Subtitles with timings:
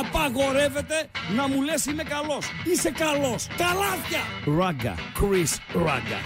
[0.00, 2.46] Απαγορεύεται να μου λες είμαι καλός.
[2.64, 3.46] Είσαι καλός.
[3.56, 4.20] Καλάθια.
[4.58, 4.94] Ράγκα.
[4.94, 6.20] Chris Ράγκα.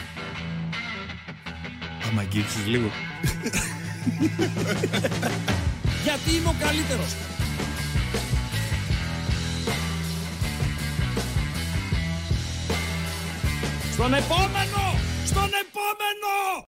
[2.08, 2.87] Άμα αγγίξεις λίγο.
[6.04, 7.14] Γιατί είμαι ο καλύτερος.
[13.93, 14.98] Στον επόμενο!
[15.25, 16.66] Στον επόμενο!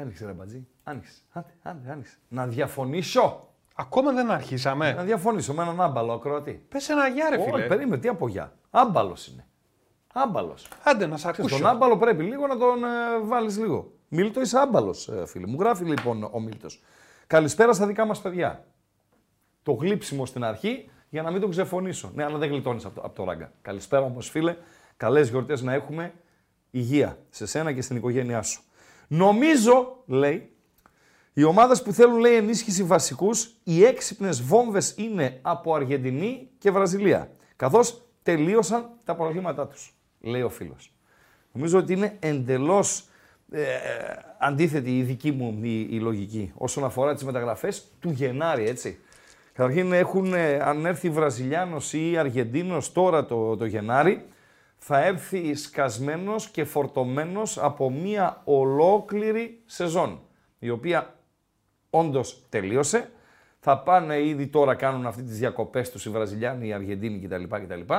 [0.00, 0.66] Άνοιξε ρε μπατζή.
[0.82, 1.12] Άνοιξε.
[1.32, 2.16] Άντε, άντε, άνοιξε.
[2.28, 3.48] Να διαφωνήσω.
[3.74, 4.92] Ακόμα δεν αρχίσαμε.
[4.92, 6.64] Να διαφωνήσω με έναν άμπαλο ακροατή.
[6.68, 7.66] Πες ένα γεια ρε Όχι, φίλε.
[7.66, 8.52] περίμενε, τι από γεια.
[8.70, 9.46] Άμπαλος είναι.
[10.12, 10.68] Άμπαλος.
[10.84, 11.62] Άντε να σε Ξέρεις, ακούσω.
[11.62, 12.88] τον άμπαλο πρέπει λίγο να τον ε,
[13.24, 13.92] βάλεις λίγο.
[14.08, 15.46] Μίλτο είσαι άμπαλος, ε, φίλε.
[15.46, 16.82] Μου γράφει λοιπόν ο Μίλτος.
[17.26, 18.64] Καλησπέρα στα δικά μας παιδιά.
[19.62, 22.10] Το γλύψιμο στην αρχή για να μην τον ξεφωνήσω.
[22.14, 23.52] Ναι, αλλά δεν γλιτώνεις από το, από το ράγκα.
[23.62, 24.56] Καλησπέρα όμως φίλε.
[24.96, 26.12] Καλές γιορτές να έχουμε.
[26.70, 28.62] Υγεία σε σένα και στην οικογένειά σου.
[29.08, 30.50] Νομίζω, λέει,
[31.32, 37.30] οι ομάδες που θέλουν λέει, ενίσχυση βασικούς, οι έξυπνες βόμβες είναι από Αργεντινή και Βραζιλία.
[37.56, 40.92] Καθώς τελείωσαν τα προβλήματά τους, λέει ο φίλος.
[41.52, 43.08] Νομίζω ότι είναι εντελώς
[43.50, 43.62] ε,
[44.38, 48.98] αντίθετη η δική μου η, η λογική όσον αφορά τις μεταγραφές του Γενάρη, έτσι.
[49.52, 54.26] Καταρχήν έχουν, ε, αν έρθει Βραζιλιάνος ή Αργεντίνος τώρα το, το Γενάρη,
[54.78, 60.20] θα έρθει σκασμένος και φορτωμένος από μία ολόκληρη σεζόν,
[60.58, 61.14] η οποία
[61.90, 63.10] όντως τελείωσε.
[63.60, 67.42] Θα πάνε ήδη τώρα, κάνουν αυτή τις διακοπές τους οι Βραζιλιάνοι, οι Αργεντίνοι κτλ.
[67.44, 67.94] κτλ.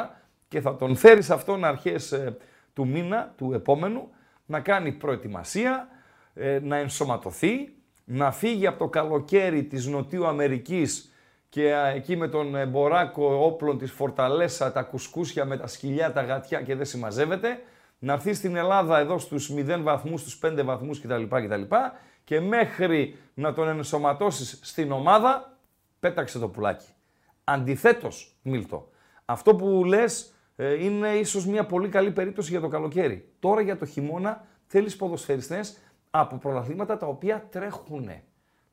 [0.47, 2.37] Και θα τον φέρει σε αυτόν αρχές ε,
[2.73, 4.09] του μήνα, του επόμενου,
[4.45, 5.87] να κάνει προετοιμασία,
[6.33, 7.73] ε, να ενσωματωθεί,
[8.05, 11.13] να φύγει από το καλοκαίρι της Νοτιού Αμερικής
[11.49, 16.11] και α, εκεί με τον ε, μποράκο όπλων της Φορταλέσα, τα κουσκούσια με τα σκυλιά,
[16.11, 17.61] τα γατιά και δεν συμμαζεύεται,
[17.99, 21.23] να έρθει στην Ελλάδα εδώ στους 0 βαθμούς, στους 5 βαθμούς κτλ.
[21.23, 21.61] κτλ.
[22.23, 25.57] Και μέχρι να τον ενσωματώσεις στην ομάδα,
[25.99, 26.87] πέταξε το πουλάκι.
[27.43, 28.89] Αντιθέτως, Μίλτο,
[29.25, 33.29] αυτό που λες ε, είναι ίσως μια πολύ καλή περίπτωση για το καλοκαίρι.
[33.39, 35.77] Τώρα για το χειμώνα θέλεις ποδοσφαιριστές
[36.09, 38.23] από πρωταθλήματα τα οποία τρέχουνε.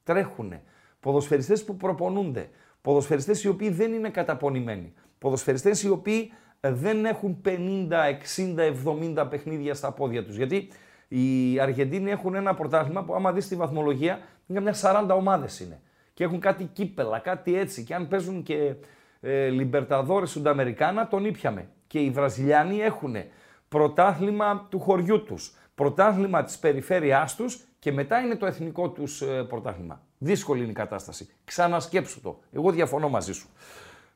[0.05, 0.63] Τρέχουνε.
[1.01, 2.51] Ποδοσφαιριστές που προπονούνται.
[2.87, 4.93] Ποδοσφαιριστές οι οποίοι δεν είναι καταπονημένοι.
[5.19, 7.49] Ποδοσφαιριστές οι οποίοι ε, δεν έχουν 50,
[8.37, 10.37] 60, 70 παιχνίδια στα πόδια τους.
[10.37, 10.69] Γιατί
[11.09, 15.81] οι Αργεντίνοι έχουν ένα πρωτάθλημα που άμα δεις τη βαθμολογία είναι μια 40 ομάδες είναι.
[16.15, 17.85] Και έχουν κάτι κύπελα, κάτι έτσι.
[17.85, 18.75] Και αν παίζουν και
[19.21, 21.69] ε, Λιμπερταδόρες Σουνταμερικάνα, τον ήπιαμε.
[21.87, 23.17] Και οι Βραζιλιάνοι έχουν
[23.69, 29.25] πρωτάθλημα του χωριού τους, πρωτάθλημα της περιφέρειάς τους και μετά είναι το εθνικό τους ε,
[29.49, 30.01] πρωτάθλημα.
[30.19, 31.29] Δύσκολη είναι η κατάσταση.
[31.45, 32.39] Ξανασκέψου το.
[32.53, 33.49] Εγώ διαφωνώ μαζί σου.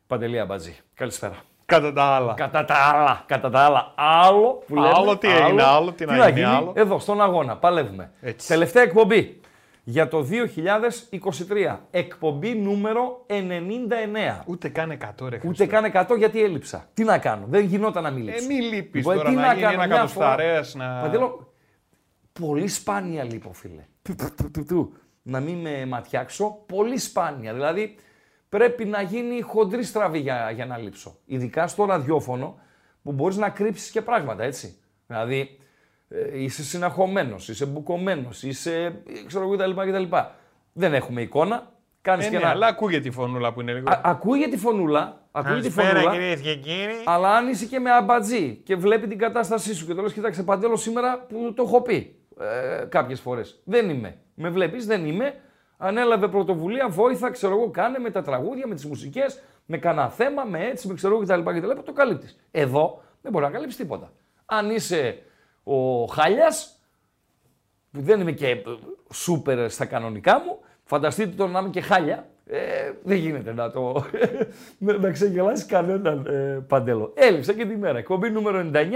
[0.07, 0.77] Παντελία Μπατζή.
[0.95, 1.35] Καλησπέρα.
[1.67, 2.35] Κατά τα άλλα.
[2.35, 4.93] Κατά τα άλλα, κατά τα άλλα, άλλο που λέμε.
[4.95, 6.73] Άλλο τι έγινε, άλλο τι να γίνει, άλλο.
[6.77, 8.11] Εδώ, στον αγώνα, παλεύουμε.
[8.21, 8.49] Έτσι.
[8.49, 9.41] Τελευταία εκπομπή
[9.85, 10.27] για το
[11.71, 11.77] 2023.
[11.91, 13.33] Εκπομπή νούμερο 99.
[14.47, 15.67] Ούτε καν 100 ρε Ούτε Χριστέ.
[15.67, 16.89] καν 100 γιατί έλειψα.
[16.95, 18.47] Τι να κάνω, δεν γινόταν να μην Ε, λείψω.
[18.47, 21.01] μη λείπεις Λοιπόν, τώρα τι να, να γίνει κάνω, ένα μια κατοσταρέας να...
[21.03, 21.50] Παντελώ,
[22.41, 23.85] πολύ σπάνια λείπω, φίλε.
[24.03, 24.93] Του, του, του, του, του.
[25.23, 27.53] Να μην με ματιάξω, πολύ σπάνια.
[27.53, 27.97] Δηλαδή,
[28.49, 31.17] πρέπει να γίνει χοντρή στραβή για, για να λείψω.
[31.25, 32.59] Ειδικά στο ραδιόφωνο,
[33.03, 34.79] που μπορείς να κρύψεις και πράγματα, έτσι.
[35.07, 35.59] Δηλαδή,
[36.09, 38.93] ε, είσαι συναχωμένος, είσαι μπουκωμένος, είσαι, ε,
[39.27, 39.91] ξέρω εγώ, κτλ.
[39.91, 40.17] κτλ.
[40.73, 41.73] Δεν έχουμε εικόνα.
[42.03, 42.51] Κάνεις Ε, και ναι, ένα...
[42.51, 43.91] αλλά ακούγεται η φωνούλα που είναι λίγο.
[43.91, 47.03] Α, ακούγεται η φωνούλα, ακούγεται η Καλησπέρα φωνούλα, κυρίες και κύριοι.
[47.05, 50.43] αλλά αν είσαι και με αμπατζή και βλέπει την κατάστασή σου και το λες, κοίταξε
[50.43, 53.61] παντέλο σήμερα που το έχω πει ε, κάποιες φορές.
[53.65, 54.17] Δεν είμαι.
[54.35, 55.35] Με βλέπεις, δεν είμαι.
[55.77, 60.45] Ανέλαβε πρωτοβουλία, βόηθα, ξέρω εγώ, κάνε με τα τραγούδια, με τις μουσικές, με κανένα θέμα,
[60.45, 61.59] με έτσι, με ξέρω εγώ κτλ.
[61.59, 62.39] κτλ το καλύπτεις.
[62.51, 64.13] Εδώ δεν μπορεί να καλύψεις τίποτα.
[64.47, 65.23] Αν είσαι
[65.65, 66.81] ο Χάλιας,
[67.91, 68.63] που δεν είμαι και ε,
[69.13, 72.29] σούπερ στα κανονικά μου, φανταστείτε το να είμαι και χάλια.
[72.47, 74.05] Ε, δεν γίνεται να το.
[74.79, 77.13] να, να ξεγελάσεις κανέναν ε, παντέλο.
[77.17, 77.99] Έλειψα και τη μέρα.
[77.99, 78.87] Εκπομπή νούμερο 99.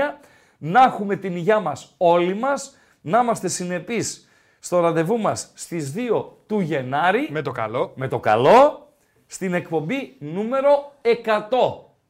[0.58, 2.78] Να έχουμε την υγειά μας όλοι μας.
[3.06, 4.28] Να είμαστε συνεπείς
[4.58, 7.92] στο ραντεβού μας στις 2 του Γενάρη Με το καλό.
[7.94, 8.88] με το καλό
[9.26, 11.10] στην εκπομπή νούμερο 100.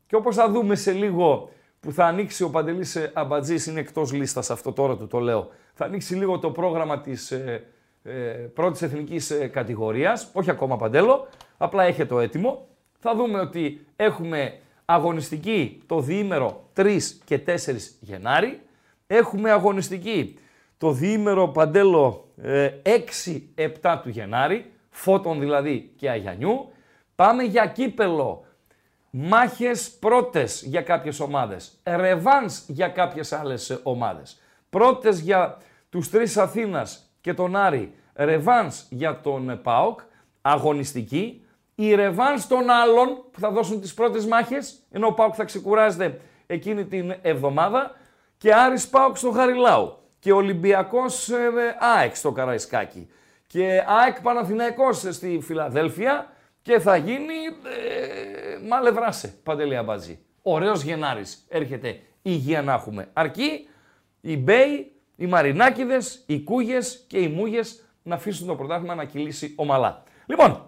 [0.07, 1.49] Και όπως θα δούμε σε λίγο
[1.81, 5.49] που θα ανοίξει ο Παντελής ε, Αμπατζής, είναι εκτός λίστας αυτό τώρα του το λέω,
[5.75, 7.65] θα ανοίξει λίγο το πρόγραμμα της ε,
[8.03, 8.13] ε,
[8.55, 12.67] πρώτης εθνικής ε, κατηγορίας, όχι ακόμα Παντέλο, απλά έχετε το έτοιμο.
[12.99, 17.53] Θα δούμε ότι έχουμε αγωνιστική το διήμερο 3 και 4
[18.01, 18.61] Γενάρη,
[19.07, 20.39] έχουμε αγωνιστική
[20.85, 22.71] το διήμερο Παντέλο ε,
[23.83, 26.73] 6-7 του Γενάρη, Φώτων δηλαδή και Αγιανιού.
[27.15, 28.45] Πάμε για κύπελο,
[29.11, 34.41] μάχες πρώτες για κάποιες ομάδες, ρεβάνς για κάποιες άλλες ε, ομάδες.
[34.71, 35.59] Πρώτες για
[35.89, 40.01] τους τρεις Αθήνας και τον Άρη, ρεβάνς για τον ε, ΠΑΟΚ,
[40.43, 41.45] αγωνιστική,
[41.75, 46.21] η ρεβάνς των άλλων που θα δώσουν τις πρώτες μάχες, ενώ ο Πάουκ θα ξεκουράζεται
[46.47, 47.91] εκείνη την εβδομάδα.
[48.39, 51.37] Και Άρης ΠΑΟΚ στο Χαριλάου και Ολυμπιακός ε,
[51.79, 53.09] ΑΕΚ στο Καραϊσκάκι
[53.47, 56.33] και ΑΕΚ Παναθηναϊκός στη Φιλαδέλφια
[56.63, 60.19] και θα γίνει ε, μαλευράσε, Παντελή Αμπατζή.
[60.43, 63.09] Ωραίος Γενάρης έρχεται υγεία να έχουμε.
[63.13, 63.69] Αρκεί
[64.21, 69.53] οι Μπέι, οι Μαρινάκηδες, οι Κούγες και οι Μούγες να αφήσουν το πρωτάθλημα να κυλήσει
[69.57, 70.03] ομαλά.
[70.27, 70.67] Λοιπόν,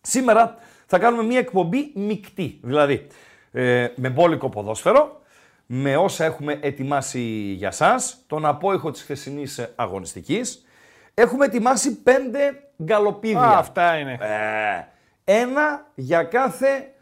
[0.00, 3.06] σήμερα θα κάνουμε μια εκπομπή μεικτή, δηλαδή
[3.52, 5.21] ε, με μπόλικο ποδόσφαιρο,
[5.74, 7.20] με όσα έχουμε ετοιμάσει
[7.56, 10.64] για σας, τον απόϊχο της χθεσινής αγωνιστικής.
[11.14, 13.40] Έχουμε ετοιμάσει πέντε γκαλοπίδια.
[13.40, 14.18] Α, αυτά είναι.
[14.20, 16.92] Ε, ένα για κάθε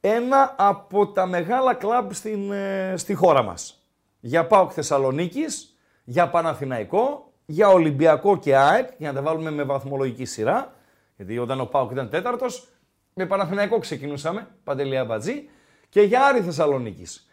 [0.00, 3.86] ένα από τα μεγάλα κλαμπ στην, ε, στη χώρα μας.
[4.20, 10.24] Για ΠΑΟΚ Θεσσαλονίκης, για Παναθηναϊκό, για Ολυμπιακό και ΑΕΚ, για να τα βάλουμε με βαθμολογική
[10.24, 10.74] σειρά,
[11.16, 12.68] γιατί όταν ο ΠΑΟΚ ήταν τέταρτος,
[13.14, 15.48] με Παναθηναϊκό ξεκινούσαμε, Παντελία Μπατζή,
[15.88, 17.25] και για Άρη Θεσσαλονίκης.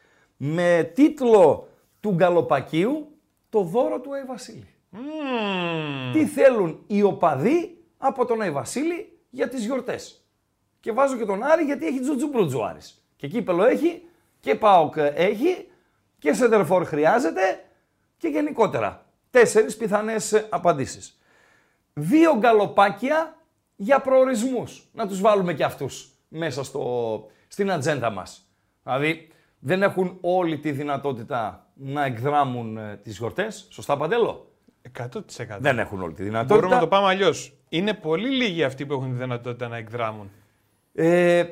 [0.46, 1.68] Με τίτλο
[2.00, 3.18] του Γκαλοπακίου,
[3.50, 4.68] το δώρο του Άι Βασίλη.
[6.14, 10.26] Τι θέλουν οι οπαδοί από τον Άι Βασίλη για τις γιορτές.
[10.80, 13.04] Και βάζω και τον Άρη γιατί έχει τζουτζούμπροτζου ο Άρης.
[13.16, 14.02] Και κύπελο έχει
[14.40, 15.68] και ΠΑΟΚ έχει
[16.20, 17.64] και σεντερφόρ χρειάζεται
[18.18, 19.06] και γενικότερα.
[19.30, 21.20] Τέσσερις πιθανές απαντήσεις.
[21.94, 23.38] Δύο γκαλοπάκια
[23.76, 24.90] για προορισμούς.
[24.94, 28.48] Να τους βάλουμε και αυτούς μέσα στο, στην ατζέντα μας.
[28.84, 29.28] Δηλαδή
[29.66, 33.68] δεν έχουν όλη τη δυνατότητα να εκδράμουν ε, τις γιορτές.
[33.70, 34.52] Σωστά Παντέλο;
[35.00, 35.12] 100%.
[35.60, 36.56] Δεν έχουν όλη τη δυνατότητα.
[36.56, 37.58] Μπορούμε να το πάμε αλλιώς.
[37.70, 40.32] Είναι πολύ λίγοι αυτοί που έχουν τη δυνατότητα να εκδράμουν.
[40.94, 41.44] Ε,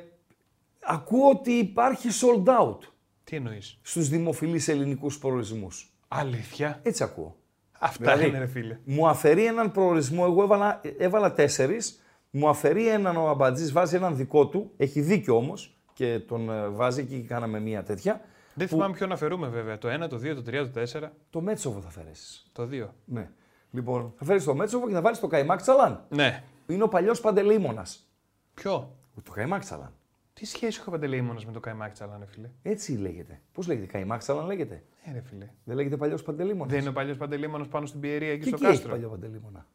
[0.79, 2.77] ακούω ότι υπάρχει sold out
[3.23, 5.93] Τι εννοείς; στους δημοφιλείς ελληνικούς προορισμούς.
[6.07, 7.35] Αλήθεια; Έτσι ακούω.
[7.79, 8.79] Αυτά Δηλαδή, είναι, ρε φίλε.
[8.83, 14.15] Μου αφαιρεί έναν προορισμό, εγώ έβαλα, έβαλα τέσσερις, μου αφαιρεί έναν ο Αμπατζής, βάζει έναν
[14.15, 18.21] δικό του, έχει δίκιο όμως και τον ε, βάζει και κάναμε μία τέτοια.
[18.53, 19.77] Δεν που- θυμάμαι ποιον αφαιρούμε βέβαια.
[19.77, 22.45] Το 1, το 2, το 3, το 4, Το Μέτσοβο θα φέρεις.
[22.51, 22.87] το 2.
[23.05, 23.29] Ναι.
[23.71, 26.05] Λοιπόν, θα φέρεις το Μέτσοβο και θα βάλεις το Καϊμάκ Τσαλάν.
[26.09, 26.43] Ναι.
[26.67, 28.07] Είναι ο παλιός Παντελεήμονας.
[28.53, 29.93] Ποιο; Το Καϊμάκ Τσαλάν.
[30.33, 33.41] Τι σχέση έχω παντελεήμονας με το Καϊμάκ Τσαλάν, ρε φίλε; Έτσι λέγεται.
[33.53, 35.49] Πώς λέγεται, Καϊμάκ Τσαλάν λέγεται; Ε, ρε φίλε.
[35.63, 36.71] Δεν λέγεται παλιός Παντελεήμονας.
[36.71, 38.91] Δεν είναι ο παλιός παντελεήμονας πάνω στην Πιερία εκεί Και στο εκεί έχει κάστρο.
[38.91, 39.65] παλιό Παντελεήμονα.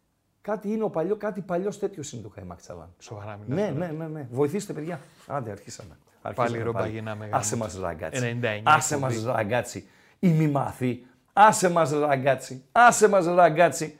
[0.46, 2.94] Κάτι είναι ο παλιό, κάτι παλιός τέτοιος είναι το Καϊμάκ Τσαλάν.
[2.98, 3.86] Σοβαρά μιλάς Ναι, τώρα.
[3.92, 4.26] ναι, ναι, ναι.
[4.30, 5.00] Βοηθήστε, παιδιά.
[5.26, 5.98] Άντε, αρχίσαμε.
[6.22, 7.36] αρχίσαμε ρόμπα γίναμε, γάμο.
[7.36, 8.38] Άσε μας ραγκάτσι.
[8.42, 9.32] 99 Άσε μας εκπομπή.
[9.36, 9.88] ραγκάτσι.
[10.18, 11.06] Η μη μάθη.
[11.32, 12.64] Άσε μας ραγκάτσι.
[12.72, 13.98] Άσε μας ραγκάτσι.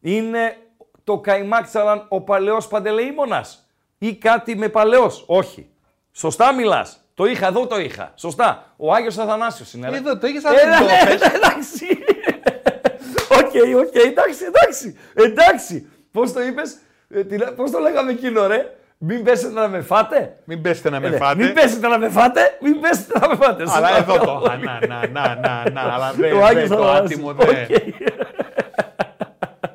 [0.00, 0.56] Είναι
[1.04, 3.66] το Καϊμάκ Τσαλάν ο παλαιός παντελεήμονας.
[3.98, 5.68] Ή κάτι με παλαιός; Όχι.
[6.12, 7.00] Σωστά μιλάς.
[7.14, 8.12] Το είχα, εδώ το είχα.
[8.14, 8.72] Σωστά.
[8.76, 9.88] Ο Άγιος Αθανάσιος είναι.
[9.90, 9.96] ρε.
[9.96, 12.15] Εδώ το είχες, αλλά Ε, δεν το ναι,
[13.56, 13.68] είπες.
[13.70, 13.88] Εντάξει.
[13.88, 14.96] Οκ, οκ, εντάξει, εντάξει.
[15.14, 15.86] Εντάξει.
[16.12, 16.76] Πώς το είπες,
[17.56, 20.36] πώς το λέγαμε εκείνο, ρε; Μην πέσετε να με φάτε.
[20.44, 21.16] Μην πέσετε να με Ε, ναι.
[21.16, 21.44] φάτε.
[21.44, 23.66] Μην πέσετε να με φάτε, μην πέσετε να με φάτε.
[23.66, 24.40] Σας Αλλά εδώ παρακαλώ.
[24.40, 24.50] το.
[24.50, 25.80] Α, Να, να, να, να, να.
[25.94, 27.12] Αλλά δεν Ο Άγιος δεν το Αθανάσιος.
[27.12, 27.48] άτιμο δεν.
[27.48, 27.94] Οκ.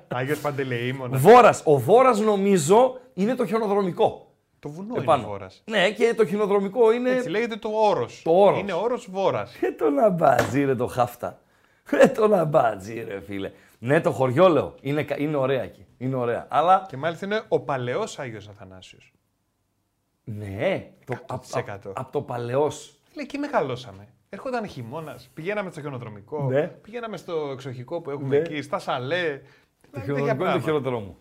[0.08, 1.22] Άγιος Παντελεήμονας.
[1.22, 1.62] Βόρας.
[1.66, 4.26] Ο Βόρας νομίζω είναι το χιονοδρομικό.
[4.60, 5.24] Το βουνό είναι Επάνω.
[5.26, 5.64] ο Βόρας.
[5.66, 7.10] Ναι, και το χιονοδρομικό είναι.
[7.10, 8.22] Έτσι λέγεται το όρος.
[8.24, 8.60] Το όρος.
[8.60, 9.54] Είναι όρος Βόρας.
[9.62, 11.40] Ε, το λαμπάτζι ρε το χάφτα.
[11.92, 13.52] Ε, το λαμπάτζι ρε φίλε.
[13.84, 14.76] Ναι, το χωριό λέω.
[14.82, 15.86] Είναι, κα- είναι ωραία εκεί.
[15.98, 16.48] Είναι ωραία.
[16.50, 19.14] Αλλά, Και μάλιστα είναι ο παλαιός Άγιος Αθανάσιος.
[20.24, 21.92] ναι, το, 100%.
[21.94, 22.96] από το παλαιός.
[23.16, 24.08] Λέει, εκεί μεγαλώσαμε.
[24.30, 26.68] Έρχονταν χειμώνας, πηγαίναμε στο χιονοδρομικό, Ναι.
[26.68, 28.36] πηγαίναμε στο εξοχικό που έχουμε Ναι.
[28.38, 29.22] εκεί, στα σαλέ.
[29.22, 29.40] Το
[29.92, 30.64] Δηλαδή, τέτοια χιονοδρομικό είναι το πράγματα.
[30.66, 31.18] χειρότερό μου.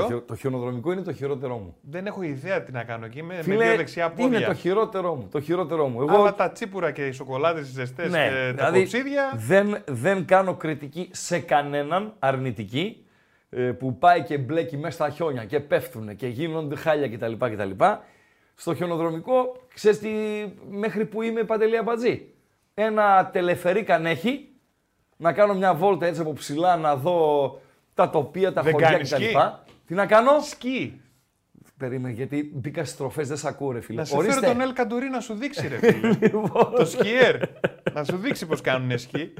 [0.00, 1.76] Ποιο; Το, χει- το χιονοδρομικό είναι το χειρότερό μου.
[1.80, 3.18] Δεν έχω ιδέα τι να κάνω εκεί.
[3.18, 4.46] Είμαι με Φίλε, δύο δεξιά είναι πόδια.
[4.46, 5.28] το χειρότερό μου.
[5.32, 6.00] Το χειρότερό μου.
[6.02, 9.32] Εγώ Αλλά τα τσίπουρα και οι σοκολάτες, οι ζεστές Ναι, και τα δηλαδή κοψίδια.
[9.34, 13.04] δεν, δεν κάνω κριτική σε κανέναν αρνητική
[13.50, 17.32] ε, που πάει και μπλέκει μέσα στα χιόνια και πέφτουν και γίνονται χάλια κτλ.
[17.38, 17.70] κτλ.
[18.54, 20.08] Στο χιονοδρομικό, ξέρεις τι,
[20.70, 22.26] μέχρι που είμαι παντελή αμπατζή.
[22.74, 24.48] Ένα τελεφερίκαν έχει,
[25.16, 27.60] να κάνω μια βόλτα έτσι από ψηλά να δω
[27.94, 29.24] τα τοπία, τα Δεν χωριά κάνεις κτλ.
[29.86, 31.00] Σκι; Τι να κάνω; Σκι.
[31.78, 33.98] Περίμενε, γιατί μπήκα στις τροφέ, δεν σε ακούω, ρε φίλε.
[33.98, 36.16] Να σε φέρω τον Ελ Καντουρί να σου δείξει, ρε φίλε.
[36.20, 36.72] Λοιπόν.
[36.76, 37.36] το σκιέρ.
[37.92, 39.34] να σου δείξει πώς κάνουν σκι.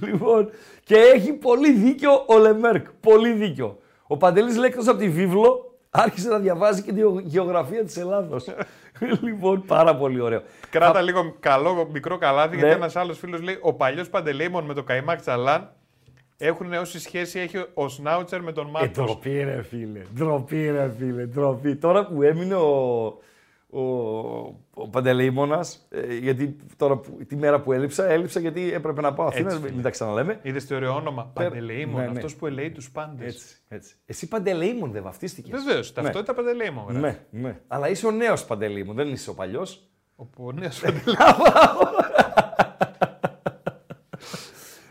[0.00, 0.50] Λοιπόν,
[0.84, 2.86] και έχει πολύ δίκιο ο Λεμέρκ.
[3.00, 3.78] Πολύ δίκιο.
[4.06, 8.46] Ο Παντελής λέει εκτός από τη βίβλο, άρχισε να διαβάζει και τη γεωγραφία της Ελλάδος.
[9.22, 10.42] λοιπόν, πάρα πολύ ωραίο.
[10.70, 12.60] Κράτα λίγο καλό μικρό καλάθι, Ναι.
[12.62, 15.72] γιατί ένας άλλος φίλος λέει: Ο παλιός Παντελεήμων με το Καϊμάκ Τσαλάν
[16.40, 19.02] έχουν όση σχέση έχει ο Σνάουτσερ με τον Ε, Μάρκο.
[19.04, 21.76] ντροπή ρε φίλε, ντροπή ρε φίλε, ντροπή.
[21.76, 23.06] Τώρα που έμεινε ο,
[23.70, 23.80] ο,
[24.74, 29.26] ο Παντελεήμονας, ε, γιατί τώρα που, τη μέρα που έλειψα, έλειψα γιατί έπρεπε να πάω
[29.26, 29.82] Αθήνας, Έτσι, μην φίλε.
[29.82, 30.38] τα ξαναλέμε.
[30.42, 31.30] Είδες τι ωραίο όνομα.
[31.34, 32.00] Παντελεήμων.
[32.00, 32.12] ναι, ναι.
[32.16, 33.26] Αυτός που ελέει τους πάντες.
[33.34, 33.94] Έτσι, έτσι.
[34.06, 35.62] Εσύ Παντελεήμων δεν βαφτίστηκες.
[35.64, 35.92] Βεβαίως.
[35.92, 36.84] Ταυτότητα Παντελεήμων.
[36.88, 37.00] γράφει.
[37.00, 37.60] Ναι, ναι.
[37.66, 39.82] Αλλά είσαι ο νέος Παντελεήμων, δεν είσαι ο παλιός.
[40.36, 40.82] Ο νέος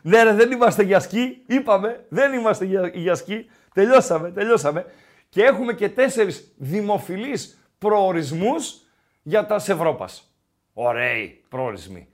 [0.08, 1.44] Ναι, ρε, δεν είμαστε για σκι.
[1.48, 3.46] Είπαμε, δεν είμαστε για, για σκι.
[3.74, 4.86] Τελειώσαμε, τελειώσαμε.
[5.30, 8.76] Και έχουμε και τέσσερις δημοφιλείς προορισμούς
[9.24, 10.32] για τα Ευρώπας.
[10.74, 12.08] Ωραίοι προορισμοί.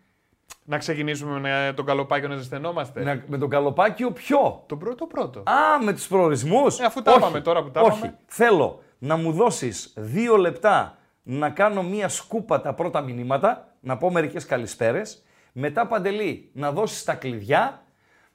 [0.66, 3.04] Να ξεκινήσουμε με τον καλοπάκιο να ζεσθενόμαστε.
[3.04, 4.64] Να- με τον Καλοπάκιο ποιο.
[4.68, 5.40] Τον πρώτο πρώτο.
[5.40, 6.80] Α, με τους προορισμούς.
[6.80, 7.98] Ε, αφού τα Όχι, είπαμε τώρα που τα Όχι.
[7.98, 8.18] είπαμε.
[8.26, 14.12] Θέλω να μου δώσεις δύο λεπτά να κάνω μία σκούπα τα πρώτα μηνύματα, να πω
[14.12, 15.24] μερικές καλησπέρες.
[15.54, 17.83] Μετά, Παντελή, να δώσεις τα κλειδιά.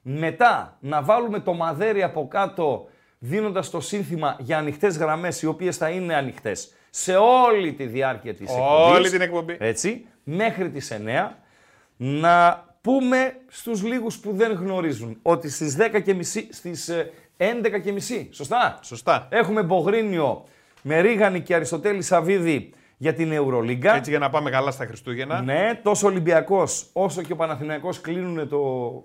[0.01, 2.89] Μετά, να βάλουμε το μαδέρι από κάτω,
[3.19, 8.33] δίνοντας το σύνθημα για ανοιχτές γραμμές, οι οποίες θα είναι ανοιχτές σε όλη τη διάρκεια
[8.33, 8.97] της εκπομπής.
[8.97, 9.57] Όλη την εκπομπή.
[9.59, 11.37] Έτσι, μέχρι τις 9,
[11.97, 17.79] να πούμε στους λίγους που δεν γνωρίζουν ότι στις 10 και μισή, στις ε, 11
[17.83, 19.27] και μισή, σωστά, Σωστά.
[19.31, 20.43] έχουμε Μπογρίνιο
[20.81, 23.95] με Ρίγανη και Αριστοτέλη Σαββίδη για την Ευρωλίγκα.
[23.95, 25.41] Έτσι για να πάμε καλά στα Χριστούγεννα.
[25.41, 28.59] Ναι, τόσο ο Ολυμπιακός όσο και ο Παναθηναϊκός κλείνουν το...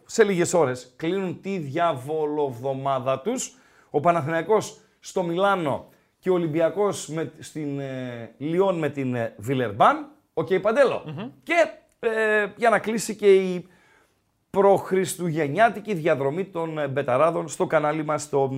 [0.07, 3.57] σε λίγες ώρες, κλείνουν τη διαβολοβδομάδα τους.
[3.91, 10.09] Ο Παναθηναϊκός στο Μιλάνο και ο Ολυμπιακός με, στην ε, Λιόν με την ε, Βιλερμπάν.
[10.35, 11.05] Οκ, παντελο
[11.43, 11.55] Και
[11.99, 13.69] ε, για να κλείσει και η
[14.51, 18.51] προχριστουγεννιάτικη διαδρομή των ε, Μπεταράδων στο κανάλι μας στο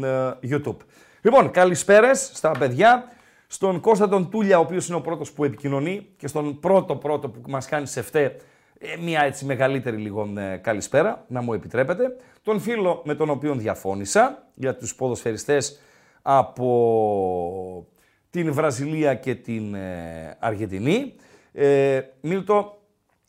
[0.43, 0.77] ε, YouTube.
[1.23, 3.05] Λοιπόν, καλησπέρες στα παιδιά,
[3.47, 7.29] στον Κώστα τον Τούλια, ο οποίος είναι ο πρώτος που επικοινωνεί και στον πρώτο πρώτο
[7.29, 8.37] που μας κάνει σε φταί
[8.79, 12.17] ε, μια έτσι μεγαλύτερη λίγο ε, καλησπέρα, να μου επιτρέπετε.
[12.43, 15.81] Τον φίλο με τον οποίο διαφώνησα για τους ποδοσφαιριστές
[16.23, 17.87] από
[18.31, 21.15] την Βραζιλία και την ε, Αργεντινή.
[21.53, 22.81] Ε, Μίλτο,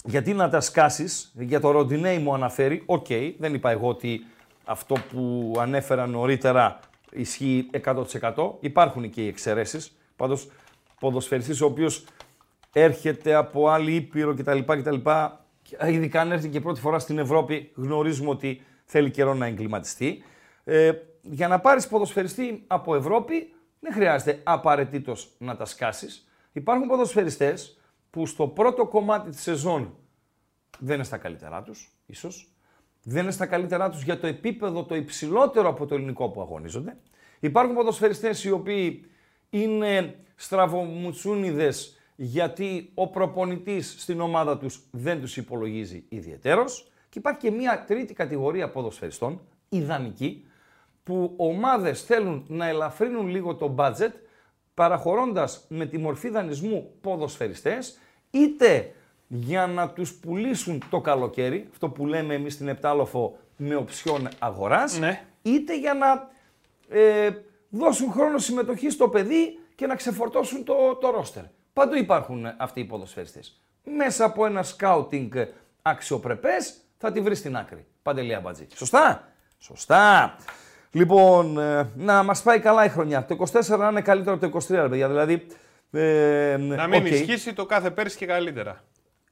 [0.04, 3.08] γιατί να τα σκάσεις, για το Ροντινέι μου αναφέρει, οκ,
[3.38, 4.26] δεν είπα εγώ ότι
[4.64, 6.80] αυτό που ανέφερα νωρίτερα
[7.12, 8.04] ισχύει 100%.
[8.60, 9.98] Υπάρχουν και οι εξαιρέσεις.
[10.18, 10.50] Πάντως,
[11.00, 12.06] ποδοσφαιριστής ο οποίος
[12.74, 14.60] έρχεται από άλλη ήπειρο κτλ.
[14.60, 14.96] κτλ.
[15.88, 20.24] Ειδικά αν έρθει και πρώτη φορά στην Ευρώπη, γνωρίζουμε ότι θέλει καιρό να εγκληματιστεί.
[20.64, 26.28] Ε, για να πάρεις ποδοσφαιριστή από Ευρώπη, δεν χρειάζεται απαραίτητος να τα σκάσεις.
[26.52, 29.96] Υπάρχουν ποδοσφαιριστές που στο πρώτο κομμάτι της σεζόν
[30.80, 32.52] δεν είναι στα καλύτερά τους, ίσως.
[33.04, 36.98] Δεν είναι στα καλύτερά τους για το επίπεδο το υψηλότερο από το ελληνικό που αγωνίζονται.
[37.40, 39.06] Υπάρχουν ποδοσφαιριστές οι οποίοι
[39.50, 46.92] είναι στραβομουτσούνιδες γιατί ο προπονητής στην ομάδα τους δεν τους υπολογίζει ιδιαιτέρως.
[47.10, 50.46] Και υπάρχει και μια τρίτη κατηγορία ποδοσφαιριστών, ιδανική,
[51.04, 54.12] που ομάδες θέλουν να ελαφρύνουν λίγο το budget
[54.74, 58.00] παραχωρώντας με τη μορφή δανεισμού ποδοσφαιριστές,
[58.32, 58.92] είτε
[59.28, 65.00] για να τους πουλήσουν το καλοκαίρι, αυτό που λέμε εμείς στην Επτάλοφο με οψιόν αγοράς,
[65.00, 65.26] Ναι.
[65.42, 66.30] είτε για να
[67.00, 67.30] ε,
[67.78, 71.44] δώσουν χρόνο συμμετοχή στο παιδί και να ξεφορτώσουν το, το ρόστερ.
[71.74, 73.62] Παντού υπάρχουν αυτοί οι ποδοσφαιριστές.
[73.98, 75.32] Μέσα από ένα σκάουτινγκ
[75.82, 77.86] αξιοπρεπές θα τη βρεις στην άκρη.
[78.02, 78.68] Παντελή Αμπατζή.
[78.76, 80.36] Σωστά; Σωστά.
[80.92, 83.26] Λοιπόν, ε, να μας πάει καλά η χρονιά.
[83.26, 85.08] Το 24 να είναι καλύτερο από το 23, ρε παιδιά.
[85.08, 85.48] Δηλαδή,
[85.92, 87.12] ε, Να μην οκ.
[87.12, 88.84] ισχύσει το κάθε πέρσι και καλύτερα.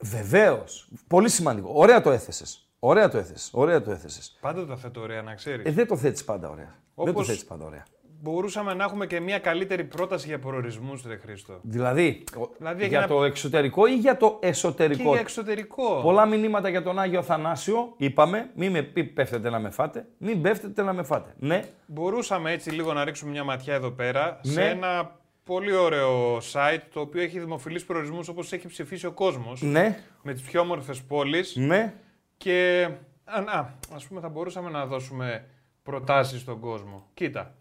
[0.01, 0.87] Βεβαίως.
[1.07, 1.69] Πολύ σημαντικό.
[1.73, 2.69] Ωραία το έθεσες.
[2.79, 3.49] Ωραία το έθεσες.
[3.53, 4.37] Ωραία το έθεσες.
[4.41, 5.65] Πάντα το θέτω ωραία, να ξέρεις.
[5.65, 6.73] Ε, δεν το θέτεις πάντα ωραία.
[6.95, 7.85] Δεν το Όπως- θέτεις πάντα ωραία.
[8.21, 11.59] Μπορούσαμε να έχουμε και μια καλύτερη πρόταση για προορισμούς, Ρε Χρήστο.
[11.61, 12.23] Δηλαδή,
[12.57, 15.09] Δηλαδή, για για να- το εξωτερικό ή για το Και εσωτερικό.
[15.11, 15.99] για εξωτερικό.
[16.01, 17.93] Πολλά μηνύματα για τον Άγιο Θανάσιο.
[17.97, 20.05] Είπαμε, μην με πει πέφτετε να με φάτε.
[20.17, 21.33] Μην πέφτετε να με φάτε.
[21.39, 24.67] Ναι, Μπορούσαμε έτσι λίγο να ρίξουμε μια ματιά εδώ πέρα σε Ναι.
[24.69, 29.99] ένα πολύ ωραίο site το οποίο έχει δημοφιλείς προορισμούς όπως έχει ψηφίσει ο κόσμος ναι,
[30.23, 31.93] με τις πιο όμορφες πόλεις ναι.
[32.37, 32.87] και
[33.23, 35.45] α, α, ας πούμε θα μπορούσαμε να δώσουμε
[35.83, 37.07] προτάσεις στον κόσμο.
[37.13, 37.55] Κοίτα,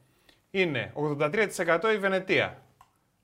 [0.54, 2.62] είναι 83% η Βενετία.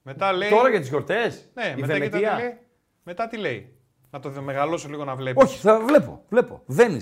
[0.03, 0.49] Μετά λέει...
[0.51, 1.51] Τώρα για τις γιορτές.
[1.55, 2.35] Ναι, η μετά, κοίτα Βενετία.
[2.37, 2.59] τι λέει.
[3.03, 3.75] μετά τι λέει;
[4.11, 5.43] Να το μεγαλώσω λίγο να βλέπεις.
[5.45, 6.25] Όχι, θα βλέπω.
[6.29, 6.63] βλέπω.
[6.67, 7.01] Βέννη.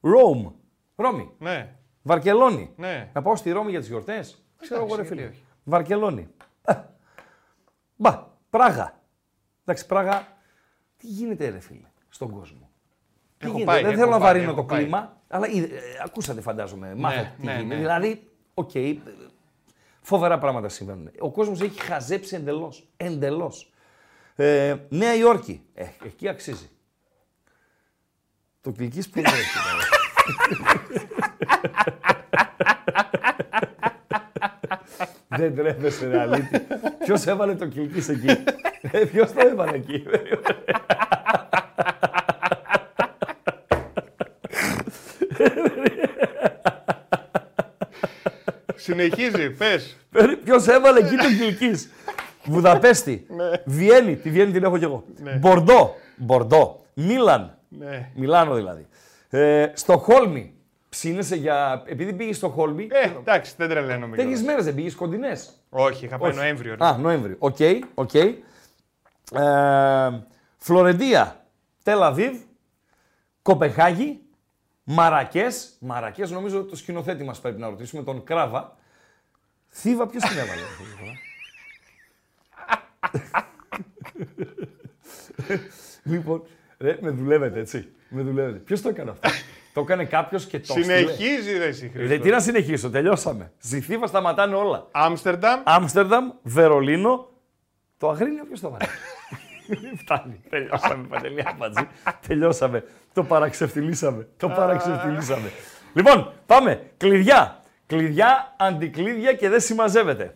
[0.00, 0.48] Ρόμ.
[0.96, 1.30] Ρώμη.
[1.38, 2.72] Ναι, Βαρκελόνη.
[2.76, 3.10] ναι.
[3.12, 4.44] Να πάω στη Ρώμη για τις γιορτές.
[4.60, 5.28] Ξέρω εγώ, ρε γιατί φίλε.
[5.28, 5.42] όχι.
[5.64, 6.28] Βαρκελόνη.
[6.64, 6.74] Ε,
[7.96, 9.00] Μπα, Πράγα.
[9.64, 10.26] Εντάξει, Πράγα.
[10.96, 12.70] Τι γίνεται, ρε φίλε, στον κόσμο;
[13.38, 14.82] Τι Έχω γίνεται; πάει, Δεν έχω θέλω να πάει, βαρύνω έχω το πάει.
[14.82, 16.94] κλίμα, αλλά είδε- ε, ακούσατε, φαντάζομαι.
[16.94, 17.74] Μάθατε τι ναι, γίνεται.
[17.74, 17.80] ναι.
[17.80, 18.94] Δηλαδή, οκ, ε,
[20.08, 21.10] φοβερά πράγματα συμβαίνουν.
[21.18, 22.88] Ο κόσμος έχει χαζέψει εντελώς.
[22.96, 23.72] Εντελώς.
[24.36, 25.62] Ε, Νέα Υόρκη.
[25.74, 26.70] Ε, εκεί αξίζει.
[28.60, 29.28] Το κλικί που είναι.
[29.30, 29.82] ρε, φίλε.
[35.28, 36.66] Δεν τρέπεσαι, ρε αλήτη.
[37.04, 38.42] Ποιος έβαλε το κλικί εκεί;
[38.80, 40.04] Ε, ποιος το έβαλε εκεί;
[48.98, 49.96] Συνεχίζει, πες.
[50.44, 51.90] Ποιος έβαλε εκεί τον Κιλκής.
[52.50, 53.26] Βουδαπέστη.
[53.64, 54.16] Βιέννη.
[54.16, 55.04] Τη Βιέννη την έχω κι εγώ.
[55.38, 55.94] Μπορντό.
[56.16, 56.80] Μπορντό.
[56.94, 57.58] Μίλαν.
[57.68, 58.10] Ναι.
[58.14, 58.86] Μιλάνο δηλαδή.
[59.30, 60.52] Ε, Στοχόλμη.
[60.88, 61.82] Ψήνεσαι για.
[61.86, 62.88] Επειδή πήγες Στοκχόλμη.
[62.90, 64.16] Ε, εντάξει, δεν τρελαίνομαι.
[64.16, 64.42] Τέτοιε κιόλας.
[64.46, 65.50] μέρες δεν πήγες κοντινές.
[65.70, 66.74] Όχι, είχα πάει Νοέμβριο.
[66.78, 66.86] ρε.
[66.86, 67.36] Α, Νοέμβριο.
[67.38, 67.56] Ok,
[67.94, 68.14] ok.
[68.14, 68.30] Ε,
[70.56, 71.44] Φλωρεντία,
[71.82, 72.36] Τελαβίβ,
[73.42, 74.20] Κοπεγχάγη,
[74.84, 75.76] Μαρακές.
[75.80, 78.76] Μαρακές, νομίζω το σκηνοθέτη μας πρέπει να ρωτήσουμε, τον Κράβα.
[79.68, 80.62] Θήβα, ποιος την έβαλε;
[86.02, 86.42] λοιπόν,
[86.78, 87.88] ρε, με δουλεύετε έτσι.
[88.08, 88.58] Με δουλεύετε.
[88.58, 89.28] Ποιος το έκανε αυτό;
[89.74, 90.84] το έκανε κάποιος και το στείλε.
[90.84, 92.22] Συνεχίζει, ρε, εσύ, Ρε, Χρήστο.
[92.22, 93.52] τι να συνεχίσω, τελειώσαμε.
[93.58, 94.86] Στη Θήβα σταματάνε όλα.
[94.90, 97.28] Άμστερνταμ, Άμστερνταμ, Βερολίνο.
[97.98, 98.84] Το Αγρίνιο ποιος το βάλε.
[100.02, 100.40] Φτάνει.
[100.48, 101.88] Τελειώσαμε, Παντελή Αμπατζή.
[102.26, 102.84] Τελειώσαμε.
[103.12, 104.28] Το παραξευτιλίσαμε.
[104.36, 105.50] Το παραξευτιλίσαμε.
[105.94, 106.90] λοιπόν, πάμε.
[106.96, 107.57] Κλειδιά.
[107.88, 110.32] Κλειδιά, αντικλείδια και δεν συμμαζεύεται.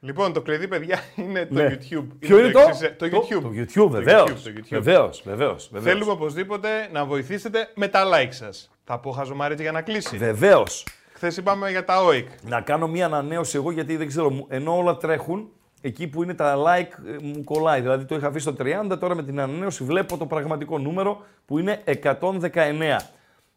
[0.00, 1.68] Λοιπόν, το κλειδί, παιδιά, είναι το Ναι.
[1.80, 2.06] YouTube.
[2.18, 3.42] Ποιο είναι το; εξής, ε, Το YouTube.
[3.42, 4.30] Το YouTube, βεβαίως.
[4.30, 4.66] YouTube, το YouTube.
[4.70, 5.70] Βεβαίως, βεβαίως.
[5.80, 8.70] Θέλουμε οπωσδήποτε να βοηθήσετε με τα like σας.
[8.84, 10.16] Θα πω χαζομάρι για να κλείσει.
[10.16, 10.86] Βεβαίως.
[11.12, 12.24] Χθες είπαμε για τα OIC.
[12.42, 15.48] Να κάνω μία ανανέωση εγώ γιατί δεν ξέρω, μου- ενώ όλα τρέχουν,
[15.80, 17.80] εκεί που είναι τα like ε, μου κολλάει.
[17.80, 18.54] Δηλαδή το είχα αφήσει στο
[18.92, 22.96] 30, τώρα με την ανανέωση βλέπω το πραγματικό νούμερο που είναι 119.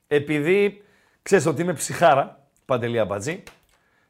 [0.08, 0.84] Επειδή
[1.22, 3.44] ξέρεις ότι είμαι ψυχάρα, Παντελή Αμπατζή,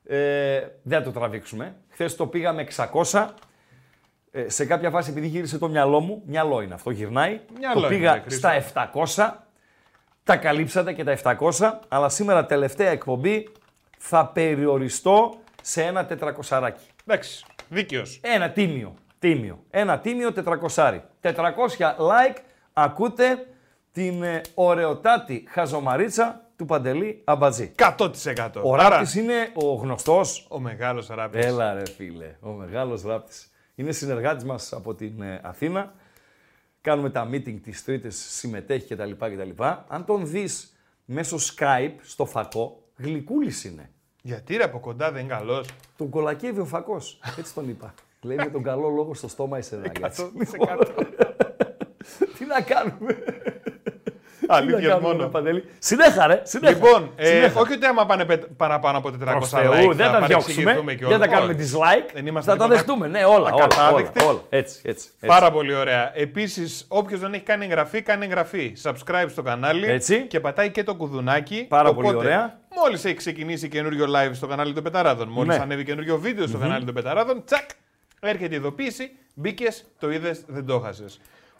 [0.03, 1.75] ε, δεν θα το τραβήξουμε.
[1.89, 2.67] Χθες το πήγαμε
[3.11, 3.27] 600.
[4.31, 7.39] Ε, σε κάποια φάση, επειδή γύρισε το μυαλό μου, μυαλό είναι αυτό, γυρνάει.
[7.57, 8.39] Μυαλό το είναι, πήγα ρε Χρήστο.
[8.39, 9.33] στα 700.
[10.23, 13.49] Τα καλύψατε και τα 700, αλλά σήμερα τελευταία εκπομπή
[13.97, 16.85] θα περιοριστώ σε ένα τετρακοσαράκι.
[17.05, 18.19] Εντάξει, δίκαιος.
[18.23, 18.93] Ένα τίμιο.
[19.19, 19.63] Τίμιο.
[19.69, 21.03] Ένα τίμιο τετρακοσάρι.
[21.21, 21.33] 400
[21.97, 22.37] like
[22.73, 23.47] ακούτε
[23.91, 27.71] την ε, ωραιοτάτη χαζομαρίτσα του Παντελή Αμπατζή.
[27.97, 28.49] 100%.
[28.63, 30.47] Ο Άρα, ράπτης είναι ο γνωστός.
[30.49, 31.45] ο μεγάλος ράπτης.
[31.45, 33.51] Έλα ρε φίλε, ο μεγάλος ράπτης.
[33.75, 35.93] Είναι συνεργάτης μας από την ε, Αθήνα.
[36.81, 39.11] Κάνουμε τα meeting τις τρίτες, συμμετέχει κτλ.
[39.11, 39.63] κτλ.
[39.87, 43.89] Αν τον δεις μέσω Skype στο φακό, γλυκούλης είναι.
[44.21, 45.67] Γιατί ρε από κοντά δεν είναι καλός.
[45.97, 47.19] Τον κολακεύει ο φακός.
[47.37, 47.93] Έτσι τον είπα.
[48.21, 50.11] Λέει με τον καλό λόγο στο στόμα είσαι δάκια.
[50.11, 50.87] 100%.
[52.37, 53.17] Τι να κάνουμε;
[54.53, 55.23] Τι να Αλήθεια κάνουμε, μόνο.
[55.23, 55.63] ρε Παντελή.
[55.79, 56.73] Συνέχα ρε, συνέχα.
[56.73, 57.59] Λοιπόν, ε, Συνέχα.
[57.59, 60.63] όχι ότι άμα πάνε πε- παραπάνω από 400 Προς like, Θεού, δεν θα τα διώξουμε,
[60.63, 61.19] παρεξηγηθούμε και δεν όλα.
[61.19, 61.71] τα κάνουμε Όχι.
[61.73, 63.07] dislike, Δεν είμαστε θα τα τίποτα δεχτούμε.
[63.07, 64.23] Ναι, όλα, όλα, όλα, ακατάδεκτοι.
[64.25, 64.39] όλα.
[64.49, 65.09] Έτσι, έτσι.
[65.15, 65.27] έτσι.
[65.27, 66.11] Πάρα πολύ ωραία.
[66.15, 68.75] Επίσης, όποιος δεν έχει κάνει εγγραφή, κάνει εγγραφή.
[68.83, 70.21] Subscribe στο κανάλι Έτσι.
[70.21, 71.65] και πατάει και το κουδουνάκι.
[71.69, 72.59] Πάρα πολύ ωραία.
[72.83, 75.63] Μόλις έχει ξεκινήσει καινούριο live στο κανάλι των Πεταράδων, μόλις Ναι.
[75.63, 77.69] ανέβει καινούριο βίντεο στο κανάλι των Πεταράδων, τσακ!
[78.19, 81.05] Έρχεται η ειδοποίηση, μπήκες, το είδες, δεν το χάσε.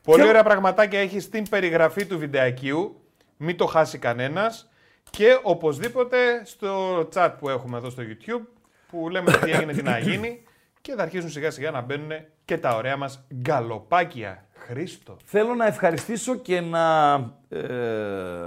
[0.04, 3.02] Πολύ Και- ωραία πραγματάκια έχεις στην περιγραφή του βιντεακίου.
[3.38, 4.70] Μην το χάσει κανένας.
[5.10, 8.46] Και οπωσδήποτε στο chat που έχουμε εδώ στο YouTube,
[8.92, 10.44] που λέμε τι έγινε, τι να γίνει.
[10.82, 12.12] Και θα αρχίσουν σιγά σιγά να μπαίνουν
[12.46, 14.46] και τα ωραία μας γκαλοπάκια.
[14.54, 15.18] Χρήστο.
[15.26, 17.14] Θέλω να ευχαριστήσω και να
[17.50, 17.60] ε,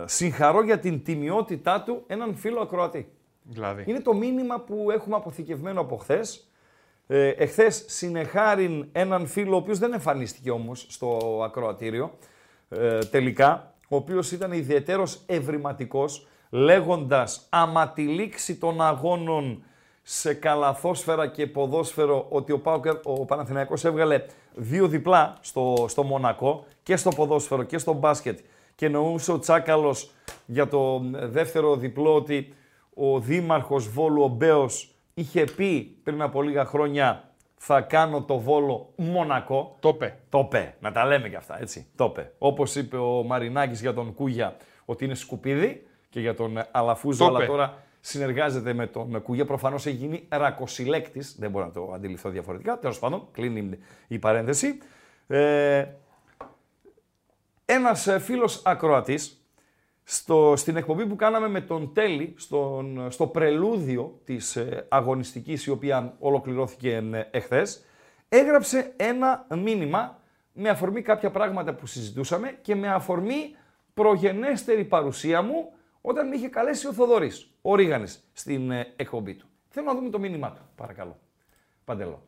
[0.04, 3.12] συγχαρώ για την τιμιότητά του έναν φίλο ακροατή.
[3.42, 3.84] Δηλαδή.
[3.86, 6.49] Είναι το μήνυμα που έχουμε αποθηκευμένο από χθες.
[7.12, 12.18] Ε, εχθές συνεχάριν έναν φίλο, ο οποίος δεν εμφανίστηκε όμως στο ακροατήριο
[12.68, 19.62] ε, τελικά, ο οποίος ήταν ιδιαίτερος ευρηματικός, λέγοντας άμα τη λήξη των αγώνων
[20.02, 26.64] σε καλαθόσφαιρα και ποδόσφαιρο ότι ο, Πάοκ, ο Παναθηναϊκός έβγαλε δύο διπλά στο, στο Μονακό
[26.82, 28.38] και στο ποδόσφαιρο και στο μπάσκετ
[28.74, 30.10] και εννοούσε ο Τσάκαλος
[30.46, 32.54] για το δεύτερο διπλό ότι
[32.94, 37.24] ο δήμαρχος Βόλου, ο Μπέος, είχε πει πριν από λίγα χρόνια
[37.56, 39.76] θα κάνω το Βόλο Μονακό.
[39.80, 40.18] Το πε.
[40.28, 41.86] Το πε, να τα λέμε κι αυτά, έτσι.
[41.96, 42.32] Το πε.
[42.38, 47.26] Όπως είπε ο Μαρινάκης για τον Κούγια ότι είναι σκουπίδι και για τον Αλαφούζο, Το
[47.30, 47.46] αλλά είπε.
[47.46, 49.44] τώρα συνεργάζεται με τον Κούγια.
[49.44, 52.78] Προφανώς έχει γίνει ρακοσυλλέκτης, δεν μπορώ να το αντιληφθώ διαφορετικά.
[52.78, 54.78] Τέλος πάντων, κλείνει η παρένθεση.
[55.26, 55.84] Ε,
[57.64, 59.39] ένας ε, φίλος ακροατής,
[60.12, 65.70] στο, στην εκπομπή που κάναμε με τον Τέλη, στον, στο πρελούδιο της ε, αγωνιστικής, η
[65.70, 67.84] οποία ολοκληρώθηκε ε, εχθές,
[68.28, 70.18] έγραψε ένα μήνυμα
[70.52, 73.56] με αφορμή κάποια πράγματα που συζητούσαμε και με αφορμή
[73.94, 79.46] προγενέστερη παρουσία μου όταν με είχε καλέσει ο Θοδωρής, ο Ρίγανης, στην ε, εκπομπή του.
[79.68, 81.18] Θέλω να δούμε το μήνυμά του, παρακαλώ.
[81.84, 82.22] Παντελώ.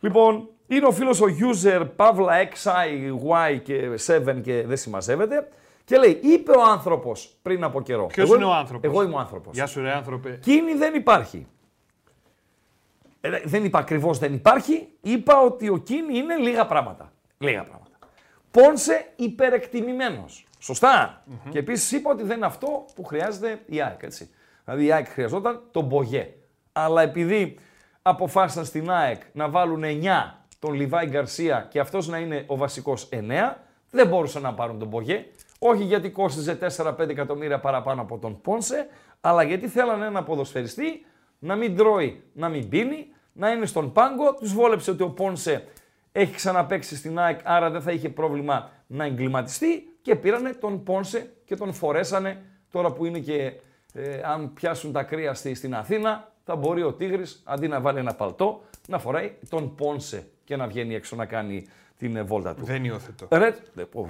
[0.00, 5.48] Λοιπόν, είναι ο φίλος ο user Pavla XIY και 7 και δεν συμμαζεύεται
[5.86, 8.06] και λέει, είπε ο άνθρωπος πριν από καιρό.
[8.06, 9.54] Ποιος Εγώ είναι ο είμαι- άνθρωπος; Εγώ είμαι ο άνθρωπος.
[9.54, 10.38] Γεια σου, ρε άνθρωπε.
[10.42, 11.46] Κίνη δεν υπάρχει.
[13.20, 14.88] Ε, δεν είπα ακριβώς δεν υπάρχει.
[15.00, 17.12] Είπα ότι ο Κίνη είναι λίγα πράγματα.
[17.38, 17.98] Λίγα πράγματα.
[18.50, 20.46] Πόνσε υπερεκτιμημένος.
[21.50, 24.02] Και επίσης είπα ότι δεν είναι αυτό που χρειάζεται η ΑΕΚ.
[24.02, 24.30] Έτσι.
[24.64, 26.34] Δηλαδή η ΑΕΚ χρειαζόταν τον Μπογέ.
[26.72, 27.58] Αλλά επειδή
[28.02, 33.08] αποφάσισαν στην ΑΕΚ να βάλουν 9 τον Λιβάη Γκαρσία και αυτός να είναι ο βασικός
[33.12, 33.56] 9,
[33.90, 35.26] δεν μπορούσαν να πάρουν τον Μπογέ.
[35.58, 38.86] Όχι γιατί κόστιζε 4-5 εκατομμύρια παραπάνω από τον Πόνσε,
[39.20, 41.06] αλλά γιατί θέλανε ένα ποδοσφαιριστή
[41.38, 44.34] να μην τρώει, να μην πίνει, να είναι στον πάγκο.
[44.34, 45.68] Τους βόλεψε ότι ο Πόνσε
[46.12, 51.32] έχει ξαναπέξει στην ΑΕΚ, άρα δεν θα είχε πρόβλημα να εγκληματιστεί και πήρανε τον Πόνσε
[51.44, 53.52] και τον φορέσανε τώρα που είναι και
[53.92, 57.98] ε, αν πιάσουν τα κρύα στη, στην Αθήνα θα μπορεί ο Τίγρης αντί να βάλει
[57.98, 61.66] ένα παλτό να φοράει τον Πόνσε και να βγαίνει έξω να κάνει
[61.98, 62.64] την ε, βόλτα του.
[62.64, 63.28] Δεν υιοθετώ.
[63.30, 63.54] Ρε,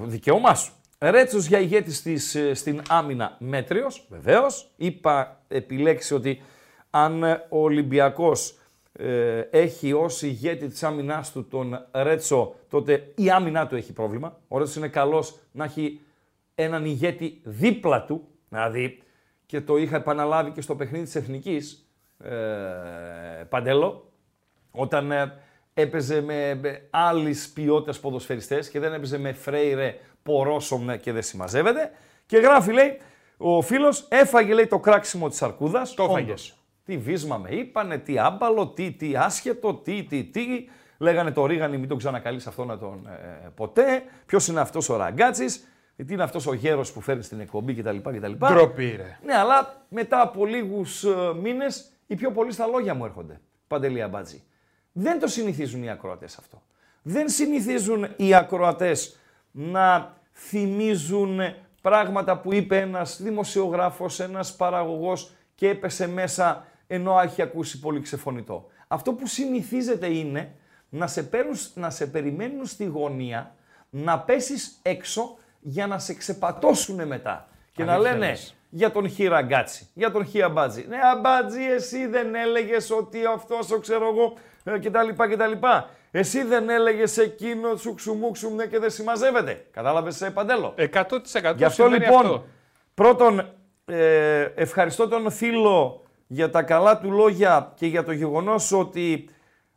[0.01, 0.73] δικαίωμά σου.
[0.99, 4.71] Ρέτσος για ηγέτης ε, στην άμυνα μέτριος, βεβαίως.
[4.77, 6.43] Είπα επιλέξει ότι
[6.91, 8.59] αν ο Ολυμπιακός
[8.93, 14.41] ε, έχει ως ηγέτη της άμυνάς του τον Ρέτσο, τότε η άμυνά του έχει πρόβλημα.
[14.49, 16.01] Ο Ρέτσος είναι καλός να έχει
[16.55, 19.03] έναν ηγέτη δίπλα του, δηλαδή
[19.47, 22.31] και το είχα επαναλάβει και στο παιχνίδι της Εθνικής, ε,
[23.49, 24.13] Παντέλο,
[24.71, 25.33] όταν ε,
[25.75, 31.91] έπαιζε με, με άλλης ποιότητας ποδοσφαιριστές και δεν έπαιζε με Φρέιρε, Πορόσομ και δεν συμμαζεύεται.
[32.27, 32.99] Και γράφει, λέει,
[33.37, 35.95] ο φίλος έφαγε, λέει, το κράξιμο της αρκούδας.
[35.95, 36.55] Το έφαγες.
[36.85, 40.47] Τι βίσμα με είπανε, τι άμπαλο, τι, τι άσχετο, τι, τι, τι.
[40.99, 44.03] Λέγανε το Ρίγανη, μην τον ξανακαλείς αυτό να τον ε, ποτέ.
[44.27, 47.97] Ποιος είναι αυτός ο Ραγκάτσης; Τι είναι αυτός ο γέρος που φέρνει στην εκπομπή κτλ.
[47.97, 48.33] κτλ.
[48.33, 49.19] Ντροπή, ρε.
[49.25, 53.41] Ναι, αλλά μετά από λίγους ε, μήνες οι πιο πολλοί στα λόγια μου έρχονται.
[53.67, 54.43] Παντελή Αμπάτζη.
[54.93, 56.63] Δεν το συνηθίζουν οι ακροατές αυτό.
[57.03, 59.17] Δεν συνηθίζουν οι ακροατές
[59.51, 61.41] να θυμίζουν
[61.83, 68.67] πράγματα που είπε ένας δημοσιογράφος, ένας παραγωγός και έπεσε μέσα ενώ έχει ακούσει πολύ ξεφωνητό.
[68.89, 70.55] Αυτό που συνηθίζεται είναι
[70.89, 73.55] να σε, παίρνουν, να σε περιμένουν στη γωνία,
[73.91, 77.49] να πέσεις έξω για να σε ξεπατώσουν μετά.
[77.73, 78.37] Και να λένε
[78.71, 80.87] για τον Χιραγκάτσι, για τον Χιαμπάτζη.
[80.89, 84.35] Ναι, Αμπάτζη, εσύ δεν έλεγες ότι αυτός ο ξέρω εγώ
[84.79, 85.33] κτλ.
[85.33, 85.67] κτλ.
[86.19, 89.67] Εσύ δεν έλεγες εκείνο τσουξουμούξουμ ναι και δεν συμμαζεύεται.
[89.71, 92.45] Κατάλαβες σε παντέλο; 100% Γι' αυτό λοιπόν,
[92.95, 93.49] πρώτον,
[93.85, 99.29] ε, ευχαριστώ τον φίλο για τα καλά του λόγια και για το γεγονός ότι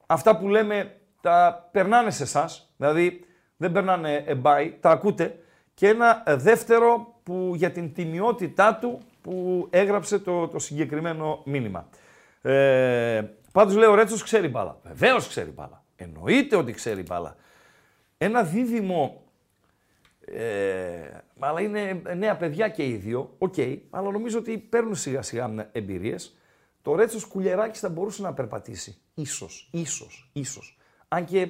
[0.05, 2.73] αυτά που λέμε τα περνάνε σε εσάς.
[2.77, 3.25] Δηλαδή
[3.57, 5.39] δεν περνάνε εμπάι, τα ακούτε
[5.73, 11.89] και ένα ε, δεύτερο που για την τιμιότητά του που έγραψε το, το συγκεκριμένο μήνυμα.
[12.41, 13.21] Ε,
[13.51, 14.77] πάντως λέει ο Ρέτσος ξέρει μπάλα.
[14.83, 15.78] Βεβαίως ξέρει μπάλα.
[16.01, 17.35] Εννοείται ότι ξέρει μπάλα.
[18.17, 19.23] Ένα δίδυμο,
[20.25, 25.21] ε, αλλά είναι νέα παιδιά και οι δύο, ok, okay, αλλά νομίζω ότι παίρνουν σιγά
[25.21, 26.37] σιγά εμπειρίες.
[26.81, 28.97] Το Ρέτσος Κουλιεράκης θα μπορούσε να περπατήσει.
[29.13, 30.77] Ίσως, ίσως, ίσως.
[31.07, 31.49] Αν και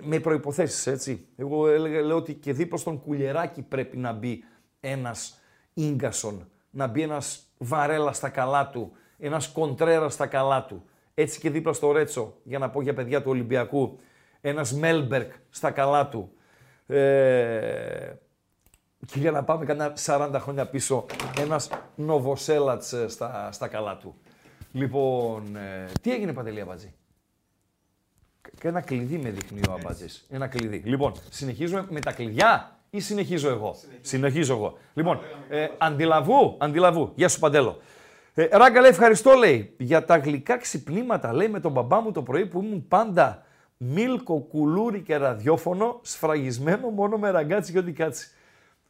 [0.00, 1.26] με προϋποθέσεις, έτσι.
[1.36, 4.44] Εγώ λέω ότι και δίπλα στον κουλεράκι πρέπει να μπει
[4.80, 5.40] ένας
[5.74, 10.84] Ίγκασον, να μπει ένας Βαρέλα στα καλά του, ένας Κοντρέρας στα καλά του.
[11.14, 13.98] Έτσι και δίπλα στο Ρέτσο, για να πω για παιδιά του Ολυμπιακού,
[14.40, 16.32] ένας Μέλμπερκ στα καλά του.
[16.86, 18.12] Ε,
[19.06, 21.06] και για να πάμε κανένα 40 χρόνια πίσω,
[21.38, 24.14] ένας Νοβοσέλατς ε, στα, στα καλά του.
[24.72, 26.94] Λοιπόν, ε, τι έγινε Παντελή Αμπατζή;
[28.60, 30.06] Και ένα κλειδί με δείχνει ο Αμπάτζη.
[30.28, 30.82] Ένα κλειδί.
[30.84, 34.78] Λοιπόν, συνεχίζουμε με τα κλειδιά ή συνεχίζω εγώ; Συνεχίζω, εγώ.
[34.94, 37.12] Λοιπόν, ε, αντιλαβού, αντιλαβού.
[37.14, 37.80] Γεια σου Παντέλο.
[38.36, 42.22] Ε, Ράγκα λέει ευχαριστώ λέει για τα γλυκά ξυπνήματα λέει με τον μπαμπά μου το
[42.22, 43.42] πρωί που ήμουν πάντα
[43.76, 48.28] μίλκο, κουλούρι και ραδιόφωνο σφραγισμένο μόνο με ραγκάτσι και ό,τι κάτσει.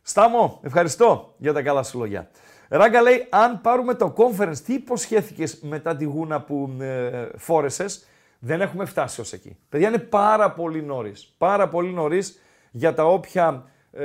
[0.02, 2.30] Στάμο, ευχαριστώ για τα καλά σου λόγια.
[2.68, 8.06] Ράγκα λέει, αν πάρουμε το conference, τι υποσχέθηκες μετά τη γούνα που ε, φόρεσες,
[8.38, 9.56] δεν έχουμε φτάσει ως εκεί.
[9.68, 11.34] Παιδιά είναι πάρα πολύ νωρίς.
[11.38, 14.04] Πάρα πολύ νωρίς για τα όποια ε,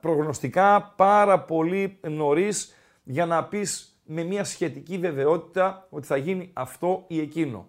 [0.00, 7.04] προγνωστικά, πάρα πολύ νωρίς για να πεις με μια σχετική βεβαιότητα ότι θα γίνει αυτό
[7.06, 7.68] ή εκείνο.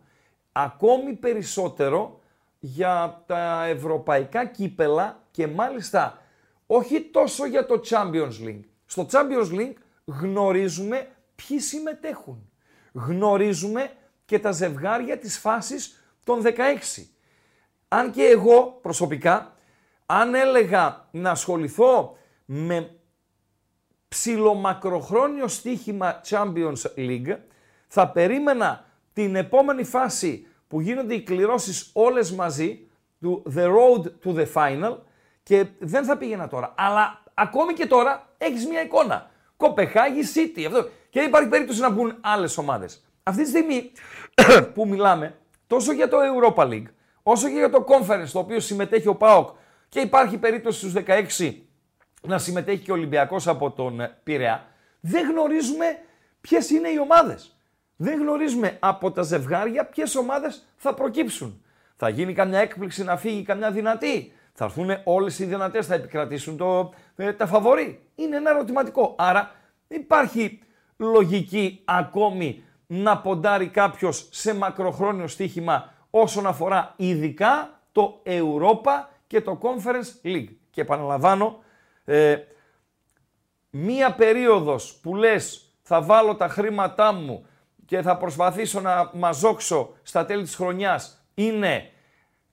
[0.52, 2.19] Ακόμη περισσότερο
[2.60, 6.21] για τα ευρωπαϊκά κύπελα και μάλιστα
[6.67, 8.63] όχι τόσο για το Champions League.
[8.86, 9.73] Στο Champions League
[10.06, 12.49] γνωρίζουμε ποιοι συμμετέχουν.
[12.93, 13.91] Γνωρίζουμε
[14.25, 17.06] και τα ζευγάρια της φάσης των 16.
[17.88, 19.56] Αν και εγώ προσωπικά,
[20.06, 22.99] αν έλεγα να ασχοληθώ με
[24.10, 27.38] ψιλομακροχρόνιο στοίχημα Champions League,
[27.88, 32.88] θα περίμενα την επόμενη φάση που γίνονται οι κληρώσεις όλες μαζί,
[33.19, 34.98] του The Road to the Final,
[35.43, 36.74] και δεν θα πήγαινα τώρα.
[36.78, 39.32] Αλλά ακόμη και τώρα έχεις μια εικόνα.
[39.58, 40.84] Κοπεχάγη, City, αυτό.
[40.84, 43.04] Και δεν υπάρχει περίπτωση να μπουν άλλες ομάδες.
[43.24, 43.91] Αυτή τη στιγμή
[44.74, 46.88] που μιλάμε, τόσο για το Europa League,
[47.24, 49.50] όσο και για το Conference, στο οποίο συμμετέχει ο ΠΑΟΚ
[49.89, 51.04] Και υπάρχει περίπτωση στους
[51.38, 51.54] 16
[52.21, 54.65] να συμμετέχει και ο Ολυμπιακός από τον ε, Πειραιά.
[54.99, 55.86] Δεν γνωρίζουμε
[56.41, 57.53] ποιες είναι οι ομάδες.
[57.95, 61.63] Δεν γνωρίζουμε από τα ζευγάρια ποιες ομάδες θα προκύψουν.
[61.95, 64.32] Θα γίνει καμιά έκπληξη να φύγει καμιά δυνατή.
[64.53, 68.01] Θα έρθουν όλες οι δυνατές, θα επικρατήσουν το, ε, τα φαβορή.
[68.15, 69.15] Είναι ένα ερωτηματικό.
[69.17, 69.51] Άρα
[69.88, 70.60] υπάρχει
[70.97, 79.60] λογική ακόμη να ποντάρει κάποιος σε μακροχρόνιο στοίχημα όσον αφορά ειδικά το Europa και το
[79.62, 80.47] Conference League.
[80.71, 81.63] Και επαναλαμβάνω,
[82.10, 82.38] ε,
[83.69, 87.45] μία περίοδος που λες θα βάλω τα χρήματά μου
[87.86, 91.91] και θα προσπαθήσω να μαζόξω στα τέλη της χρονιάς είναι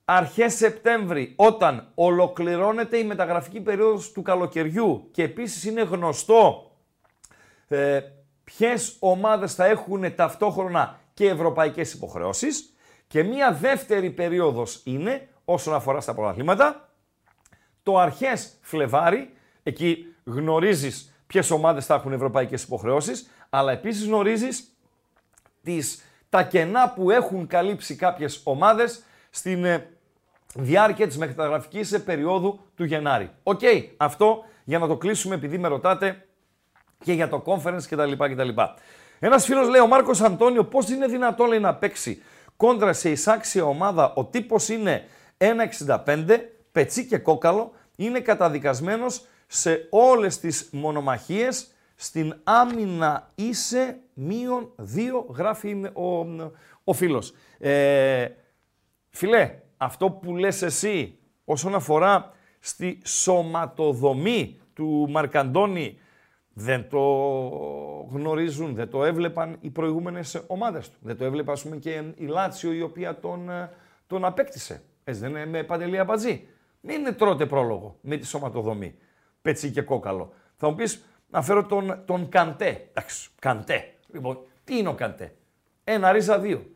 [0.05, 6.71] αρχές Σεπτέμβρη όταν ολοκληρώνεται η μεταγραφική περίοδος του καλοκαιριού και επίσης είναι γνωστό
[7.69, 8.01] ε,
[8.45, 12.71] ποιες ομάδες θα έχουν ταυτόχρονα και ευρωπαϊκές υποχρεώσεις.
[13.07, 16.89] Και μία δεύτερη περίοδος είναι όσον αφορά στα πρωταθλήματα
[17.83, 19.36] το αρχές Φλεβάρι,
[19.67, 24.77] εκεί γνωρίζεις ποιες ομάδες θα έχουν ευρωπαϊκές υποχρεώσεις αλλά επίσης γνωρίζεις
[25.63, 29.91] τις, τα κενά που έχουν καλύψει κάποιες ομάδες στην ε,
[30.55, 33.31] διάρκεια της μεταγραφικής περίοδου του Γενάρη.
[33.43, 33.61] Οκ,
[33.97, 36.27] αυτό για να το κλείσουμε επειδή με ρωτάτε
[37.05, 38.13] και για το conference κτλ.
[38.13, 38.49] κτλ.
[39.19, 42.23] Ένας φίλος λέει, ο Μάρκος Αντώνιο, πώς είναι δυνατόν λέει, να παίξει
[42.57, 45.05] κόντρα σε εισάξια ομάδα, ο τύπος είναι
[45.39, 46.39] 1,65,
[46.73, 55.91] πετσί και κόκαλο, είναι καταδικασμένος σε όλες τις μονομαχίες, στην άμυνα είσαι μείον δύο, γράφει
[55.93, 56.27] ο,
[56.85, 57.33] ο φίλος.
[57.59, 58.29] Ε,
[59.11, 65.99] φιλέ, αυτό που λες εσύ όσον αφορά στη σωματοδομή του Μαρκαντώνη
[66.53, 67.01] δεν το
[68.11, 70.99] γνωρίζουν, δεν το έβλεπαν οι προηγούμενες ομάδες του.
[71.01, 73.71] Δεν το έβλεπε ας πούμε και η Λάτσιο η οποία τον, ε,
[74.07, 74.83] τον απέκτησε.
[75.05, 76.47] Έτσι δεν είναι με παντελή αμπατζή.
[76.81, 78.99] Μην τρώτε πρόλογο με τη σωματοδομή.
[79.47, 80.33] Πετσί και κόκαλο.
[80.57, 82.89] Θα μου πεις να φέρω τον, τον Καντέ.
[82.91, 83.93] Εντάξει, Καντέ.
[84.13, 85.33] Λοιπόν, τι είναι ο Καντέ;
[85.85, 86.67] Ένα ρίζα δύο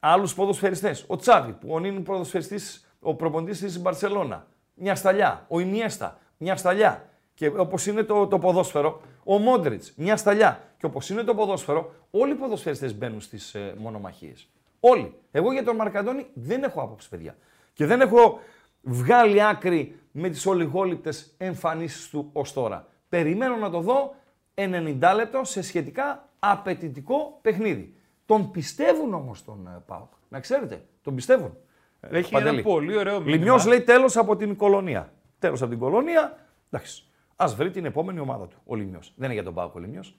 [0.00, 1.04] άλλους ποδοσφαιριστές.
[1.06, 4.46] Ο Τσάβη, που είναι ποδοσφαιριστής, ο προποντή της Μπαρσελόνα.
[4.74, 5.44] Μια σταλιά.
[5.48, 7.08] Ο Ινιέστα, μια σταλιά.
[7.34, 10.62] Και όπως είναι το, το ποδόσφαιρο, ο Μόντριτς, μια σταλιά.
[10.78, 14.48] Και όπως είναι το ποδόσφαιρο, όλοι οι ποδοσφαιριστές μπαίνουν στις ε, μονομαχίες.
[14.80, 15.14] Όλοι.
[15.30, 17.36] Εγώ για τον Μαρκαντώνη δεν έχω άποψη, παιδιά.
[17.72, 18.40] Και δεν έχω
[18.82, 22.86] βγάλει άκρη με τις ολιγόληπτε εμφανίσεις του ως τώρα.
[23.08, 24.14] Περιμένω να το δω
[24.54, 27.94] 90 λεπτό σε σχετικά απαιτητικό παιχνίδι.
[28.26, 30.12] Τον πιστεύουν όμως τον uh, Πάοκ.
[30.28, 31.56] Να ξέρετε, τον πιστεύουν.
[32.00, 32.54] Ε, Έχει Παντελή.
[32.58, 33.36] ένα πολύ ωραίο μήνυμα.
[33.36, 35.12] Λιμιός λέει τέλος από την κολονία.
[35.38, 36.38] Τέλος από την κολονία.
[36.70, 37.02] Εντάξει.
[37.36, 38.56] Α βρει την επόμενη ομάδα του.
[38.66, 39.12] Ο Λιμιός.
[39.16, 40.18] Δεν είναι για τον Πάοκ ο Λιμιός.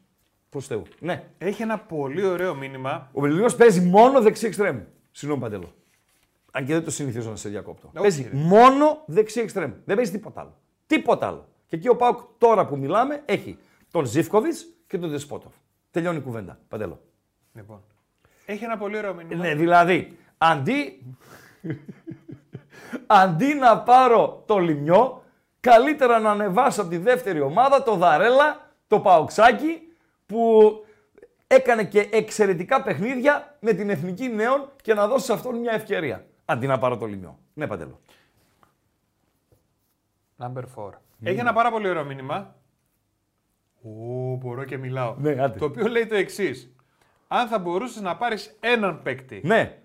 [0.49, 0.81] Προς Θεού.
[0.99, 1.23] Ναι.
[1.37, 3.09] Έχει ένα πολύ ωραίο μήνυμα.
[3.13, 4.79] Ο Λιμιός παίζει μόνο δεξί εξτρέμ.
[5.11, 5.73] Συγγνώμη Παντελό.
[6.51, 7.87] Αν και δεν το συνηθίζω να σε διακόπτω.
[7.87, 9.71] Όχι, παίζει μόνο δεξί εξτρέμ.
[9.85, 10.57] Δεν παίζει τίποτα άλλο.
[10.87, 11.47] Τίποτα άλλο.
[11.65, 13.57] Και εκεί ο Πάοκ τώρα που μιλάμε έχει
[13.91, 15.53] τον Ζήφκοβιτς και τον Δεσπότοφ.
[15.91, 16.59] Τελειώνει η κουβέντα.
[16.67, 17.01] Παντελό.
[17.53, 17.83] Λοιπόν.
[18.45, 19.45] Έχει ένα πολύ ωραίο μήνυμα.
[19.45, 21.05] Ναι, δηλαδή, αντί,
[23.07, 25.23] αντί να πάρω το λιμιό,
[25.59, 29.81] καλύτερα να ανεβάσω από τη δεύτερη ομάδα το Δαρέλα, το Παοξάκι,
[30.25, 30.71] που
[31.47, 36.25] έκανε και εξαιρετικά παιχνίδια με την Εθνική Νέων και να δώσει σε αυτόν μια ευκαιρία.
[36.49, 37.39] Αντί να πάρω το λιμιό.
[37.53, 37.99] Ναι, Παντέλο.
[40.37, 40.89] Number 4.
[41.23, 42.55] Έχει ένα πάρα πολύ ωραίο μήνυμα.
[43.81, 45.15] Ω, μπορώ και μιλάω.
[45.17, 46.73] Ναι, το οποίο λέει το εξής
[47.27, 49.41] αν θα μπορούσες να πάρεις έναν παίκτη.
[49.43, 49.77] Ναι.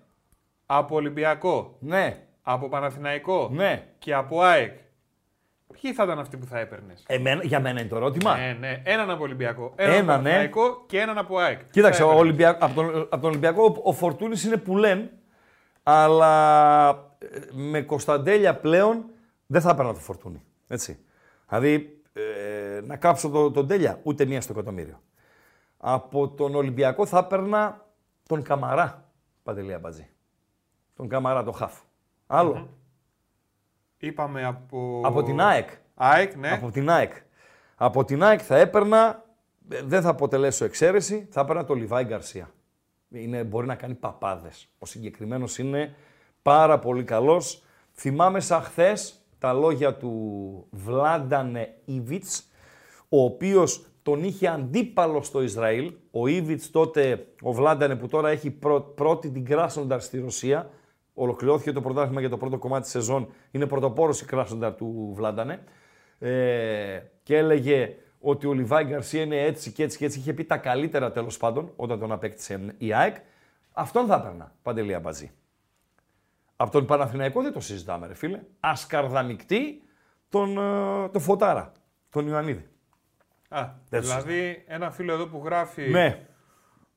[0.65, 1.77] Από Ολυμπιακό.
[1.79, 2.17] Ναι.
[2.41, 3.49] Από Παναθηναϊκό.
[3.53, 3.87] Ναι.
[3.97, 4.77] Και από ΑΕΚ.
[5.81, 7.05] Ποιοι θα ήταν αυτοί που θα έπαιρνες;
[7.41, 8.37] για μένα είναι το ερώτημα.
[8.37, 8.81] Ναι, ναι.
[8.83, 9.73] Έναν από Ολυμπιακό.
[9.75, 10.17] Έναν Ένα, από ναι.
[10.17, 10.75] Παναθηναϊκό ναι.
[10.87, 11.59] και έναν από ΑΕΚ.
[11.71, 15.11] Κοίταξε, ο Ολυμπιακό, από, τον, από τον Ολυμπιακό ο Φορτούνης είναι που λένε,
[15.87, 19.05] αλλά ε, με Κωνσταντέλια πλέον
[19.45, 20.43] δεν θα έπαιρνα το Φορτούνη.
[20.67, 20.99] Έτσι.
[21.47, 25.01] Δηλαδή, ε, να κάψω τον το Τέλια, ούτε μία στο εκατομμύριο.
[25.77, 27.85] Από τον Ολυμπιακό θα έπαιρνα
[28.27, 29.09] τον Καμαρά,
[29.43, 30.09] Παντελή Αμπατζή.
[30.95, 31.79] Τον Καμαρά, το Χαφ.
[32.27, 32.69] Άλλο.
[33.97, 35.01] Είπαμε από...
[35.05, 35.69] Από την ΑΕΚ.
[35.95, 36.51] ΑΕΚ, ναι.
[36.51, 37.13] Από την ΑΕΚ.
[37.75, 39.25] Από την ΑΕΚ θα έπαιρνα,
[39.69, 42.49] ε, δεν θα αποτελέσω εξαίρεση, θα έπαιρνα τον Λιβάη Γκαρσία.
[43.09, 44.67] Είναι, μπορεί να κάνει παπάδες.
[44.79, 45.95] Ο συγκεκριμένος είναι
[46.41, 47.63] πάρα πολύ καλός.
[47.93, 52.49] Θυμάμαι σαν χθες τα λόγια του Βλάντανε Ιβιτς,
[53.09, 55.93] ο οποίος τον είχε αντίπαλο στο Ισραήλ.
[56.11, 58.57] Ο Ήβιτ τότε, ο Βλάντανε που τώρα έχει
[58.95, 60.69] πρώτη την Κράσονταρ στη Ρωσία.
[61.13, 63.27] Ολοκληρώθηκε το πρωτάθλημα για το πρώτο κομμάτι της σεζόν.
[63.51, 65.63] Είναι πρωτοπόρος η Κράσονταρ του Βλάντανε.
[66.19, 67.95] Ε, και έλεγε
[68.27, 70.19] ότι ο Λιβάη Γκαρσία είναι έτσι και έτσι και έτσι.
[70.19, 73.15] Είχε πει τα καλύτερα τέλος πάντων όταν τον απέκτησε η ΑΕΚ.
[73.71, 75.31] Αυτόν θα έπαιρνα, Παντελία Μπαζή.
[76.55, 78.39] Από τον Παναθηναϊκό δεν το συζητάμε, ρε φίλε.
[78.59, 79.81] Ασκαρδαμικτή,
[80.29, 81.71] τον, ε, τον Φωτάρα,
[82.09, 82.67] τον Ιωαννίδη.
[83.49, 86.25] Α, Δεν δηλαδή ένα φίλο εδώ που γράφει Ναι.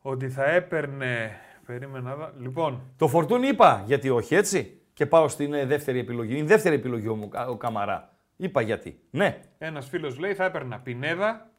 [0.01, 1.37] ότι θα έπαιρνε.
[1.67, 2.15] Περίμενα.
[2.17, 2.31] δω.
[2.39, 4.81] Λοιπόν, Το Φορτούνι είπα γιατί όχι, έτσι.
[4.93, 6.33] Και πάω στην ε, δεύτερη επιλογή.
[6.33, 8.13] Είναι η δεύτερη επιλογή μου ο Καμαρά.
[8.41, 9.01] Είπα γιατί.
[9.11, 9.41] Ναι.
[9.59, 11.51] ένας φίλος λέει θα έπαιρνα Πινέδα,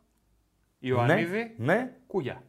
[0.80, 1.74] Ιωαννίδη, Ναι.
[1.74, 1.92] ναι.
[2.08, 2.44] Κούγια.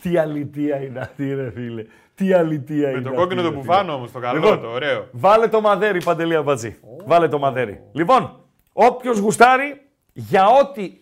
[0.00, 1.84] Τι αλητία είναι αυτή, ρε φίλε.
[2.14, 2.98] Τι αλητία είναι.
[2.98, 3.62] Με το αυτή, κόκκινο ρε το φίλε.
[3.64, 5.08] μπουφάνο όμως, το καλό, Λοιπόν, το ωραίο.
[5.12, 6.76] Βάλε το μαδέρι, Παντελία Μπατζή.
[7.06, 7.82] Βάλε το μαδέρι.
[7.92, 9.80] Λοιπόν, όποιος γουστάρει,
[10.12, 10.92] για ό,τι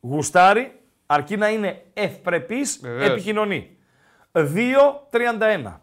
[0.00, 3.10] γουστάρει, αρκεί να είναι ευπρεπής, Βεβαίως.
[3.10, 3.76] επικοινωνεί.
[4.32, 5.80] 2-31.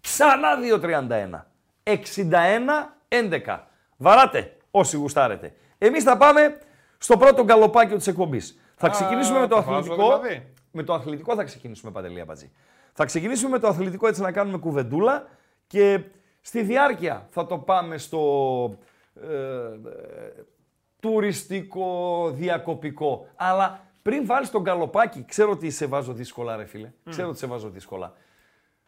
[0.00, 1.47] Ξανά 2-31.
[1.88, 3.58] 61-11.
[3.96, 5.54] Βαράτε όσοι γουστάρετε.
[5.78, 6.58] Εμείς θα πάμε
[6.98, 8.60] στο πρώτο γκαλοπάκιο της εκπομπής.
[8.76, 10.18] Θα ξεκινήσουμε με το το βάζω αθλητικό.
[10.18, 10.46] δηλαδή.
[10.72, 12.50] Με το αθλητικό θα ξεκινήσουμε, Παντελία Μπατζή.
[12.92, 15.26] Θα ξεκινήσουμε με το αθλητικό έτσι να κάνουμε κουβεντούλα
[15.66, 16.00] και
[16.40, 18.78] στη διάρκεια θα το πάμε στο
[19.22, 19.68] ε, ε,
[21.00, 23.26] τουριστικό, διακοπικό.
[23.36, 27.46] Αλλά πριν βάλεις τον καλοπάκι, ξέρω ότι σε βάζω δύσκολα ρε φίλε, ξέρω ότι σε
[27.46, 28.12] βάζω δύσκολα.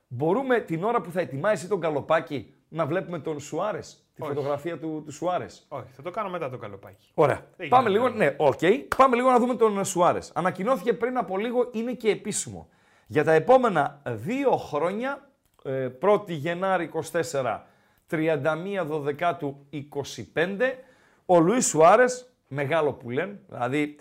[0.08, 4.32] Μπορούμε την ώρα που θα ετοιμάσεις το γκαλοπάκι να βλέπουμε τον Σουάρες, τη Όχι.
[4.34, 5.66] φωτογραφία του, του Σουάρες.
[5.68, 7.10] Όχι, θα το κάνω μετά το γκαλοπάκι.
[7.14, 7.46] Ωραία.
[7.56, 8.06] Δεν Πάμε γίνεται.
[8.08, 8.58] λίγο, ναι, οκ.
[8.96, 10.30] Πάμε λίγο να δούμε τον Σουάρες.
[10.34, 12.68] Ανακοινώθηκε πριν από λίγο, είναι και επίσημο.
[13.06, 15.30] Για τα επόμενα δύο χρόνια,
[15.64, 17.66] ε, 1η Γενάρη 24,
[18.10, 20.78] 31 Δωδεκάτου 25,
[21.26, 23.96] ο Λουίς Σουάρες, μεγάλο που λένε, δηλαδή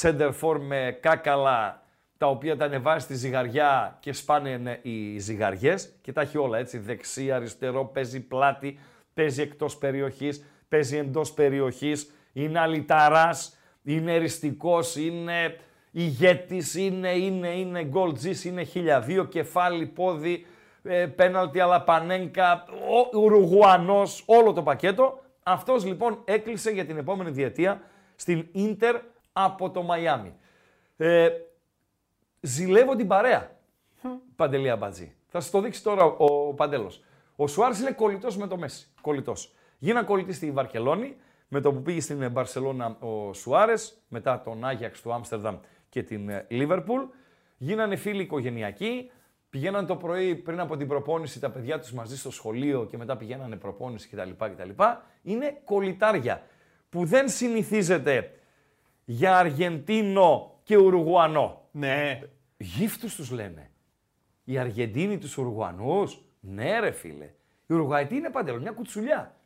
[0.00, 1.81] σέντερ φορ με κάκαλα
[2.22, 6.58] τα οποία τα ανεβάζει στη ζυγαριά και σπάνε ναι, οι ζυγαριές και τα έχει όλα
[6.58, 8.78] έτσι, δεξί, αριστερό, παίζει πλάτη,
[9.14, 15.56] παίζει εκτός περιοχής, παίζει εντός περιοχής, είναι αλυταράς, είναι εριστικός, είναι
[15.90, 20.46] ηγέτης, είναι, είναι, είναι goal G's, είναι χιλιαδίο, κεφάλι, πόδι,
[20.82, 22.64] ε, πέναλτι αλαπανέγκα,
[23.12, 25.22] ο Ουρουγουανός, όλο το πακέτο.
[25.42, 27.80] Αυτός λοιπόν έκλεισε για την επόμενη διετία
[28.16, 28.96] στην Ίντερ
[29.32, 30.34] από το Μαϊάμι.
[30.96, 31.28] Ε,
[32.42, 33.56] ζηλεύω την παρέα.
[34.36, 35.14] Παντελή Αμπατζή.
[35.26, 37.04] Θα σας το δείξει τώρα ο, ο Παντέλος.
[37.36, 38.88] Ο Σουάρε είναι κολλητός με το Μέση.
[39.00, 39.54] Κολλητός.
[39.78, 41.16] Γίνα κολλητή στη Βαρκελόνη,
[41.48, 45.56] με το που πήγε στην Μπαρσελόνα ο Σουάρες, μετά τον Άγιαξ του Άμστερνταμ
[45.88, 47.02] και την ε, Λίβερπουλ.
[47.56, 49.10] Γίνανε φίλοι οικογενειακοί.
[49.50, 53.16] Πηγαίναν το πρωί πριν από την προπόνηση τα παιδιά τους μαζί στο σχολείο και μετά
[53.16, 54.30] πηγαίνανε προπόνηση κτλ.
[54.38, 54.82] κτλ.
[55.22, 56.42] Είναι κολλητάρια
[56.88, 58.32] που δεν συνηθίζεται
[59.04, 61.68] για Αργεντίνο και Ουρουγουανό.
[61.70, 62.20] Ναι.
[62.56, 63.70] Γύφτους τους λένε.
[64.44, 66.22] Οι Αργεντίνοι τους Ουρουγουανούς.
[66.40, 67.30] Ναι ρε φίλε.
[67.66, 69.36] Η Ουρουγουάη τι είναι παντελώ, μια κουτσουλιά.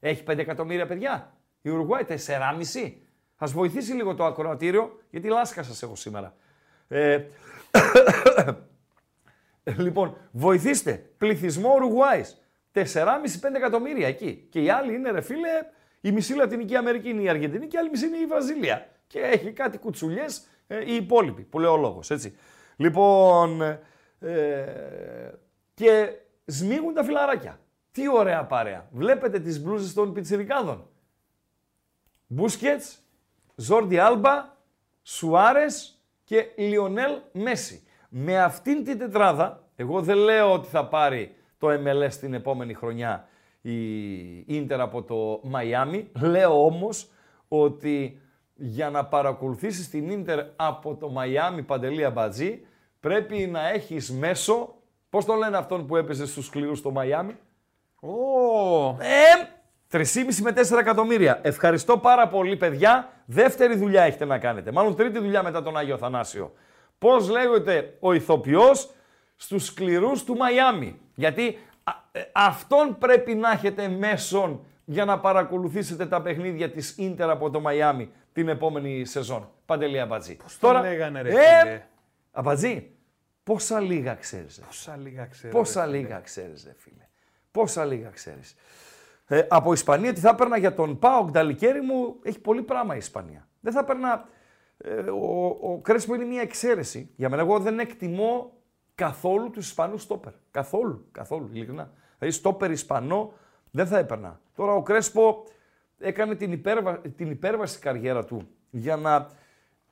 [0.00, 1.36] Έχει 5 εκατομμύρια παιδιά.
[1.62, 2.92] Η Ουρουγουάη 4,5.
[3.36, 6.36] Ας βοηθήσει λίγο το ακροατήριο, γιατί λάσκα σας έχω σήμερα.
[6.88, 7.24] Ε,
[9.84, 11.10] λοιπόν, βοηθήστε.
[11.18, 12.40] Πληθυσμό Ουρουγουάης.
[12.72, 12.84] 4,5-5
[13.56, 14.46] εκατομμύρια εκεί.
[14.50, 15.48] Και οι άλλοι είναι ρε φίλε,
[16.00, 18.88] η μισή Λατινική Αμερική είναι η Αργεντινή και η άλλη μισή είναι η Βραζίλια.
[19.06, 22.36] Και έχει κάτι κουτσουλιές ε, οι υπόλοιποι, που λέει ο λόγος, έτσι.
[22.76, 23.78] Λοιπόν, ε,
[25.74, 26.12] και
[26.44, 27.60] σμίγουν τα φιλαράκια.
[27.92, 28.88] Τι ωραία παρέα.
[28.92, 30.88] Βλέπετε τις μπλούζες των πιτσιρικάδων.
[32.26, 32.98] Μπούσκετς,
[33.54, 34.54] Ζόρντι Άλμπα,
[35.02, 37.82] Σουάρες και Λιονέλ Μέση.
[38.08, 43.28] Με αυτήν την τετράδα, εγώ δεν λέω ότι θα πάρει το MLS την επόμενη χρονιά
[43.60, 46.10] η Ίντερ από το Μαϊάμι.
[46.20, 47.10] Λέω όμως
[47.48, 48.20] ότι
[48.56, 52.66] για να παρακολουθήσεις την Ίντερ από το Μαϊάμι Παντελία Μπατζή
[53.00, 54.74] πρέπει να έχεις μέσο,
[55.10, 57.36] πώς τον λένε αυτόν που έπαιζε στους σκληρούς στο Μαϊάμι,
[58.00, 59.48] Ω, ε,
[59.90, 61.40] 3,5 με 4 εκατομμύρια.
[61.42, 63.08] Ευχαριστώ πάρα πολύ, παιδιά.
[63.24, 64.72] Δεύτερη δουλειά έχετε να κάνετε.
[64.72, 66.52] Μάλλον τρίτη δουλειά μετά τον Άγιο Θανάσιο.
[66.98, 68.90] Πώς λέγεται ο ηθοποιός
[69.36, 71.00] στους σκληρούς του Μαϊάμι.
[71.14, 77.30] Γιατί α, ε, αυτόν πρέπει να έχετε μέσον για να παρακολουθήσετε τα παιχνίδια της Ίντερ
[77.30, 79.50] από το Μαϊάμι την επόμενη σεζόν.
[79.66, 80.36] Παντελή Αμπατζή.
[80.36, 81.82] Πώς τον λέγανε, ρε, ε, φίλε;
[82.32, 82.90] Αμπατζή,
[83.42, 84.58] πόσα λίγα ξέρεις.
[84.58, 84.64] ρε.
[84.66, 85.58] πόσα λίγα ξέρω.
[85.58, 86.00] Πόσα ρε, φίλε.
[86.02, 87.08] λίγα ξέρεις, ρε φίλε;
[87.50, 88.54] Πόσα λίγα ξέρεις;
[89.26, 92.98] Ε, από Ισπανία τι θα έπαιρνα για τον Πάο Γκνταλικέρη μου, έχει πολύ πράγμα η
[92.98, 93.48] Ισπανία.
[93.60, 94.28] Δεν θα έπαιρνα...
[94.78, 97.10] Ε, ο, ο Κρέσπο είναι μια εξαίρεση.
[97.16, 98.52] Για μένα εγώ δεν εκτιμώ
[98.94, 100.32] καθόλου τους Ισπανούς στόπερ.
[100.50, 101.92] Καθόλου, καθόλου, ειλικρινά.
[102.18, 103.32] Δηλαδή στόπερ Ισπανό
[103.70, 104.40] δεν θα έπαιρνα.
[104.56, 105.44] Τώρα ο Κρέσπο
[105.98, 109.28] έκανε την, υπέρβα, την υπέρβαση καριέρα του για να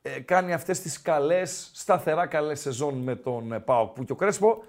[0.01, 3.93] ε, κάνει αυτές τις καλές, σταθερά καλές σεζόν με τον ε, ΠΑΟΚ.
[3.93, 4.63] Που και ο Κρέσπο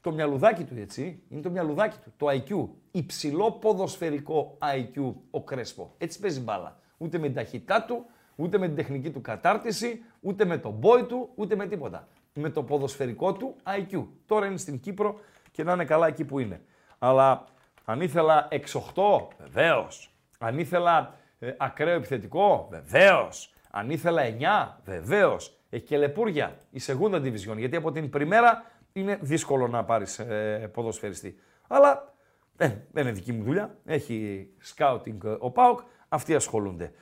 [0.00, 2.68] το μυαλουδάκι του, έτσι, είναι το μυαλουδάκι του, το IQ.
[2.90, 5.94] Υψηλό ποδοσφαιρικό IQ ο Κρέσπο.
[5.98, 6.80] Έτσι παίζει μπάλα.
[6.96, 8.06] Ούτε με την ταχύτητά του,
[8.36, 12.08] ούτε με την τεχνική του κατάρτιση, ούτε με τον boy του, ούτε με τίποτα.
[12.32, 14.04] Με το ποδοσφαιρικό του IQ.
[14.26, 16.60] Τώρα είναι στην Κύπρο και να είναι καλά εκεί που είναι.
[16.98, 17.44] Αλλά
[17.84, 20.17] Αν ήθελα 6-8, βεβαίως.
[20.38, 23.52] Αν ήθελα ε, ακραίο επιθετικό, βεβαίως.
[23.70, 25.58] Αν ήθελα 9, βεβαίως.
[25.70, 27.56] Έχει και λεπούρια η Segunda Division.
[27.56, 31.38] Γιατί από την πριμέρα είναι δύσκολο να πάρεις ε, ποδοσφαιριστή.
[31.68, 32.14] Αλλά
[32.56, 33.78] ε, δεν είναι δική μου δουλειά.
[33.84, 35.80] Έχει scouting ε, ο ΠΑΟΚ.
[36.08, 36.92] Αυτοί ασχολούνται.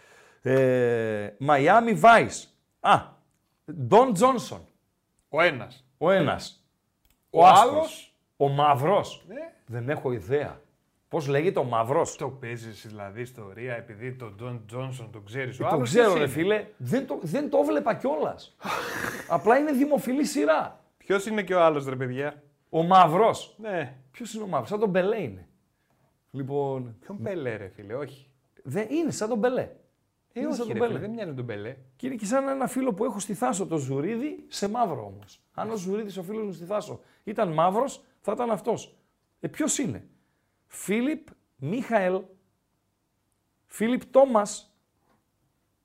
[0.43, 2.45] Ε, Miami Vice.
[2.81, 3.01] Α,
[3.89, 4.61] Don Johnson.
[5.29, 5.85] Ο ένας.
[5.99, 6.65] Ο ένας.
[7.31, 7.73] Ο άσπρος.
[7.73, 9.25] άλλος; Ο μαύρος.
[9.29, 9.53] Ναι.
[9.67, 10.61] Δεν έχω ιδέα.
[11.17, 15.61] Πώς λέγεται ο μαύρος; Το παίζεις δηλαδή ιστορία επειδή τον Τζον Τζόνσον τον ξέρεις.
[15.61, 16.67] Ε, το ξέρω ρε φίλε.
[16.77, 18.57] Δεν το, δεν το βλέπα κιόλας.
[19.29, 20.85] Απλά είναι δημοφιλή σειρά.
[20.97, 23.57] Ποιος είναι και ο άλλος ρε παιδιά; Ο μαύρος.
[23.61, 23.97] Ναι.
[24.11, 25.49] Ποιος είναι ο μαύρος; Σαν τον Μπελέ είναι.
[26.31, 28.31] Λοιπόν, Ποιον Μπελέ ρε φίλε, όχι.
[28.63, 29.69] δεν είναι σαν τον Μπελέ.
[30.33, 30.87] Ε, Είναι σαν όχι τον ρε Μπελέ.
[30.93, 31.77] φίλε, δεν μοιάζει με τον Μπελέ.
[31.97, 35.41] Και είναι και σαν ένα φίλο που έχω στη Θάσο, το Ζουρίδι, σε μαύρο όμως.
[35.55, 38.97] Αν ο Ζουρίδης, ο φίλος μου στη Θάσο, ήταν μαύρος, θα ήταν αυτός.
[39.41, 40.09] Ε, ποιος είναι;
[40.77, 42.23] Φίλιπ Μίχαελ.
[43.67, 44.77] Φίλιπ Τόμας.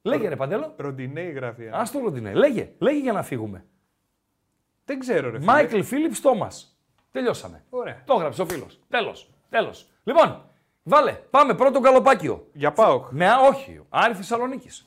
[0.02, 0.74] Λέγε ρε Παντέλο.
[0.78, 1.64] Ροντινέη γράφει.
[1.64, 1.78] ένα.
[1.78, 2.34] Άστο Ροντινέ.
[2.34, 2.74] Λέγε.
[2.80, 3.66] Λέγε για να φύγουμε.
[4.86, 5.52] Δεν ξέρω ρε φίλε.
[5.52, 6.80] Μάικλ Φίλιπ Τόμας.
[7.12, 7.64] Τελειώσαμε.
[7.70, 8.04] Ωραία.
[8.06, 8.80] Το έγραψε ο φίλος.
[8.89, 9.30] Τέλος.
[9.50, 9.88] Τέλος.
[10.04, 10.50] Λοιπόν,
[10.84, 11.14] βάλε.
[11.14, 12.48] Πάμε πρώτο καλοπάκιο.
[12.54, 13.08] Για πάω.
[13.12, 13.82] Με α, όχι.
[13.89, 14.86] Άρη Θεσσαλονίκης.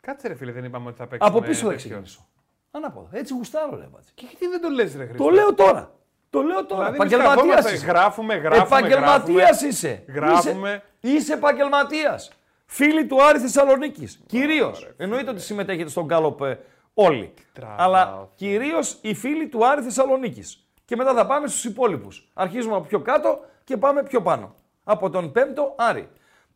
[0.00, 1.36] Κάτσε ρε φίλε, δεν είπαμε ότι θα παίξουμε.
[1.36, 1.76] Από πίσω θα τέτοιο.
[1.76, 2.26] ξεκινήσω.
[2.70, 3.08] Ανάποδα.
[3.12, 4.10] Έτσι γουστάρω, ρε μπάτσε.
[4.14, 5.94] Και γιατί δεν το λες ρε Χρήστο; Το λέω τώρα.
[6.32, 6.90] Το λέω τώρα.
[6.90, 7.86] Δηλαδή, εμείς Επαγγελματίας καθόμαστε, είσαι.
[7.86, 8.66] Γράφουμε, γράφουμε.
[8.78, 9.68] Επαγγελματίας γράφουμε.
[9.68, 10.04] είσαι.
[10.08, 10.82] Γράφουμε.
[11.00, 12.30] Είσαι, είσαι επαγγελματίας.
[12.66, 14.20] Φίλοι του Άρη Θεσσαλονίκης.
[14.26, 14.88] Κυρίως.
[14.96, 16.58] Εννοείται ότι συμμετέχετε στον Γκάλοπ ε,
[16.94, 17.34] όλοι.
[17.52, 18.26] Τραβάω, Αλλά φίλε.
[18.34, 20.66] κυρίως οι φίλοι του Άρη Θεσσαλονίκης.
[20.84, 22.28] Και μετά θα πάμε στους υπόλοιπους.
[22.34, 24.54] Αρχίζουμε από πιο κάτω και πάμε πιο πάνω.
[24.84, 26.08] Από τον πέμπτο Άρη.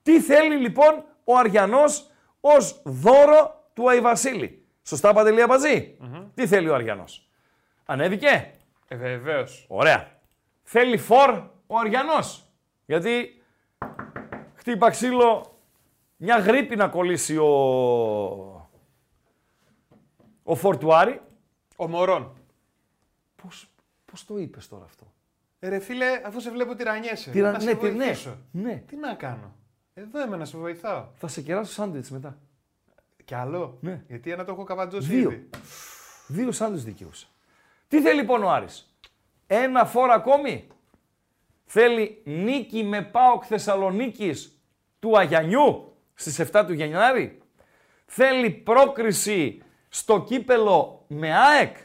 [0.03, 2.11] Τι θέλει λοιπόν ο Αριανός
[2.41, 5.97] ως δώρο του Αϊβασίλη; Σωστά, Παντελία Μπαζή.
[6.35, 7.29] Τι θέλει ο Αριανός;
[7.85, 8.51] Ανέβηκε;
[8.89, 9.64] Ε, βεβαίως.
[9.68, 10.18] Ωραία.
[10.62, 11.30] Θέλει φορ
[11.66, 12.47] ο Αριανός.
[12.87, 13.43] Γιατί
[14.55, 15.59] χτύπα ξύλο
[16.16, 17.47] μια γρήπη να κολλήσει ο,
[20.43, 21.20] ο φορ του Άρη.
[21.76, 22.37] Ο Μωρόν.
[23.43, 23.70] Πώς,
[24.05, 25.12] πώς το είπες τώρα αυτό;
[25.59, 27.30] Ε, ρε φίλε, αφού σε βλέπω τυρανιέσαι.
[27.30, 28.37] Τυρα- να ναι, σε τι- ναι, βοηθήσω.
[28.51, 28.82] ναι.
[28.87, 29.55] Τι να κάνω;
[29.95, 31.07] Εδώ είμαι να σε βοηθάω.
[31.14, 32.39] Θα σε κεράσω σάντουιτς μετά.
[33.24, 34.03] Κι άλλο; Ναι.
[34.09, 35.30] Γιατί ένα το έχω καβατζώσει Δύο.
[35.30, 35.49] ήδη.
[36.26, 37.26] Δύο σάντουιτς δικαιούσα.
[37.89, 38.97] Τι θέλει λοιπόν ο Άρης;
[39.47, 40.66] Ένα φορ ακόμη;
[41.64, 44.61] Θέλει νίκη με ΠΑΟΚ Θεσσαλονίκης
[44.99, 47.39] του Αγιανιού στις 7 του Γενιάρη.
[48.07, 51.76] Θέλει πρόκριση στο κύπελο με ΑΕΚ;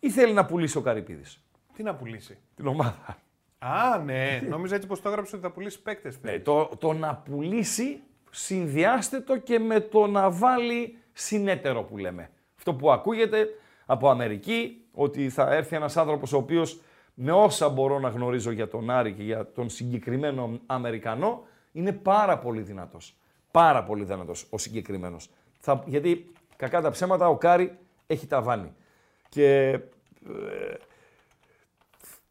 [0.00, 1.44] Ή θέλει να πουλήσει ο Καρυπίδης;
[1.74, 3.16] Τι να πουλήσει; Την ομάδα.
[3.58, 4.40] Α, ναι.
[4.48, 6.18] Νόμιζα έτσι πως το έγραψε ότι θα πουλήσει παίκτες.
[6.22, 8.00] Ναι, το, το να πουλήσει
[8.30, 12.30] συνδυάστε το και με το να βάλει συνέτερο που λέμε.
[12.56, 13.48] Αυτό που ακούγεται
[13.90, 16.80] από Αμερική, ότι θα έρθει ένας άνθρωπος ο οποίος
[17.14, 22.38] με όσα μπορώ να γνωρίζω για τον Άρη και για τον συγκεκριμένο Αμερικανό, είναι πάρα
[22.38, 23.16] πολύ δυνατός.
[23.50, 25.30] Πάρα πολύ δυνατός ο συγκεκριμένος.
[25.58, 28.72] Θα, γιατί κακά τα ψέματα ο Κάρι έχει ταβάνι.
[29.28, 29.78] Και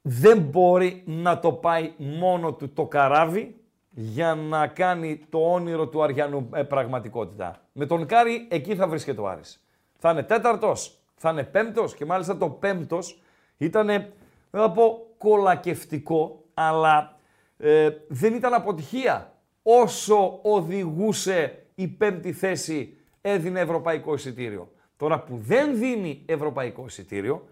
[0.02, 3.56] δεν μπορεί να το πάει μόνο του το καράβι
[3.90, 7.62] για να κάνει το όνειρο του Αριανού ε, πραγματικότητα.
[7.72, 9.64] Με τον Κάρι εκεί θα βρίσκεται ο Άρης.
[10.00, 13.22] Θα είναι τέταρτος, θα είναι πέμπτος και μάλιστα το πέμπτος
[13.58, 17.18] ήταν, δεν θα πω κολακευτικό, αλλά
[17.58, 19.32] ε, δεν ήταν αποτυχία.
[19.64, 24.72] Όσο οδηγούσε η πέμπτη θέση έδινε ευρωπαϊκό εισιτήριο.
[24.98, 27.48] Τώρα που δεν δίνει ευρωπαϊκό εισιτήριο,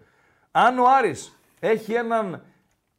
[0.50, 2.44] αν ο Άρης έχει έναν,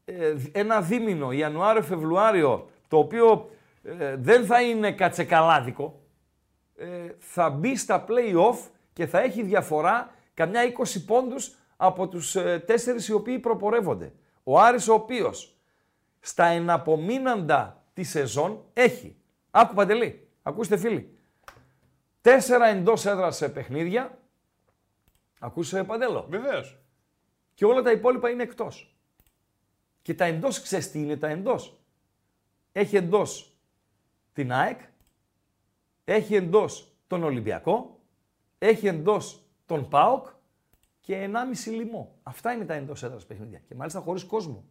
[0.05, 3.49] ε, ένα δίμηνο, Ιανουάριο-Φεβρουάριο, το οποίο
[3.83, 6.01] ε, δεν θα είναι κατσεκαλάδικο,
[6.77, 6.85] ε,
[7.19, 8.57] θα μπει στα play-off
[8.93, 14.13] και θα έχει διαφορά καμιά 20 πόντους από τους ε, τέσσερις οι οποίοι προπορεύονται.
[14.43, 15.55] Ο Άρης ο οποίος
[16.19, 19.15] στα εναπομείναντα τη σεζόν έχει,
[19.51, 21.17] άκου Παντελή, ακούστε φίλοι,
[22.21, 24.17] τέσσερα εντός έδρας σε παιχνίδια,
[25.39, 26.79] ακούσε Παντέλο, Βεβαίως.
[27.53, 28.97] και όλα τα υπόλοιπα είναι εκτός.
[30.01, 31.81] Και τα εντός, ξέρεις τι είναι τα εντός;
[32.71, 33.57] Έχει εντός
[34.33, 34.79] την ΑΕΚ,
[36.05, 37.99] έχει εντός τον Ολυμπιακό,
[38.57, 40.27] έχει εντός τον ΠΑΟΚ
[40.99, 41.29] και
[41.65, 42.15] 1,5 λιμό.
[42.23, 43.59] Αυτά είναι τα εντός έδρας παιχνίδια.
[43.67, 44.63] Και μάλιστα χωρίς κόσμο.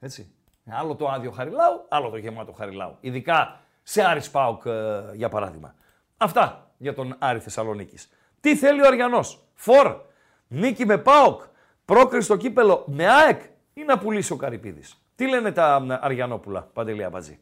[0.00, 0.34] Έτσι.
[0.70, 2.96] Άλλο το άδειο Χαριλάου, άλλο το γεμάτο Χαριλάου.
[3.00, 5.74] Ειδικά σε Άρης ΠΑΟΚ ε, για παράδειγμα.
[6.16, 8.08] Αυτά για τον Άρη Θεσσαλονίκης.
[8.40, 10.00] Τι θέλει ο Αριανός; Φορ,
[10.48, 11.42] νίκη με ΠΑΟΚ,
[11.84, 13.40] πρόκριση στο κύπελο με ΑΕΚ
[13.74, 17.38] ή να πουλήσει ο Καρυπίδης; Τι λένε τα μ, Αριανόπουλα, Παντελία Μπατζή.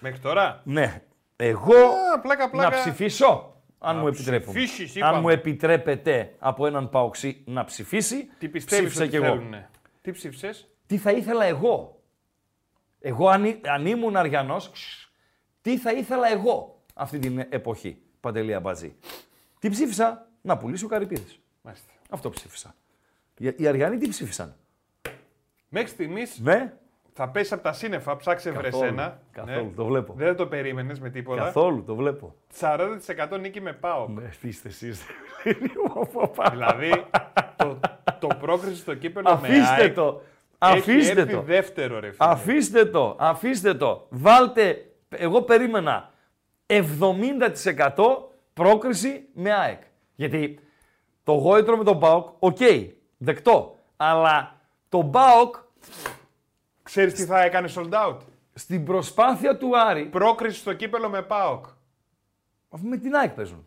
[0.00, 1.02] Μέχρι τώρα; Ναι,
[1.36, 1.74] εγώ
[2.14, 2.68] Α, πλάκα, πλάκα.
[2.70, 3.53] να ψηφίσω,
[3.84, 4.54] αν Να μου επιτρέπουν.
[4.54, 5.20] ψηφίσεις, αν είπαμε.
[5.20, 9.24] μου επιτρέπετε από έναν παοξή να ψηφίσει, Τι πιστεύεις ψήφισα ότι κι εγώ.
[9.36, 9.70] θέλουνε.
[10.02, 12.02] Τι ψήφισες; Τι θα ήθελα εγώ;
[13.00, 14.70] Εγώ αν, εί- αν ήμουν Αριανός,
[15.60, 18.94] τι θα ήθελα εγώ αυτή την εποχή, Παντελή Αμπατζή.
[19.58, 21.38] Τι ψήφισα, να πουλήσει ο Καρυπίδης.
[21.62, 21.90] Μάλιστα.
[22.10, 22.74] Αυτό ψήφισα.
[23.38, 24.56] Οι, οι Αριανοί τι ψήφισαν;
[25.68, 26.72] Μέχρι στιγμής Ναι,
[27.16, 29.18] θα πέσει από τα σύννεφα, ψάξε βρε Καθόλου, ένα.
[29.32, 30.14] καθόλου, το βλέπω.
[30.16, 31.42] Δεν το περίμενες με τίποτα.
[31.42, 32.34] καθόλου, το βλέπω.
[32.60, 34.08] 40% νίκη με πάω.
[34.08, 35.02] Ναι, τι είστε εσείς.
[36.50, 37.04] δηλαδή
[37.56, 37.80] το,
[38.18, 40.22] το πρόκριση στο κύπελο με Αφήστε ΑΕΚ το.
[40.58, 41.40] έχει Αφήστε έρθει το.
[41.42, 42.30] δεύτερο ρε φίλε.
[42.30, 43.16] Αφήστε το.
[43.18, 44.06] Αφήστε το.
[44.10, 44.84] Βάλτε.
[45.08, 46.10] Εγώ περίμενα
[46.66, 46.78] 70%
[48.52, 49.80] πρόκριση με ΑΕΚ.
[50.14, 50.58] Γιατί
[51.24, 52.58] το γόητρο με τον ΠΑΟΚ, οκ,
[53.16, 53.76] δεκτό.
[53.96, 54.56] Αλλά
[54.88, 55.54] το ΠΑΟΚ
[56.84, 58.16] Ξέρεις τι θα έκανε sold out;
[58.54, 61.64] στην προσπάθεια του Άρη, Πρόκριση στο κύπελο με ΠΑΟΚ.
[62.68, 63.66] αφού με την ΑΕΚ παίζουν.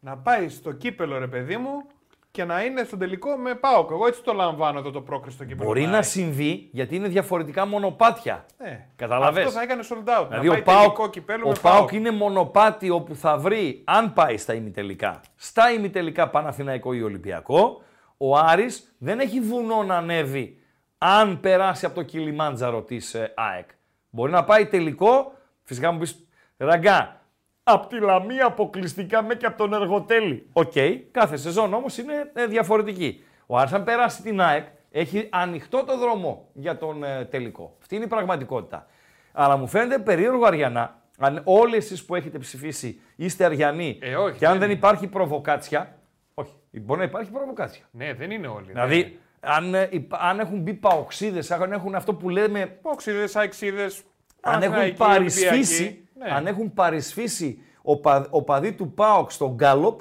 [0.00, 1.82] Να πάει στο κύπελο ρε παιδί μου
[2.30, 3.90] και να είναι στο τελικό με ΠΑΟΚ.
[3.90, 5.66] Εγώ έτσι το λαμβάνω εδώ το πρόκριση στο κύπελο.
[5.66, 6.04] Μπορεί με να ΑΕΚ.
[6.04, 8.46] συμβεί γιατί είναι διαφορετικά μονοπάτια.
[8.58, 8.88] Ναι.
[8.96, 10.26] Καταλαβες; Αυτό θα έκανε sold out.
[10.28, 11.92] Δηλαδή να ο πάει ΠΑΟΚ, τελικό κυπέλο ο με ΠΑΟΚ ΠΑΟΚ.
[11.92, 17.82] είναι μονοπάτι όπου θα βρει, αν πάει στα ημιτελικά, στα ημιτελικά Παναθηναϊκό ή Ολυμπιακό,
[18.16, 20.59] ο Άρης δεν έχει βουνό να ανέβει
[21.02, 23.68] αν περάσει από το Κιλιμάντζαρο της ε, ΑΕΚ.
[24.10, 25.32] Μπορεί να πάει τελικό,
[25.62, 26.26] φυσικά μου πεις,
[26.56, 27.20] ραγκά,
[27.62, 30.46] από τη Λαμία αποκλειστικά με και από τον Εργοτέλη.
[30.52, 30.72] Οκ,
[31.10, 33.24] κάθε σεζόν όμως είναι ε, διαφορετική.
[33.46, 37.76] Ο Άρης αν περάσει την ΑΕΚ, έχει ανοιχτό το δρόμο για τον ε, τελικό.
[37.80, 38.86] Αυτή είναι η πραγματικότητα.
[39.32, 44.38] Αλλά μου φαίνεται περίεργο Αριανά, αν όλοι εσείς που έχετε ψηφίσει είστε Αριανοί Ε, όχι,
[44.38, 44.78] και αν δεν δεν είναι.
[44.78, 45.98] υπάρχει προβοκάτσια,
[46.34, 47.84] όχι, μπορεί να υπάρχει προβοκάτσια.
[47.90, 48.66] Ναι, δεν είναι όλοι.
[48.72, 54.02] Δηλαδή, αν, ε, υπ- αν έχουν μπει παοξίδες, αν έχουν αυτό που λέμε Πόξιδε, αεξίδες.
[54.40, 60.00] αν έχουν παρισφύσει, αν έχουν παρισφύσει οπα, οπαδοί του ΠΑΟΚ στον Γκάλοπ,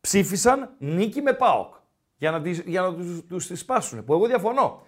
[0.00, 1.74] ψήφισαν νίκη με ΠΑΟΚ.
[2.16, 4.04] Για να, τις, για να τους, τους τις σπάσουν.
[4.04, 4.82] Που εγώ διαφωνώ.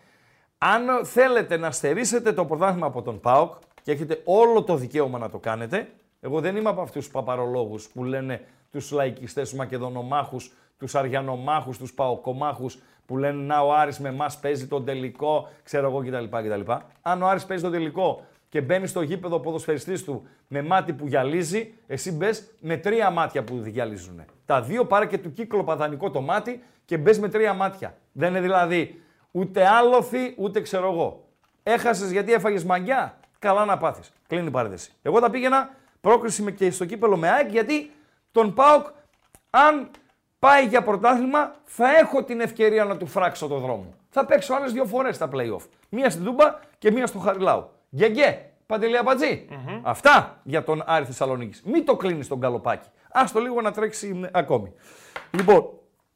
[0.59, 5.31] Αν θέλετε να στερήσετε το πρωτάθλημα από τον ΠΑΟΚ και έχετε όλο το δικαίωμα να
[5.31, 5.89] το κάνετε,
[6.21, 8.41] εγώ δεν είμαι από αυτούς τους παπαρολόγους που λένε
[8.71, 14.39] τους λαϊκιστές, τους μακεδονομάχους, τους αριανομάχους, τους παοκομάχους που λένε να ο Άρης με εμάς
[14.39, 16.37] παίζει τον τελικό, ξέρω εγώ κτλ.
[16.39, 16.73] κτλ.
[17.03, 21.07] Αν ο Άρης παίζει τον τελικό και μπαίνει στο γήπεδο ποδοσφαιριστής του με μάτι που
[21.07, 24.25] γυαλίζει, εσύ μπες με τρία μάτια που γυαλίζουν.
[24.47, 27.97] Τα δύο πάρε και του κύκλο παδανικό το μάτι και μπες με τρία μάτια.
[28.13, 31.25] Δεν είναι δηλαδή ούτε άλοθη ούτε ξέρω εγώ.
[31.63, 34.13] Έχασες γιατί έφαγες μαγιά; Καλά να πάθεις.
[34.27, 34.93] Κλείνει η παρένθεση.
[35.03, 37.91] Εγώ τα πήγαινα πρόκριση με και στο κύπελο με ΑΕΚ γιατί
[38.33, 38.87] τον ΠΑΟΚ,
[39.51, 39.91] αν
[40.47, 43.95] πάει για πρωτάθλημα, θα έχω την ευκαιρία να του φράξω το δρόμο.
[44.11, 45.67] Θα παίξω άλλες δύο φορές στα playoff.
[45.89, 47.69] Μία στην Τούμπα και μία στο Χαριλάου.
[47.97, 49.49] Γκεγκέ, Παντελή Αμπατζή.
[49.83, 51.63] Αυτά για τον Άρη Θεσσαλονίκης.
[51.65, 52.89] Μην το κλείνεις τον καλοπάκι.
[53.13, 54.73] Άστο λίγο να τρέξει ε, ακόμη.
[55.31, 55.69] Λοιπόν,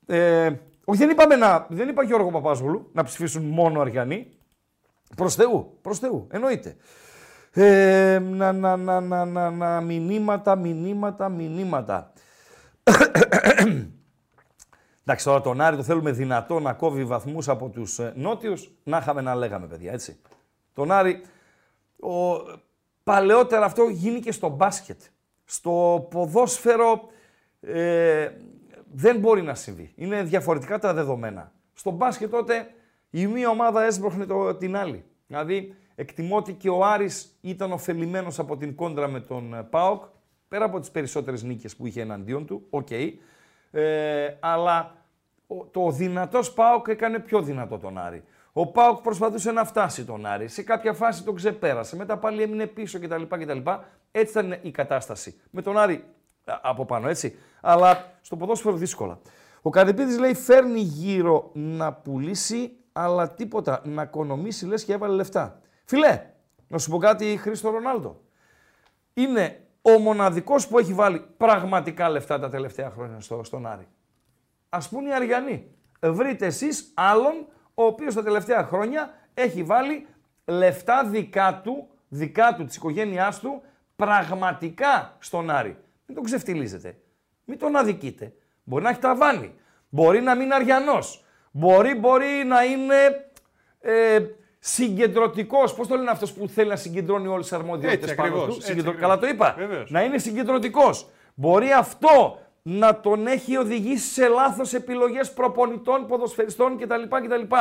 [0.07, 0.51] ε,
[0.85, 4.27] όχι, δεν είπαμε να, δεν είπα Γιώργο Παπάζογλου να ψηφίσουν μόνο Αριανοί.
[5.17, 6.77] Προς Θεού, προς Θεού, εννοείται.
[7.53, 12.13] Ε, να, να, να, να, να, να, μηνύματα, μηνύματα, μηνύματα.
[15.11, 18.71] Εντάξει, τώρα τον Άρη το θέλουμε δυνατό να κόβει βαθμούς από τους ε, νότιους.
[18.85, 20.21] Να είχαμε να λέγαμε, παιδιά, έτσι.
[20.73, 21.23] Τον Άρη,
[22.01, 22.37] ο,
[23.03, 25.01] παλαιότερα αυτό γίνει και στο μπάσκετ.
[25.45, 27.01] Στο ποδόσφαιρο
[27.61, 28.29] ε,
[28.93, 29.93] δεν μπορεί να συμβεί.
[29.95, 31.53] Είναι διαφορετικά τα δεδομένα.
[31.73, 32.67] Στο μπάσκετ τότε
[33.11, 35.05] η μία ομάδα έσπροχνε το, την άλλη.
[35.27, 40.05] Δηλαδή εκτιμώ ότι και ο Άρης ήταν ωφελημένος από την κόντρα με τον ε, ΠΑΟΚ,
[40.49, 42.91] πέρα από τις περισσότερες νίκες που είχε εναντίον του, οκ.
[43.71, 45.00] Ε, αλλά ο-
[45.71, 48.25] το δυνατός ΠΑΟΚ έκανε πιο δυνατό τον Άρη.
[48.53, 50.49] Ο ΠΑΟΚ προσπαθούσε να φτάσει τον Άρη.
[50.49, 51.97] Σε κάποια φάση τον ξεπέρασε.
[51.97, 53.23] Μετά πάλι έμεινε πίσω κτλ.
[53.29, 53.59] κτλ.
[54.11, 55.41] Έτσι ήταν η κατάσταση.
[55.51, 56.05] Με τον Άρη
[56.45, 57.39] α, από πάνω, έτσι.
[57.61, 59.19] Αλλά στο ποδόσφαιρο δύσκολα.
[59.63, 63.83] Ο Καρυπίδης λέει φέρνει γύρω να πουλήσει, αλλά τίποτα.
[63.85, 65.61] Να οικονομήσει λες και έβαλε λεφτά.
[65.85, 66.27] Φιλέ,
[66.69, 68.21] να σου πω κάτι Χρήστο Ρονάλντο.
[69.15, 73.89] Είναι ο μοναδικός που έχει βάλει πραγματικά λεφτά τα τελευταία χρόνια στο, στον Άρη.
[74.71, 75.71] Ας πούμε οι Αριανοί.
[76.01, 80.07] Βρείτε εσείς άλλον ο οποίος τα τελευταία χρόνια έχει βάλει
[80.45, 83.63] λεφτά δικά του, δικά του, της οικογένειάς του,
[83.97, 85.77] πραγματικά στον Άρη.
[86.07, 86.97] Μην τον ξεφτιλίζετε.
[87.45, 88.33] Μην τον αδικείτε.
[88.65, 89.55] Μπορεί να έχει ταβάνι.
[89.89, 91.25] Μπορεί να μην είναι Αριανός.
[91.51, 92.95] Μπορεί, μπορεί να είναι
[93.81, 94.19] ε,
[94.59, 95.75] συγκεντρωτικός.
[95.75, 98.55] Πώς το λένε αυτός που θέλει να συγκεντρώνει όλες τις αρμοδιότητες Έτσι πάνω ακριβώς, του;
[98.55, 99.11] έτσι Συγκεντρω- ακριβώς.
[99.11, 99.55] Καλά το είπα.
[99.59, 99.91] Βεβαίως.
[99.91, 101.09] Να είναι συγκεντρωτικός.
[101.35, 107.03] Μπορεί αυτό να τον έχει οδηγήσει σε λάθος επιλογές προπονητών, ποδοσφαιριστών κτλ.
[107.03, 107.55] κτλ.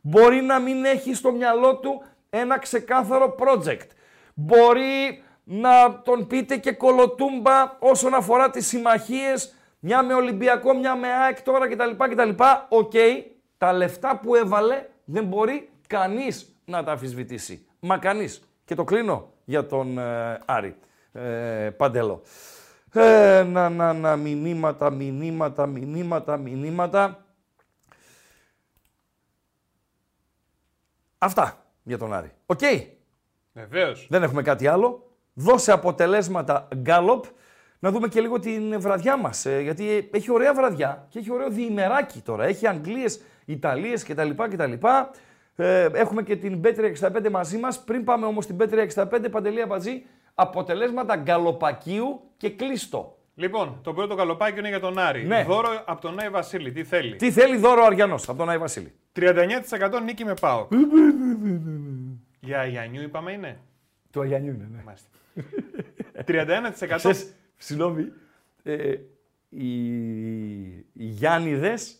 [0.00, 3.86] Μπορεί να μην έχει στο μυαλό του ένα ξεκάθαρο project.
[4.34, 11.08] Μπορεί να τον πείτε και κολοτούμπα όσον αφορά τις συμμαχίες, μια με Ολυμπιακό, μια με
[11.08, 11.90] ΑΕΚ τώρα κτλ.
[12.10, 12.30] κτλ.
[12.68, 12.92] Οκ,
[13.58, 17.66] τα λεφτά που έβαλε δεν μπορεί κανείς να τα αμφισβητήσει.
[17.80, 18.48] Μα κανείς.
[18.64, 20.76] Και το κλείνω για τον ε, Άρη
[21.12, 22.22] ε, Παντέλο.
[22.98, 27.24] Ε, να, να, να, μηνύματα, μηνύματα, μηνύματα, μηνύματα.
[31.18, 32.32] Αυτά για τον Άρη.
[32.46, 32.60] Οκ.
[33.52, 34.06] Βεβαίως.
[34.10, 35.10] Δεν έχουμε κάτι άλλο.
[35.34, 37.24] Δώσε αποτελέσματα γκάλοπ.
[37.78, 39.46] Να δούμε και λίγο την βραδιά μας.
[39.46, 42.44] γιατί έχει ωραία βραδιά και έχει ωραίο διημεράκι τώρα.
[42.44, 44.30] Έχει Αγγλίες, Ιταλίες κτλ.
[44.30, 44.72] κτλ.
[45.56, 47.84] Ε, έχουμε και την B365 μαζί μας.
[47.84, 53.18] Πριν πάμε όμως στην B365, Παντελή Αμπατζή, αποτελέσματα γκαλοπακίου και κλείστο.
[53.34, 55.24] Λοιπόν, το πρώτο γκαλοπάκι είναι για τον Άρη.
[55.26, 55.44] Ναι.
[55.44, 56.72] Δώρο από τον Άι Βασίλη.
[56.72, 60.68] Τι θέλει; Τι θέλει δώρο ο Αριανός από τον Άι Βασίλη; 39% νίκη με πάω.
[62.40, 63.58] για Αγιανιού είπαμε είναι;
[64.10, 64.82] Του Αγιανιού είναι, ναι.
[64.84, 65.08] Μάλιστα.
[66.26, 66.96] 31%.
[66.96, 68.12] Ξέρεις, συγγνώμη,
[68.62, 68.94] ε,
[69.48, 69.86] οι,
[70.76, 71.96] οι Γιάννηδες,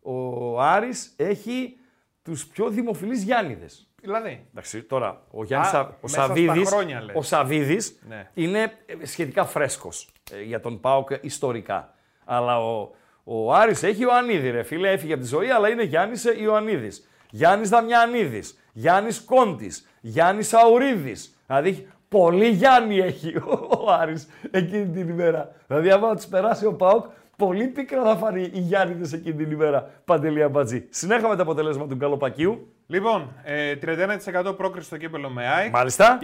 [0.00, 1.76] ο Άρης έχει
[2.22, 3.89] τους πιο δημοφιλείς Γιάννηδες.
[4.02, 4.46] Δηλαδή.
[4.50, 7.14] Εντάξει, τώρα ο Γιάννης Α, Σα- ο μέσα στα Σαββίδης, χρόνια, λες.
[7.16, 8.30] ο Σαββίδης Ναι.
[8.34, 11.94] είναι ε, σχετικά φρέσκος ε, για τον ΠΑΟΚ ιστορικά.
[12.24, 12.90] Αλλά ο,
[13.24, 17.08] ο Άρης έχει Ιωαννίδη ρε φίλε, έφυγε από τη ζωή, αλλά είναι Γιάννης ε, Ιωαννίδης.
[17.30, 21.36] Γιάννης Δαμιανίδης, Γιάννης Κόντης, Γιάννης Αουρίδης.
[21.46, 25.54] Δηλαδή πολύ Γιάννη έχει ο, ο Άρης εκείνη την ημέρα.
[25.66, 27.04] Δηλαδή άμα τους περάσει ο ΠΑΟΚ,
[27.40, 29.90] πολύ πίκρα θα φανεί οι Γιάννηδες εκείνη την ημέρα.
[30.04, 30.86] Παντελία Μπατζή.
[30.90, 32.72] Συνέχα με τα αποτελέσματα του Καλοπακίου.
[32.86, 35.70] Λοιπόν, ε, 31% πρόκριση στο κύπελο με ΑΕΚ.
[35.70, 36.18] Μάλιστα.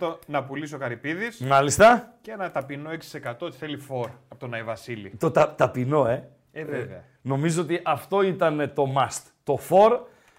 [0.00, 1.38] 22% να πουλήσει ο Καρυπίδης.
[1.38, 2.14] Μάλιστα.
[2.20, 5.12] Και ένα ταπεινό 6% ότι θέλει φορ από τον Άι Βασίλη.
[5.18, 6.28] Το τα, ταπεινό, ε.
[6.52, 7.04] Ε, βέβαια.
[7.22, 9.22] Νομίζω ότι αυτό ήταν το must.
[9.44, 9.98] Το for,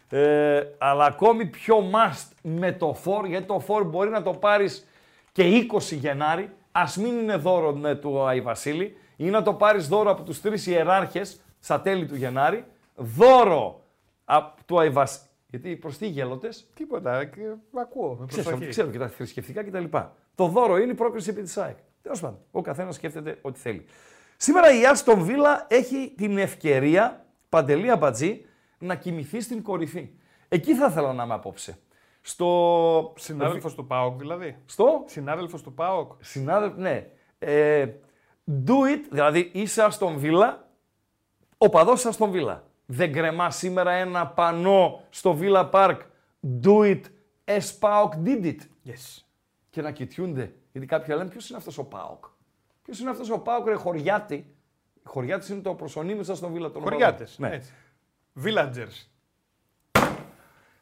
[0.10, 4.88] ε, αλλά ακόμη πιο must με το for, γιατί το for μπορεί να το πάρεις
[5.32, 9.88] και 20 Γενάρη, ας μην είναι δώρο ναι, του Άι Βασίλη, ή να το πάρεις
[9.88, 13.82] δώρο από τους τρεις ιεράρχες στα τέλη του Γενάρη, δώρο
[14.26, 15.24] από του Άι Βασίλη.
[15.48, 17.20] Γιατί προς τι γέλοτες, Τίποτα.
[17.20, 17.40] ε, και
[17.82, 18.16] Ακούω.
[18.20, 18.70] Με Ξέρω, προσοχή.
[18.70, 19.84] ξέρω και τα θρησκευτικά κτλ.
[20.36, 21.78] Το δώρο είναι η πρόκριση επί της ΑΕΚ.
[22.02, 23.86] Τέλος πάντων, ο καθένας σκέφτεται ό,τι θέλει.
[24.38, 28.46] Σήμερα η Άστον Βίλα έχει την ευκαιρία, παντελή αμπατζή,
[28.78, 30.10] να κοιμηθεί στην κορυφή.
[30.48, 31.78] Εκεί θα ήθελα να είμαι απόψε.
[32.22, 33.14] Στο.
[33.18, 34.58] Συνάδελφος του ΠΑΟΚ δηλαδή.
[34.66, 36.12] Στο; Συνάδελφος του ΠΑΟΚ.
[36.20, 37.08] Συνάδελφο, ναι.
[37.40, 37.88] Ε,
[38.66, 40.68] do it, δηλαδή είσαι Άστον Βίλα,
[41.58, 42.64] ο παδός Άστον Βίλα.
[42.86, 45.98] Δεν κρεμά σήμερα ένα πανό στο Villa Park.
[46.64, 47.02] Do it
[47.46, 48.58] as PAOK did it.
[48.86, 49.24] Yes.
[49.70, 50.54] και να κοιτιούνται.
[50.72, 52.26] Γιατί κάποιοι λένε ποιος είναι αυτός ο Πάοκ.
[52.84, 54.56] Ποιος είναι αυτός ο Πάοκ, ρε Χωριάτη;
[55.04, 57.36] Χωριάτη είναι το προσωνύμιο σας στον Βίλα των Χωριάτες.
[57.40, 57.50] Ναι.
[57.50, 57.72] Έτσι.
[58.44, 59.08] Villagers.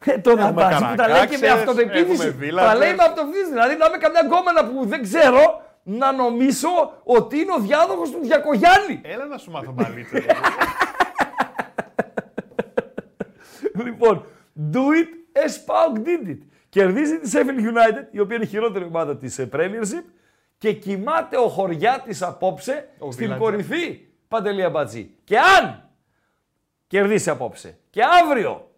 [0.06, 2.28] Ε, τον Έχουμε Αμπατζή που τα λέει και με καρακάξες, αυτοπεποίθηση.
[2.28, 2.96] έχουμε Τα λέει villagers.
[2.96, 3.50] με αυτοπεποίθηση.
[3.50, 6.70] Δηλαδή να είμαι καμιά γκόμενα που δεν ξέρω να νομίζω
[7.04, 9.02] ότι είναι ο διάδοχος του Διακογιάννη.
[9.04, 10.18] Έλα να σου μάθω μπαλίτσα.
[13.86, 14.26] λοιπόν,
[14.72, 16.38] do it as PAOK did it.
[16.70, 20.04] Κερδίζει τη Sheffield United, η οποία είναι η χειρότερη ομάδα της ε, Premiership
[20.58, 23.38] και κοιμάται ο Χωριάτης απόψε Ο στην Villager.
[23.38, 25.16] κορυφή Παντελία Μπατζή.
[25.24, 25.90] Και αν
[26.88, 28.72] κερδίσει απόψε και αύριο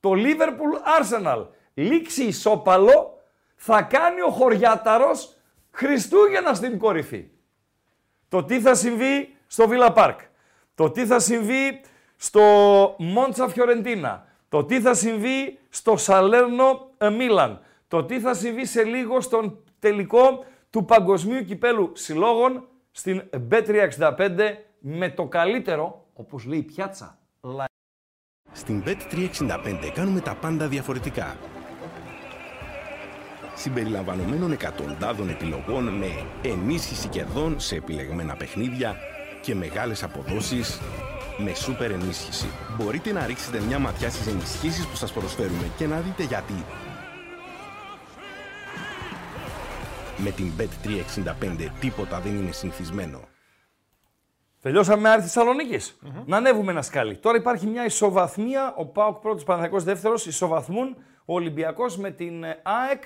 [0.00, 3.20] το Liverpool Arsenal λήξει ισόπαλο,
[3.56, 5.36] θα κάνει ο Χωριάταρος
[5.72, 7.28] Χριστούγεννα στην κορυφή.
[8.28, 10.16] Το τι θα συμβεί στο Villa Park.
[10.74, 11.80] Το τι θα συμβεί
[12.16, 12.40] στο
[12.98, 14.26] Μόντσα Φιωρεντίνα.
[14.48, 17.60] Το τι θα συμβεί στο Σαλέρνο ε, Μίλαν.
[17.88, 25.10] Το τι θα συμβεί σε λίγο στον τελικό του Παγκοσμίου Κυπέλου Συλλόγων στην B365 με
[25.10, 27.18] το καλύτερο, όπως λέει η πιάτσα,
[28.52, 31.36] Στην Bet365 κάνουμε τα πάντα διαφορετικά.
[33.54, 38.96] Συμπεριλαμβανομένων εκατοντάδων επιλογών με ενίσχυση κερδών σε επιλεγμένα παιχνίδια
[39.40, 40.80] και μεγάλες αποδόσεις
[41.38, 42.46] με σούπερ ενίσχυση.
[42.76, 46.64] Μπορείτε να ρίξετε μια ματιά στις ενισχύσεις που σας προσφέρουμε και να δείτε γιατί.
[50.16, 53.20] Με την Bet365 τίποτα δεν είναι συνηθισμένο.
[54.60, 55.98] Τελειώσαμε με Άρη Θεσσαλονίκης.
[56.26, 57.16] Να ανέβουμε ένα σκάλι.
[57.16, 58.74] Τώρα υπάρχει μια ισοβαθμία.
[58.76, 60.26] Ο Πάοκ πρώτος, Παναθυνακό δεύτερος.
[60.26, 63.02] Ισοβαθμούν ο Ολυμπιακός με την ε, ΑΕΚ.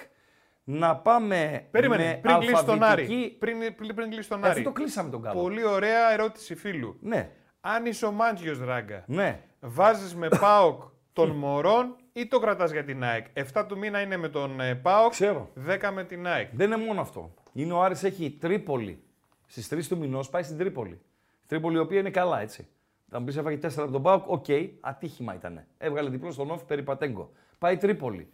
[0.68, 1.66] Να πάμε.
[1.70, 3.02] Περίμενε, με πριν κλείσει τον Άρη.
[3.02, 4.50] αλφαβητική- Πριν, πριν, πριν κλείσει τον Ε, Άρη.
[4.58, 5.40] Αυτό το κλείσαμε τον καλό.
[5.40, 6.96] Πολύ ωραία ερώτηση φίλου.
[7.00, 9.40] Ναι, Αν είσαι ο Μάντζιος Ράγκα, ναι.
[9.60, 14.16] βάζεις με ΠΑΟΚ των Μωρών ή το κρατάς για την ΑΕΚ; 7 του μήνα είναι
[14.16, 15.48] με τον ε, ΠΑΟΚ, Ξέρω.
[15.66, 16.48] 10 με την ΑΕΚ.
[16.52, 17.34] Δεν είναι μόνο αυτό.
[17.52, 19.02] Είναι ο Άρης έχει Τρίπολη.
[19.46, 21.00] Στις 3 του μηνός πάει στην Τρίπολη.
[21.46, 22.66] Τρίπολη η οποία είναι καλά, έτσι.
[23.10, 24.44] Θα μου πεις έφαγε 4 από τον ΠΑΟΚ, οκ,
[24.80, 25.64] ατύχημα ήταν.
[25.78, 27.30] Έβγαλε διπλό στον ΟΦΗ περί Πατέγκο.
[27.58, 28.28] Πάει Τρίπολη.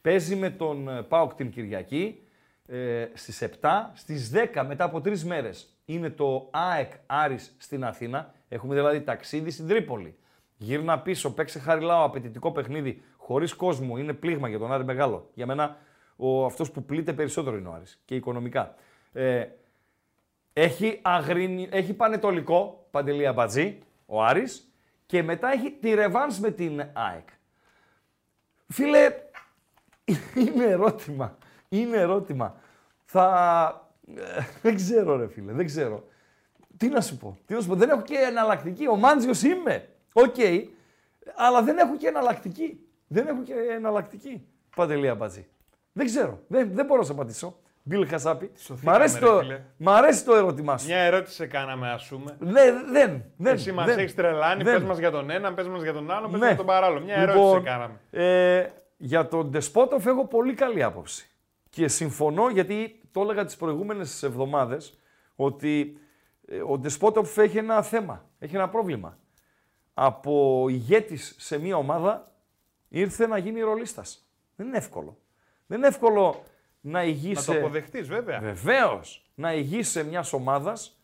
[0.00, 2.22] Παίζει με τον ε, Πάουκ την Κυριακή
[2.66, 8.34] ε, στις 7, στις 10 μετά από τρεις μέρες είναι το ΑΕΚ Άρης στην Αθήνα.
[8.48, 10.16] Έχουμε δηλαδή ταξίδι στην Τρίπολη.
[10.56, 15.30] Γύρνα πίσω, παίξε χαριλάω, απαιτητικό παιχνίδι χωρίς κόσμο, είναι πλήγμα για τον Άρη Μεγάλο.
[15.34, 15.76] Για μένα,
[16.16, 18.74] ο, αυτός που πλήττει περισσότερο είναι ο Άρης και οικονομικά.
[19.12, 19.46] Ε,
[20.52, 24.72] έχει, αγρίνι, έχει πανετολικό, Παντελή Αμπατζή, ο Άρης,
[25.06, 27.28] και μετά έχει τη ρεβάνς με την ΑΕΚ.
[28.68, 29.12] Φίλε,
[30.46, 31.36] είναι ερώτημα.
[31.68, 32.54] Είναι ερώτημα.
[33.04, 33.88] Θα...
[34.16, 36.04] ε, Δεν ξέρω ρε φίλε, δεν ξέρω.
[36.76, 37.74] Τι να σου πω, τι να σου πω.
[37.74, 38.88] Δεν έχω και εναλλακτική.
[38.88, 39.88] Ο Μάντζιος είμαι.
[40.12, 40.34] Οκ.
[41.36, 42.80] Αλλά δεν έχω και εναλλακτική.
[43.06, 44.46] Δεν έχω και εναλλακτική.
[44.76, 45.46] Παντελή Αμπατζή.
[45.92, 46.40] Δεν ξέρω.
[46.46, 47.56] Δεν, δεν μπορώ να σε απαντήσω.
[47.82, 48.50] Μπιλ Χασάπη.
[48.56, 49.60] Σωθήκαμε, Μ' αρέσει, ρε το, φίλε.
[49.76, 50.86] μ' αρέσει το ερώτημά σου.
[50.86, 52.36] Μια ερώτηση σε κάναμε, ας πούμε.
[52.38, 53.54] Δεν, δεν, δεν.
[53.54, 53.98] Εσύ μας δεν.
[53.98, 54.74] έχεις τρελάνει, δεν.
[54.74, 56.46] πες μας για τον έναν, πες μας για τον άλλον, πες Ναι.
[56.46, 57.00] για τον παράλληλο.
[57.00, 57.94] Μια Λοιπόν, ερώτηση σε κάναμε.
[58.10, 58.66] Ε,
[59.02, 61.30] για τον Ντεσπότοφ έχω πολύ καλή άποψη.
[61.70, 64.98] Και συμφωνώ γιατί το έλεγα τις προηγούμενες εβδομάδες
[65.34, 65.98] ότι
[66.46, 69.18] ε, ο Ντεσπότοφ έχει ένα θέμα, έχει ένα πρόβλημα.
[69.94, 72.32] Από ηγέτης σε μια ομάδα
[72.88, 74.28] ήρθε να γίνει ρολίστας.
[74.56, 75.18] Δεν είναι εύκολο.
[75.66, 76.42] Δεν είναι εύκολο
[76.80, 77.52] να Να ηγείσαι...
[77.52, 78.40] το αποδεχτείς, βέβαια.
[78.40, 79.30] Βεβαίως.
[79.34, 81.00] Να ηγείσαι μιας ομάδας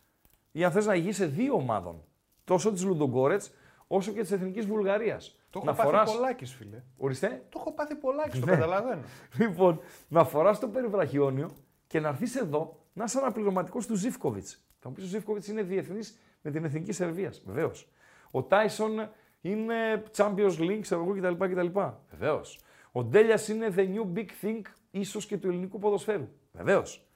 [0.51, 2.03] ή αν θες να ηγείσαι δύο ομάδων.
[2.43, 3.51] Τόσο της Λουντογκόρετς
[3.87, 5.36] όσο και της Εθνικής Βουλγαρίας.
[5.49, 6.11] Το έχω να πάθει φοράς...
[6.13, 6.83] πολλάκις, φίλε.
[6.97, 7.45] Ορίστε.
[7.49, 8.51] Το έχω πάθει πολλάκις, το Ναι.
[8.51, 9.01] καταλαβαίνω.
[9.39, 11.51] Λοιπόν, να φοράς το περιβραχιόνιο
[11.87, 14.65] και να έρθεις εδώ να είσαι αναπληρωματικός του Ζήφκοβιτς.
[14.79, 17.41] Θα μου πεις ο Ζήφκοβιτς είναι διεθνής με την εθνική Σερβίας.
[17.45, 17.89] Βεβαίως.
[18.31, 19.09] Ο Τάισον
[19.41, 21.45] είναι Champions League, ξέρω εγώ κτλ.
[21.45, 21.79] κτλ.
[22.09, 22.59] Βεβαίως.
[22.91, 26.27] Ο Ντέλιας είναι the new big thing, ίσως και του ελληνικού ποδοσφαίρου.
[26.51, 27.07] Βεβαίως.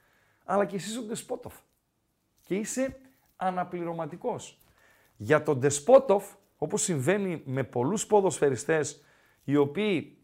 [0.46, 1.56] Αλλά και εσύ είσαι ο Ντεσπότοφ.
[2.42, 2.98] Και είσαι
[3.36, 4.60] αναπληρωματικός.
[5.18, 9.04] Για τον Ντεσπότοφ, όπως συμβαίνει με πολλούς ποδοσφαιριστές
[9.44, 10.18] οι οποίοι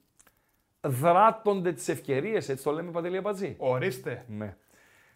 [0.82, 4.25] δράττονται τις ευκαιρίες, έτσι το λέμε Παντελή Αμπατζή; Ορίστε.
[4.27, 4.55] Ναι.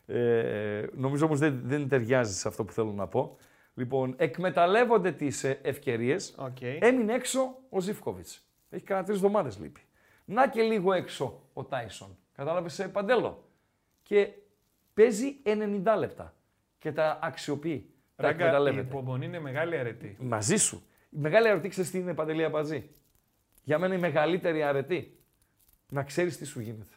[0.06, 3.38] Ε, νομίζω όμως δεν, δεν ταιριάζει σε αυτό που θέλω να πω.
[3.74, 6.36] Λοιπόν, εκμεταλλεύονται τις ε, ευκαιρίες.
[6.38, 6.62] Οκ.
[6.62, 8.48] Έμεινε έξω ο Ζιφκόβιτς.
[8.70, 9.82] Έχει κανένα τρεις εβδομάδες λείπει.
[10.26, 12.18] Να και λίγο έξω ο Τάισον.
[12.36, 13.50] Κατάλαβες σε παντέλο;
[14.04, 14.30] Και
[14.94, 16.34] παίζει 90 λεπτά.
[16.78, 17.94] Και τα αξιοποιεί.
[18.16, 18.88] Τα Ράγκα, η εκμεταλλεύεται.
[18.88, 20.18] υπομονή είναι μεγάλη αρετή.
[20.20, 20.86] Μαζί σου.
[21.12, 22.90] Η μεγάλη αρετή ξέρεις τι είναι Παντελή Αμπατζή.
[23.64, 25.20] Για μένα η μεγαλύτερη αρετή.
[25.90, 26.96] Να ξέρεις τι σου γίνεται.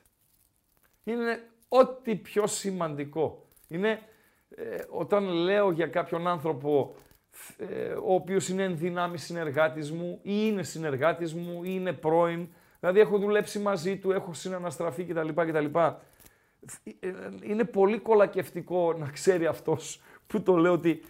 [1.04, 3.48] Είναι ό,τι πιο σημαντικό.
[3.68, 4.00] Είναι
[4.48, 6.96] ε, όταν λέω για κάποιον άνθρωπο
[7.56, 12.48] ε, ο οποίος είναι ενδυνάμει συνεργάτης μου ή είναι συνεργάτης μου ή είναι πρώην,
[12.80, 15.28] δηλαδή έχω δουλέψει μαζί του, έχω συναναστραφεί κτλ.
[15.28, 15.78] κτλ.
[17.00, 17.12] Ε,
[17.42, 21.02] Είναι πολύ κολακευτικό να ξέρει αυτός που το λέω ότι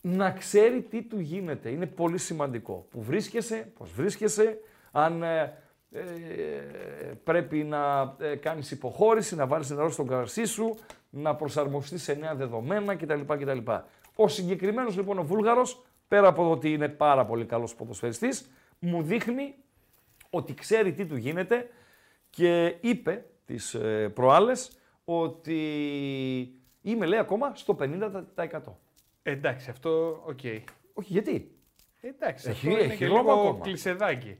[0.00, 1.70] να ξέρει τι του γίνεται.
[1.70, 2.86] Είναι πολύ σημαντικό.
[2.90, 4.58] Που βρίσκεσαι, πώς βρίσκεσαι,
[4.92, 5.58] αν ε,
[5.92, 6.02] ε,
[7.24, 10.76] πρέπει να ε, κάνεις υποχώρηση, να βάλεις νερό στον καρσί σου,
[11.10, 13.20] να προσαρμοστείς σε νέα δεδομένα κτλ.
[13.26, 13.58] κτλ.
[14.14, 19.02] Ο συγκεκριμένος λοιπόν ο Βούλγαρος, πέρα από το ότι είναι πάρα πολύ καλός ποδοσφαιριστής, μου
[19.02, 19.54] δείχνει
[20.30, 21.70] ότι ξέρει τι του γίνεται
[22.30, 24.70] και είπε τις ε, προάλλες
[25.04, 25.58] ότι
[26.82, 28.60] είμαι λέει ακόμα στο 50%.
[29.22, 30.38] Εντάξει, αυτό οκ.
[30.94, 31.54] Όχι, γιατί;
[32.00, 33.64] Εντάξει, Έχει- αυτό είναι έχει και δρόμο λίγο ακόμα.
[33.64, 34.38] κλεισεδάκι.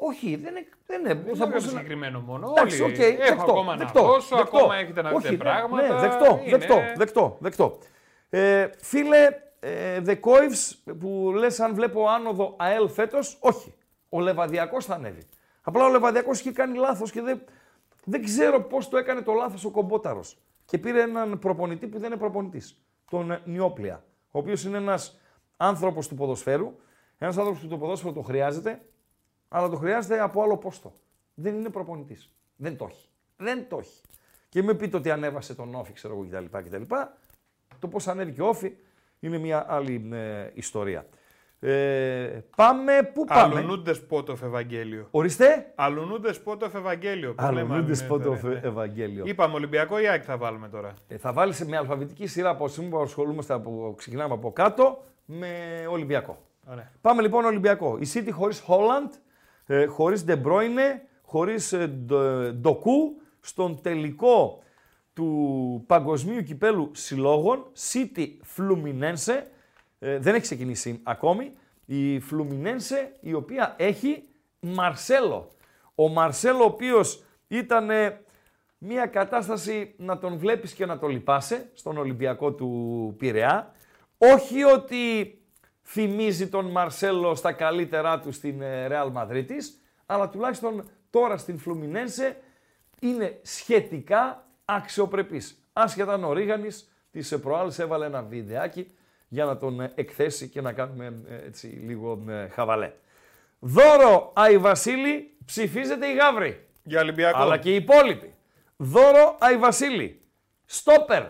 [0.00, 0.66] Όχι, δεν είναι.
[0.86, 1.14] Δεν είναι.
[1.14, 2.52] Δεν θα θα μπορούσε να- συγκεκριμένο μόνο.
[2.56, 4.56] Εντάξει, Όλοι οκ, έχω δεκτό, ακόμα δεκτό, να δώσω, δεκτό.
[4.56, 5.94] ακόμα έχετε να δείτε Όχι, ναι, πράγματα.
[5.94, 7.78] Ναι, δεκτό, είναι- δεκτό, δεκτό, δεκτό, δεκτό.
[8.30, 9.28] Ε, φίλε,
[9.60, 13.74] ε, The Coives που λες αν βλέπω άνοδο ΑΕΛ φέτος, όχι.
[14.08, 15.22] Ο Λεβαδιακός θα ανέβει.
[15.62, 17.42] Απλά ο Λεβαδιακός είχε κάνει λάθος και δεν,
[18.04, 20.38] δεν ξέρω πώς το έκανε το λάθος ο Κομπόταρος.
[20.64, 25.20] Και πήρε έναν προπονητή που δεν είναι προπονητής, τον Νιόπλια, ο οποίος είναι ένας
[25.56, 26.76] άνθρωπος του ποδοσφαίρου,
[27.18, 28.82] ένας άνθρωπος που το ποδόσφαιρο το χρειάζεται,
[29.48, 30.92] αλλά το χρειάζεται από άλλο πόστο.
[31.34, 32.32] Δεν είναι προπονητής.
[32.56, 33.08] Δεν το έχει.
[33.36, 34.00] Δεν το έχει.
[34.48, 36.58] Και μην πείτε ότι ανέβασε τον Όφη, ξέρω εγώ κτλ.
[36.58, 36.82] κτλ.
[37.78, 38.76] Το πώς ανέβηκε ο Όφη
[39.20, 41.06] είναι μια άλλη ε, ιστορία.
[41.64, 45.06] Ε, πάμε, πού πάμε; Αλουνούντες Σπότοφ Ευαγγέλιο.
[45.10, 45.72] Ορίστε.
[45.74, 47.34] Αλουνούντες Σπότοφ Ευαγγέλιο.
[47.34, 48.60] που λέμε, Αλουνούντες ναι, πότε ναι, ναι.
[48.62, 49.24] Ευαγγέλιο.
[49.26, 50.92] Είπαμε Ολυμπιακό ή Άκη θα βάλουμε τώρα.
[51.08, 55.48] Ε, θα βάλει με αλφαβητική σειρά από σήμερα που ασχολούμαστε από, ξεκινάμε από κάτω με
[55.90, 56.38] Ολυμπιακό.
[56.70, 56.90] Ωραία.
[57.00, 57.98] Πάμε λοιπόν Ολυμπιακό.
[58.00, 59.10] Η City χωρίς Holland,
[59.66, 64.62] ε, χωρίς De Bruyne, χωρίς ε, Ντο- Ντοκού, στον τελικό
[65.12, 69.42] του Παγκοσμίου Κυπέλου Συλλόγων, City Fluminense,
[70.04, 71.52] ε, δεν έχει ξεκινήσει ακόμη,
[71.86, 74.22] η Fluminense η οποία έχει
[74.60, 75.48] Μαρσέλο.
[75.94, 78.20] Ο Μαρσέλο ο οποίος ήταν ε,
[78.78, 83.74] μια κατάσταση να τον βλέπεις και να τον λυπάσαι στον Ολυμπιακό του Πειραιά.
[84.18, 85.38] Όχι ότι
[85.82, 92.36] θυμίζει τον Μαρσέλο στα καλύτερά του στην ε, Ρεάλ Μαδρίτης, αλλά τουλάχιστον τώρα στην Φλουμινένσε
[93.00, 95.64] είναι σχετικά αξιοπρεπής.
[95.72, 98.86] Άσχετα αν ο Ρίγανης της ε, προάλλης έβαλε ένα βιντεάκι
[99.32, 102.92] για να τον ε, εκθέσει και να κάνουμε ε, έτσι λίγο ε, χαβαλέ.
[103.58, 106.68] Δώρο Άι Βασίλη, ψηφίζεται η Γαύρη.
[106.82, 107.38] Για Ολυμπιακό.
[107.38, 108.34] Αλλά και οι υπόλοιποι.
[108.76, 110.22] Δώρο Άι Βασίλη.
[110.64, 111.24] Στόπερ.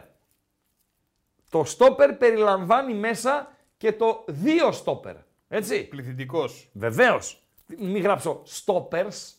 [1.50, 5.16] Το στόπερ περιλαμβάνει μέσα και το δύο στόπερ.
[5.48, 5.84] Έτσι.
[5.84, 6.70] Πληθυντικός.
[6.72, 7.42] Βεβαίως.
[7.78, 9.34] Μην γράψω stoppers.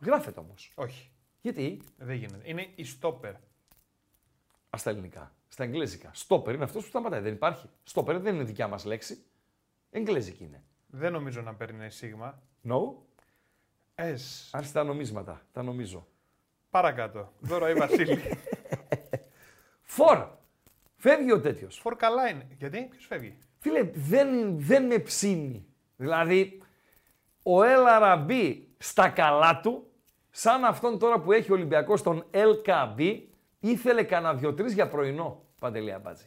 [0.00, 0.72] Γράφεται όμως.
[0.74, 1.10] Όχι.
[1.40, 2.48] Γιατί; Δεν γίνεται.
[2.48, 3.34] Είναι η στόπερ.
[4.70, 5.34] Α στα ελληνικά.
[5.52, 6.10] Στα εγγλέζικα.
[6.12, 7.20] Στόπερ είναι αυτός που σταματάει.
[7.20, 7.68] Δεν υπάρχει.
[7.82, 9.24] Στόπερ δεν είναι δικιά μας λέξη.
[9.90, 10.62] Εγγλέζικη είναι.
[10.86, 12.42] Δεν νομίζω να παίρνει σίγμα.
[12.68, 12.92] No;
[13.94, 14.50] Ες.
[14.52, 15.42] Άρχισε τα νομίσματα.
[15.52, 16.06] Τα νομίζω.
[16.70, 17.32] Παρακάτω.
[17.40, 18.18] Δώρο η Βασίλη.
[19.82, 20.26] Φορ.
[20.96, 21.78] Φεύγει ο τέτοιος.
[21.78, 22.46] Φορ καλά είναι.
[22.58, 25.66] Γιατί, ποιος φεύγει; Φίλε, δεν, δεν με ψήνει.
[25.96, 26.62] Δηλαδή,
[27.42, 29.90] ο Ελαραμπή στα καλά του,
[30.30, 33.22] σαν αυτόν τώρα που έχει ο Ολυμπιακός τον LKB,
[33.60, 36.24] ήθελε κανένα δυο-τρεις για πρωινό, Παντελή Αμπάτζη.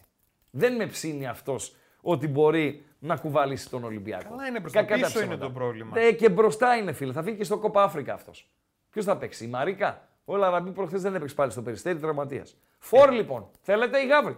[0.51, 4.29] Δεν με ψήνει αυτός ότι μπορεί να κουβαλήσει τον Ολυμπιακό.
[4.29, 5.33] Καλά είναι, προς τα Κακά πίσω ψέματα.
[5.33, 5.99] είναι το πρόβλημα.
[5.99, 7.11] Ε, και μπροστά είναι, φίλε.
[7.13, 8.49] Θα φύγει και στο Κόπα Αφρικα αυτός.
[8.89, 12.57] Ποιος θα παίξει, η Μαρίκα; Ο Ελαραμπή προχθές δεν έπαιξε πάλι στο περιστέρι τραυματίας.
[12.79, 13.49] Φορ λοιπόν.
[13.61, 14.37] Θέλετε η Γάβρη.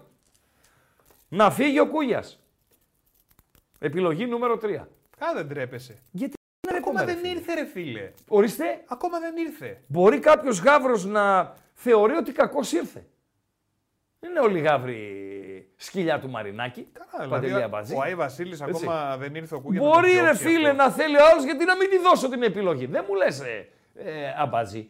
[1.29, 2.39] Να φύγει ο Κούγιας.
[3.79, 4.87] Επιλογή νούμερο 3.
[5.17, 5.97] Κα δεν τρέπεσαι.
[6.11, 6.33] Γιατί
[6.67, 7.29] δεν Ακόμα ρε, δεν φίλε.
[7.29, 8.11] ήρθε, ρε φίλε.
[8.27, 9.81] Ορίστε, Ακόμα δεν ήρθε.
[9.87, 13.05] μπορεί κάποιος γάβρο να θεωρεί ότι κακός ήρθε.
[14.19, 16.87] Δεν είναι όλοι οι γάβροι σκυλιά του Μαρινάκη.
[16.93, 17.95] Καλά, Παντελή δηλαδή, Αμπατζή.
[17.95, 19.81] ο Άι Βασίλης ακόμα δεν ήρθε ο Κούγια.
[19.81, 20.83] να Μπορεί τον ρε διώξει φίλε αυτό.
[20.83, 22.85] να θέλει ο άλλος γιατί να μην τη δώσω την επιλογή.
[22.85, 24.89] Δεν μου λες, ε, ε, Αμπατζή.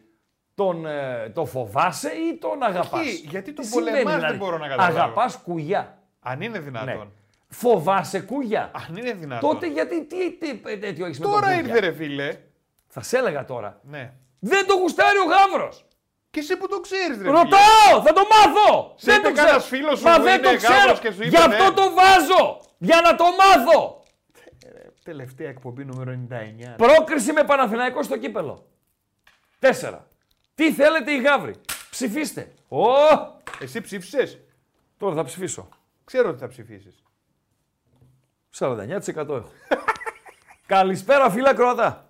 [0.54, 4.98] Τον ε, το φοβάσαι ή τον αγαπάς; γιατί τον πολεμάς δεν μπορώ να καταλάβω.
[4.98, 5.98] Αγαπάς κουγιά.
[6.20, 6.96] Αν είναι δυνατόν.
[6.96, 7.04] Ναι.
[7.48, 8.70] Φοβάσαι κουγιά.
[8.88, 9.50] Αν είναι δυνατόν.
[9.50, 12.36] Τότε γιατί τι, τι ε, τέτοιο έχεις με τον Τώρα Κούγια; ήρθε, ρε φίλε.
[12.88, 13.80] Θα σε έλεγα τώρα.
[13.82, 14.12] Ναι.
[14.38, 15.85] Δεν το γουστάρει ο γάβρος.
[16.36, 17.30] Και εσύ που το ξέρεις, ρε φίλε.
[17.30, 18.94] Ρωτάω, θα το μάθω.
[18.96, 19.46] Σε δεν είπε το ξέρω.
[19.46, 20.74] κανένας φίλος σου Μα που δεν είναι το ξέρω.
[20.74, 21.70] γάβρος και σου είπε Γι' αυτό ναι.
[21.70, 22.60] το βάζω.
[22.78, 24.02] Για να το μάθω.
[25.04, 26.74] Τελευταία εκπομπή νούμερο 99.
[26.76, 28.66] Πρόκριση με Παναθηναϊκό στο κύπελο.
[29.58, 30.06] Τέσσερα.
[30.54, 31.54] Τι θέλετε οι γάβροι;
[31.90, 32.52] Ψηφίστε.
[32.68, 32.84] Ω,
[33.60, 34.38] Εσύ ψήφισες;
[34.98, 35.68] τώρα θα ψηφίσω.
[36.04, 37.02] Ξέρω ότι θα ψηφίσεις.
[38.58, 39.50] 49% έχω.
[40.66, 42.05] Καλησπέρα φίλα Κροατά.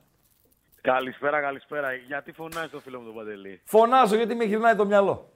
[0.86, 1.92] Καλησπέρα, καλησπέρα.
[1.92, 5.32] Γιατί φωνάζει το φίλο μου τον Παντελή; Φωνάζω γιατί με γυρνάει το μυαλό.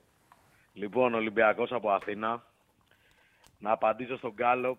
[0.72, 2.44] Λοιπόν, Ολυμπιακός από Αθήνα.
[3.58, 4.78] Να απαντήσω στον Γκάλοπ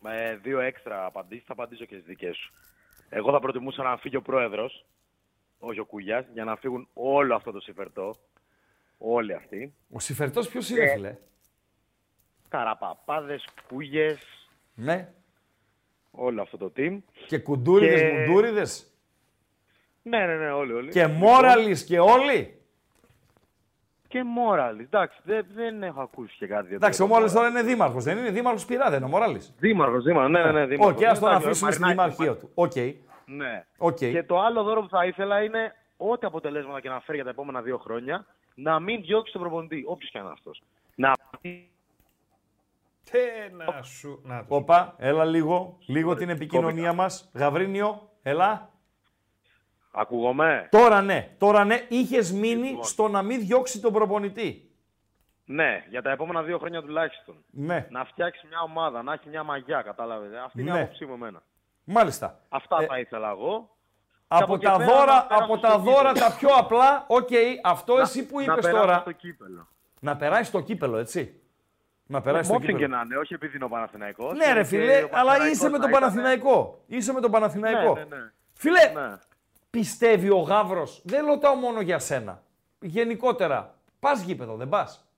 [0.00, 1.44] με δύο έξτρα απαντήσεις.
[1.44, 2.52] Θα απαντήσω και στις δικές σου.
[3.08, 4.84] Εγώ θα προτιμούσα να φύγει ο πρόεδρος,
[5.58, 8.14] όχι ο Κούγιας, για να φύγουν όλο αυτό το συμφερτό.
[8.98, 9.74] Όλοι αυτοί.
[9.90, 10.92] Ο Σιφερτός ποιος είναι Ε.
[10.92, 11.16] φίλε.
[12.48, 15.12] Καραπαπάδες, Κούγιες, Ναι.
[16.10, 16.98] όλο αυτό το team.
[17.26, 18.89] Και κουντούριδες, Και- μουντούριδες;
[20.02, 20.90] Ναι, ναι, ναι, όλοι, όλοι.
[20.90, 22.54] Και Λοιπόν, μόραλις και όλοι.
[24.08, 24.86] Και Μόραλης.
[24.86, 26.74] Εντάξει, δεν, δεν έχω ακούσει και κάτι.
[26.74, 28.04] Εντάξει, ο Μόραλης τώρα είναι δήμαρχος.
[28.04, 29.54] Δεν είναι δήμαρχος πειρά, δεν είναι ο Μόραλης.
[29.58, 30.30] Δήμαρχος, δήμαρχος.
[30.30, 30.62] Ναι, ναι, ναι.
[30.62, 31.04] Οκ, δήμαρχος.
[31.04, 32.50] ας τον Εντάξει, αφήσουμε στην Μαρινάκη, δημαρχία του.
[32.54, 32.76] Οκ.
[33.24, 33.64] Ναι.
[33.78, 33.96] Οκ.
[33.96, 37.30] Και το άλλο δώρο που θα ήθελα είναι ό,τι αποτελέσματα και να φέρει για τα
[37.30, 40.62] επόμενα δύο χρόνια να μην διώξει τον προπονητή, όποιος και αν είναι αυτός.
[40.94, 41.12] Να
[43.10, 43.18] Τε
[43.56, 44.20] να σου.
[44.24, 44.54] Να το.
[44.54, 47.30] Όπα, έλα λίγο, λίγο την επικοινωνία μας.
[47.34, 48.70] Γαβρίνιο, έλα.
[49.90, 52.84] Ακούγομαι; Τώρα ναι, τώρα ναι, είχες μείνει Λοιπόν.
[52.84, 54.64] στο να μην διώξει τον προπονητή.
[55.44, 57.44] Ναι, για τα επόμενα δύο χρόνια τουλάχιστον.
[57.50, 60.30] Ναι, Να φτιάξει μια ομάδα, να έχει μια μαγιά, κατάλαβες.
[60.44, 60.78] Αυτή είναι Ναι.
[60.78, 61.42] η άποψή μου εμένα.
[61.84, 62.38] μάλιστα.
[62.48, 63.70] Αυτά Ε, θα ήθελα εγώ.
[64.28, 66.26] Από από εκεί τα πέρα δώρα, να περάσω από στο τα δώρα κύπελλο.
[66.30, 67.28] τα πιο απλά, οκ,
[67.64, 68.98] αυτό εσύ που να είπες περάσω τώρα.
[68.98, 69.68] στο κύπελο.
[70.00, 71.40] Να περάσει στο κύπελο, έτσι.
[72.06, 72.96] Να περάσει στο Μόψιν και κύπελο.
[72.96, 74.32] να είναι, όχι επειδή είναι ο Παναθηναϊκός.
[74.38, 76.82] Ναι, ρε και φιλέ, ο αλλά Παναθηναϊκός είσαι με τον να ήταν- Παναθηναϊκό.
[76.86, 77.94] Είσαι με τον Παναθηναϊκό.
[77.94, 78.30] Ναι, ναι, ναι.
[78.52, 79.16] Φίλε, Ναι.
[79.70, 82.42] Πιστεύει ο Γαύρος, δεν ρωτάω μόνο για σένα.
[82.80, 85.08] Γενικότερα, πας γήπεδο, δεν πας;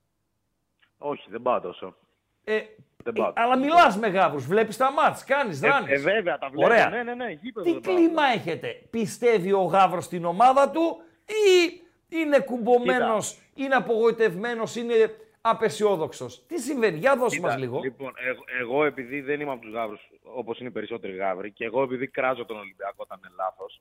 [0.98, 1.96] Όχι, δεν πάω τόσο.
[2.44, 2.60] Ε,
[3.04, 3.32] Δεν ε, πάω.
[3.34, 5.90] αλλά μιλάς με Γαύρους, βλέπεις τα μάτς, κάνεις, Ε, δράνεις.
[5.90, 6.64] ε, βέβαια, τα βλέπω.
[6.66, 6.88] Ωραία.
[6.88, 7.94] Ναι, ναι, ναι, γήπεδο Τι δεν πάω.
[7.94, 14.94] κλίμα έχετε, πιστεύει ο Γαύρος στην ομάδα του ή είναι κουμπωμένος, είναι απογοητευμένος, είναι
[15.40, 17.80] απεσιόδοξος; Τι συμβαίνει, για δώσ' μας Κοίτα, λίγο.
[17.82, 21.64] Λοιπόν, εγώ, εγώ επειδή δεν είμαι από τους γάβρου όπως είναι οι περισσότεροι γάβροι και
[21.64, 23.80] εγώ επειδή κράζω τον Ολυμπιακό όταν είναι λάθος.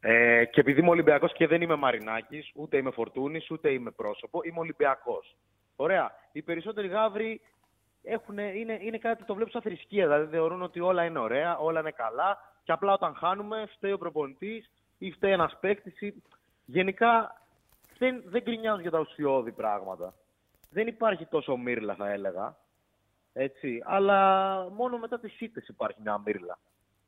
[0.00, 4.40] Ε, και επειδή είμαι Ολυμπιακός και δεν είμαι Μαρινάκης, ούτε είμαι Φορτούνης, ούτε είμαι πρόσωπο,
[4.42, 5.36] είμαι Ολυμπιακός.
[5.76, 6.12] Ωραία.
[6.32, 7.40] Οι περισσότεροι γάβροι
[8.02, 10.06] έχουν, είναι, είναι κάτι το βλέπουν σαν θρησκεία.
[10.06, 13.98] Δηλαδή θεωρούν ότι όλα είναι ωραία, όλα είναι καλά και απλά όταν χάνουμε φταίει ο
[13.98, 16.14] προπονητής ή φταίει ένας παίκτης.
[16.64, 17.42] Γενικά
[17.98, 20.14] δεν, δεν γκρινιάζουν για τα ουσιώδη πράγματα.
[20.70, 22.56] Δεν υπάρχει τόσο μύρλα, θα έλεγα.
[23.32, 23.82] Έτσι.
[23.84, 26.58] Αλλά μόνο μετά τις ήττες υπάρχει μια μύρλα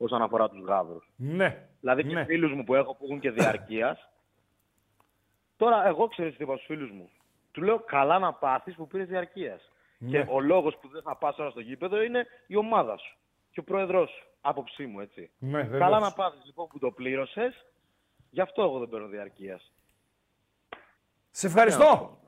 [0.02, 1.10] όσον αφορά τους γάβρους.
[1.16, 2.24] Ναι, Δηλαδή και ναι.
[2.24, 4.08] φίλους μου που έχω που έχουν και διαρκείας.
[5.56, 7.10] Τώρα, εγώ ξέρω τι είπα στους φίλους μου.
[7.52, 9.70] Του λέω καλά να πάθεις που πήρες διαρκείας.
[9.98, 10.10] Ναι.
[10.10, 13.16] Και ο λόγος που δεν θα πας τώρα στο γήπεδο είναι η ομάδα σου.
[13.50, 14.26] και ο πρόεδρός σου.
[14.40, 15.30] Άποψή μου, έτσι.
[15.38, 15.80] Ναι, βεβαίως.
[15.80, 17.66] Καλά να πάθεις λοιπόν που το πλήρωσες.
[18.30, 19.72] Γι' αυτό εγώ δεν παίρνω διαρκείας.
[21.30, 22.19] Σε ευχαριστώ.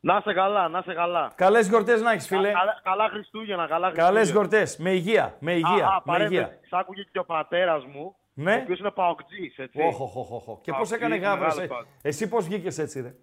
[0.00, 1.32] Να είσαι καλά, να είσαι καλά.
[1.34, 2.52] Καλές γιορτές να έχεις, φίλε.
[2.52, 4.12] Καλά, καλά Χριστούγεννα, καλά Χριστούγεννα.
[4.12, 4.76] Καλές γιορτές.
[4.76, 5.36] Με υγεία.
[5.38, 5.86] Με υγεία.
[5.86, 6.34] Α, α, με παρέμβαση.
[6.34, 6.58] υγεία.
[6.68, 8.54] Σ' άκουγε και ο πατέρας μου, Ναι.
[8.54, 9.82] ο οποίος είναι παοκτζής, έτσι.
[9.82, 10.60] Όχ, όχ, όχ, όχ.
[10.60, 11.46] Και πώς Αυτή έκανε είναι γάβρε.
[11.46, 11.86] μεγάλη φάση.
[12.02, 13.14] Εσύ πώς βγήκες έτσι, ρε;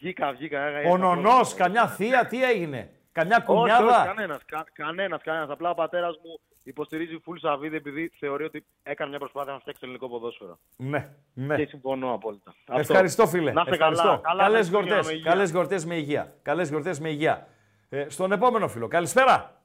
[0.00, 0.60] Βγήκα, βγήκα.
[0.60, 1.54] έγα- Ο ήρθα νονός, πρώτος.
[1.54, 4.04] καμιά θεία, τι έγινε; Καμιά Όχι, όχι, κουνιάδα.
[4.06, 4.44] κανένας.
[4.44, 5.50] Κα, κανένας, κανένας.
[5.50, 9.80] Απλά ο πατέρας μου υποστηρίζει full Σαββίδη επειδή θεωρεί ότι έκανε μια προσπάθεια να φτιάξει
[9.80, 10.58] το ελληνικό ποδόσφαιρο.
[10.76, 11.56] Ναι, ναι.
[11.56, 12.54] Και συμφωνώ απόλυτα.
[12.66, 12.80] Αυτό.
[12.80, 13.52] Ευχαριστώ, φίλε.
[13.52, 14.04] Να είστε Ευχαριστώ.
[14.06, 14.20] καλά.
[14.20, 15.06] καλά Καλέ Χριστούγεννα γιορτέ.
[15.08, 15.30] με υγεία.
[15.30, 16.34] Καλές γιορτέ με υγεία.
[16.42, 17.48] Καλές γιορτέ με υγεία.
[17.88, 18.88] Ε, στον επόμενο φίλο.
[18.88, 19.62] Καλησπέρα.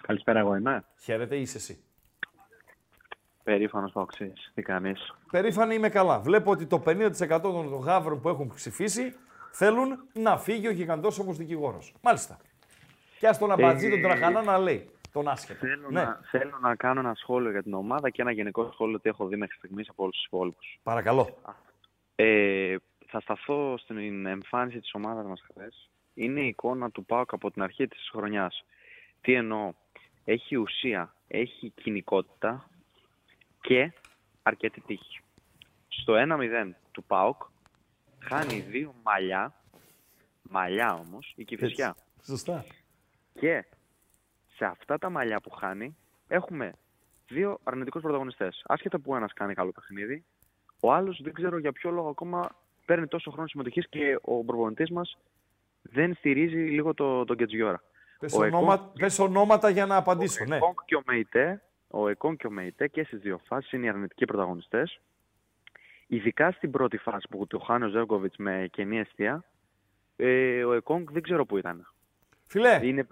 [0.00, 0.84] Καλησπέρα, εγώ είμαι.
[1.00, 1.84] Χαίρετε, είσαι εσύ.
[3.42, 4.32] Περήφανος Παοξή.
[4.54, 6.20] Τι κάνεις; Περήφανη είμαι καλά.
[6.20, 9.14] Βλέπω ότι το 50% των γάβρων που έχουν ψηφίσει
[9.52, 11.94] θέλουν να φύγει ο γιγαντόσωμος δικηγόρος.
[12.00, 12.38] Μάλιστα.
[13.22, 14.90] Και ας τον αμπατζή, τον τραχανά να λέει.
[15.12, 15.66] Τον άσχετο.
[15.66, 18.96] Θέλω, ναι, να, θέλω να κάνω ένα σχόλιο για την ομάδα και ένα γενικό σχόλιο
[18.96, 20.78] ότι έχω δει μέχρι στιγμής από όλους τους υπόλοιπους.
[20.82, 21.38] παρακαλώ.
[22.14, 25.90] Ε, θα σταθώ στην εμφάνιση της ομάδας μας χθες.
[26.14, 28.64] Είναι η εικόνα του ΠΑΟΚ από την αρχή της χρονιάς.
[29.20, 29.72] Τι εννοώ;
[30.24, 32.68] Έχει ουσία, έχει κοινικότητα
[33.60, 33.92] και
[34.42, 35.20] αρκετή τύχη.
[35.88, 37.42] Στο 1-0 του ΠΑΟΚ
[38.18, 39.54] χάνει δύο μαλλιά,
[40.42, 41.96] μαλλιά όμως, η Κηφισιά.
[42.24, 42.64] Σωστά.
[43.32, 43.64] Και
[44.56, 45.96] σε αυτά τα μαλλιά που χάνει
[46.28, 46.72] έχουμε
[47.28, 48.62] δύο αρνητικούς πρωταγωνιστές.
[48.66, 50.24] Άσχετα που ένας κάνει καλό παιχνίδι,
[50.80, 52.48] ο άλλος δεν ξέρω για ποιο λόγο ακόμα
[52.84, 55.18] παίρνει τόσο χρόνο συμμετοχής και ο προπονητής μας
[55.82, 57.82] δεν στηρίζει λίγο το, τον Κετζιόρα.
[58.18, 60.42] Πες, Ο ονόμα- Εκόνγκ- πες ονόματα για να απαντήσω.
[60.44, 60.56] ο Ναι.
[60.56, 63.88] Εκόνγκ και ο Μεϊτέ, ο Εκόν και ο Μεϊτέ και στις δύο φάσεις είναι οι
[63.88, 65.00] αρνητικοί πρωταγωνιστές.
[66.06, 69.44] Ειδικά στην πρώτη φάση που το χάνει ο Ζεύκοβιτς με κενή αιστεία,
[70.16, 71.91] ε, ο Εκόνγκ δεν ξέρω πού ήταν.
[72.52, 73.06] Φίλε, Είναι...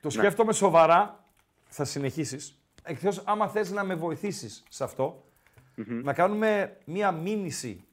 [0.00, 1.24] το σκέφτομαι σοβαρά.
[1.68, 2.58] Θα συνεχίσεις.
[2.84, 5.24] Εκτός άμα θες να με βοηθήσεις σε αυτό,
[5.74, 7.84] να κάνουμε μία μήνυση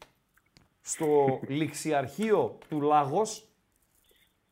[0.82, 3.48] στο ληξιαρχείο του Λάγος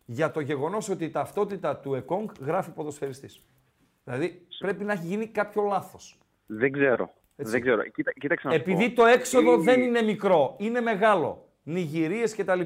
[0.06, 3.40] για το γεγονός ότι η ταυτότητα του ΕΚΟΝΚ γράφει ποδοσφαιριστής.
[4.04, 6.18] Δηλαδή πρέπει να έχει γίνει κάποιο λάθος.
[6.46, 7.14] Δεν ξέρω.
[7.36, 7.52] Έτσι.
[7.52, 7.84] Δεν ξέρω.
[7.84, 8.96] Κοίτα, κοίταξε να σου Επειδή πω.
[8.96, 11.50] το έξοδο Η- δεν είναι μικρό, είναι μεγάλο.
[11.64, 12.62] Νιγηρίες κτλ.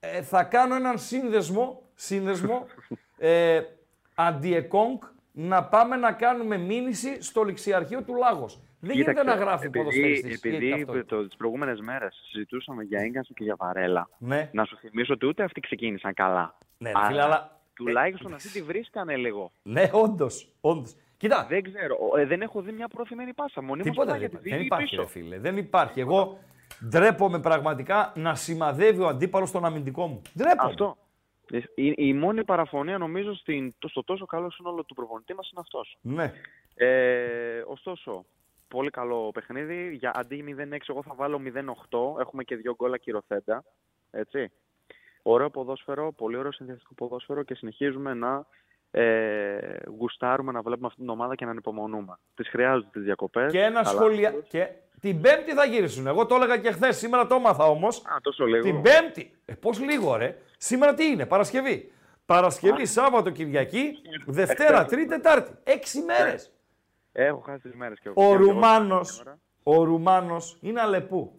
[0.00, 2.66] Ε, θα κάνω έναν σύνδεσμο, σύνδεσμο
[3.18, 3.60] ε,
[4.14, 8.60] αντιεκόνκ να πάμε να κάνουμε μήνυση στο ληξιαρχείο του Λάγος.
[8.80, 10.36] Δεν γίνεται Κοίταξε, να γράφει επειδή, ποδοσφαιριστής.
[10.36, 11.04] Επειδή Γιατί αυτό.
[11.04, 14.08] το, τις προηγούμενες μέρες συζητούσαμε για έγκανσο και για βαρέλα.
[14.18, 16.58] Ναι, Να σου θυμίσω ότι ούτε αυτοί ξεκίνησαν καλά.
[16.78, 17.58] ναι ρε φίλε, αλλά...
[17.74, 19.52] Τουλάχιστον αυτοί τη βρίσκανε λίγο.
[19.62, 20.94] Ναι, όντως, όντως.
[21.16, 21.96] Κοίτα, Δεν ξέρω.
[22.12, 23.62] Ο- ε, δεν έχω δει μια προθυμένη πάσα.
[23.62, 25.02] Μονίμως τίποτα πάει δεν, για τη δεν δίκη υπάρχει πίσω.
[25.02, 25.38] ρε φίλε.
[25.38, 26.00] Δεν υπάρχει.
[26.00, 26.38] Εγώ
[26.88, 30.22] ντρέπομαι πραγματικά να σημαδεύει ο αντίπαλος τον αμυντικό μου.
[30.38, 30.70] Ντρέπομαι.
[30.70, 30.96] Αυτό.
[31.50, 35.50] Ε, Η, η μόνη παραφωνία νομίζω στην, το- στο τόσο καλό σύνολο του προπονητή μας
[35.50, 35.98] είναι αυτός.
[36.00, 36.32] Ναι.
[36.74, 38.24] Ε, ωστόσο,
[38.68, 39.94] πολύ καλό παιχνίδι.
[39.94, 42.20] Για αντί 0-6, εγώ θα βάλω 0-8.
[42.20, 43.64] Έχουμε και δύο γκολ ακυρωθέντα.
[44.10, 44.50] Έτσι.
[45.22, 48.46] Ωραίο ποδόσφαιρο, πολύ ωραίο συνδυαστικό ποδόσφαιρο και συνεχίζουμε να
[48.96, 52.18] ε, γουστάρουμε να βλέπουμε αυτή την ομάδα και να ανυπομονούμε.
[52.34, 53.52] Τις χρειάζονται τις διακοπές.
[53.52, 54.30] Και ένα σχόλια.
[54.48, 54.68] Και
[55.00, 56.06] την Πέμπτη θα γυρίσουν.
[56.06, 56.96] Εγώ το έλεγα και χθες.
[56.96, 57.98] Σήμερα το έμαθα όμως.
[57.98, 58.62] Α, τόσο λίγο.
[58.62, 59.32] Την Πέμπτη.
[59.44, 60.36] Ε, Πώς λίγο, ρε.
[60.56, 61.92] Σήμερα τι είναι, Παρασκευή.
[62.26, 63.92] Παρασκευή, Σάββατο, Κυριακή,
[64.26, 65.52] Δευτέρα, Τρίτη, Τετάρτη.
[65.64, 66.52] Έξι μέρες.
[67.12, 68.34] Έχω χάσει τις μέρες και Ο εγώ.
[68.36, 69.00] Ρουμάνο.
[69.62, 71.38] Ο Ρουμάνος είναι αλεπού.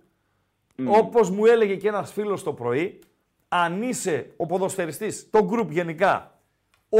[0.87, 2.99] Όπως μου έλεγε και ένας φίλος το πρωί,
[3.47, 6.34] αν είσαι ο ποδοσφαιριστής, το γκρουπ γενικά,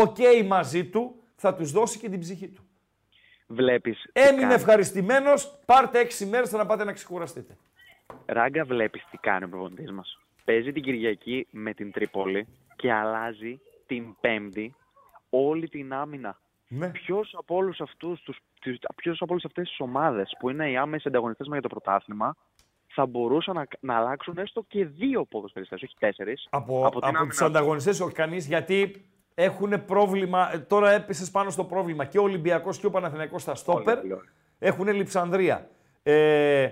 [0.02, 2.64] οκ μαζί του, θα τους δώσει και την ψυχή του.
[3.48, 4.10] Βλέπεις.
[4.14, 7.58] Έμεινε ευχαριστημένος, πάρτε έξι μέρες να πάτε να ξεκουραστείτε.
[8.26, 10.20] Ράγκα, βλέπεις τι κάνει ο προπονητής μας.
[10.46, 14.76] Παίζει την Κυριακή με την Τρίπολη και αλλάζει την Πέμπτη
[15.30, 16.40] όλη την άμυνα.
[16.68, 16.90] Ναι.
[16.90, 18.36] Ποιος από όλους αυτούς του.
[18.96, 22.36] Ποιος από όλες αυτές τις ομάδες που είναι οι άμεση ανταγωνιστές μας για το πρωτάθλημα
[22.88, 26.48] θα μπορούσαν να, να αλλάξουν έστω και δύο ποδοσφαιριστές, όχι τέσσερις.
[26.50, 29.06] Από, από, την άμυνα τους; ανταγωνιστές, όχι κανείς, γιατί
[29.36, 30.54] έχουν πρόβλημα.
[30.54, 33.98] ε, Τώρα έπεσε πάνω στο πρόβλημα και ο Ολυμπιακός και ο Παναθηναϊκός στα στόπερ.
[33.98, 34.30] Όλοι, όλοι.
[34.60, 35.70] Έχουν λειψανδρία.
[36.04, 36.70] Ε,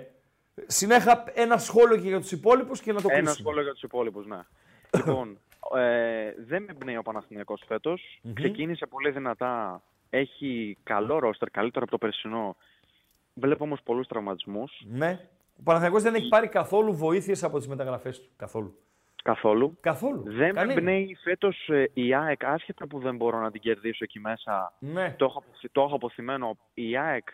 [0.67, 3.39] συνέχα ένα σχόλιο και για τους υπόλοιπους και να το Ένα κλείσουμε.
[3.39, 4.39] σχόλιο για τους υπόλοιπους, ναι.
[4.97, 5.37] λοιπόν,
[5.75, 8.21] ε, δεν με εμπνέει ο Παναθηναϊκός φέτος.
[8.33, 9.81] Ξεκίνησε πολύ δυνατά.
[10.09, 12.55] Έχει καλό ρόστερ, καλύτερο από το περσινό.
[13.33, 14.81] Βλέπω όμως πολλούς τραυματισμούς.
[14.89, 15.19] Ναι.
[15.59, 18.29] Ο Παναθηναϊκός δεν έχει πάρει καθόλου βοήθειες από τις μεταγραφές του.
[18.35, 18.77] Καθόλου.
[19.23, 19.77] Καθόλου.
[19.81, 20.23] Καθόλου.
[20.25, 20.73] Δεν με Κανένα.
[20.73, 24.73] εμπνέει φέτος η ΑΕΚ, άσχετα που δεν μπορώ να την κερδίσω εκεί μέσα.
[24.79, 25.13] Ναι.
[25.17, 26.57] Το έχω, αποθυ- το έχω αποθυμένο.
[26.73, 27.27] Η ΑΕΚ,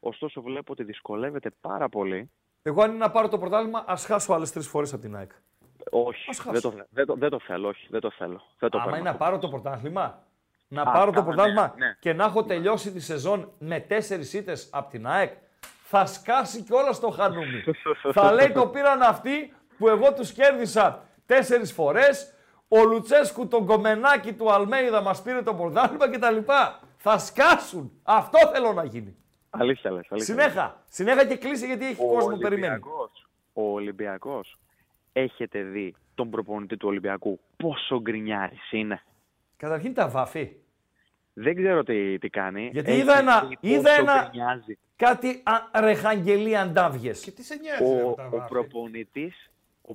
[0.00, 2.30] ωστόσο, βλέπω ότι δυσκολεύεται πάρα πολύ.
[2.62, 5.30] Εγώ αν είναι να πάρω το πρωτάθλημα, ας χάσω άλλες τρεις φορές από την ΑΕΚ.
[5.90, 6.52] Όχι, Ας χάσω.
[6.52, 8.42] δεν το, θε- δεν, το, δεν το θέλω, όχι, δεν το θέλω.
[8.58, 9.24] Δεν το Άμα παίρνω είναι να αυτό.
[9.24, 10.22] πάρω το πρωτάθλημα,
[10.68, 11.96] να Α, πάρω το καλά, πρωτάθλημα ναι, ναι.
[12.00, 15.32] και να έχω τελειώσει τη σεζόν με τέσσερις ήττες από την ΑΕΚ,
[15.82, 17.64] θα σκάσει κιόλας το χανούμι.
[18.12, 22.32] θα λέει το πήραν αυτοί που εγώ τους κέρδισα τέσσερις φορές.
[22.68, 26.36] Ο Λουτσέσκου, τον κομμενάκι του Αλμέιδα μας πήρε το πρωτάθλημα κτλ.
[26.96, 27.92] Θα σκάσουν.
[28.02, 29.16] Αυτό θέλω να γίνει.
[29.50, 30.06] Αλήθεια λες.
[30.10, 30.44] Αλήθεια λες.
[30.44, 30.82] Συνέχα.
[30.88, 32.66] Συνέχα και κλείσει γιατί έχει κόσμο που περιμένει.
[32.72, 34.58] Ολυμπιακός, ο Ολυμπιακός,
[35.12, 39.02] έχετε δει τον προπονητή του Ολυμπιακού πόσο γκρινιάρης είναι;
[39.56, 40.56] Καταρχήν τα βάφει.
[41.32, 42.70] Δεν ξέρω τι, τι κάνει.
[42.72, 44.78] Γιατί Έχει είδα ένα- δει είδα πόσο ένα- γκρινιάζει.
[44.96, 47.20] Κάτι α, ρεχαγγελί αντάβιες.
[47.20, 49.32] Και τι σε νοιάζει ρε, Ο, με τα ο, βάφη.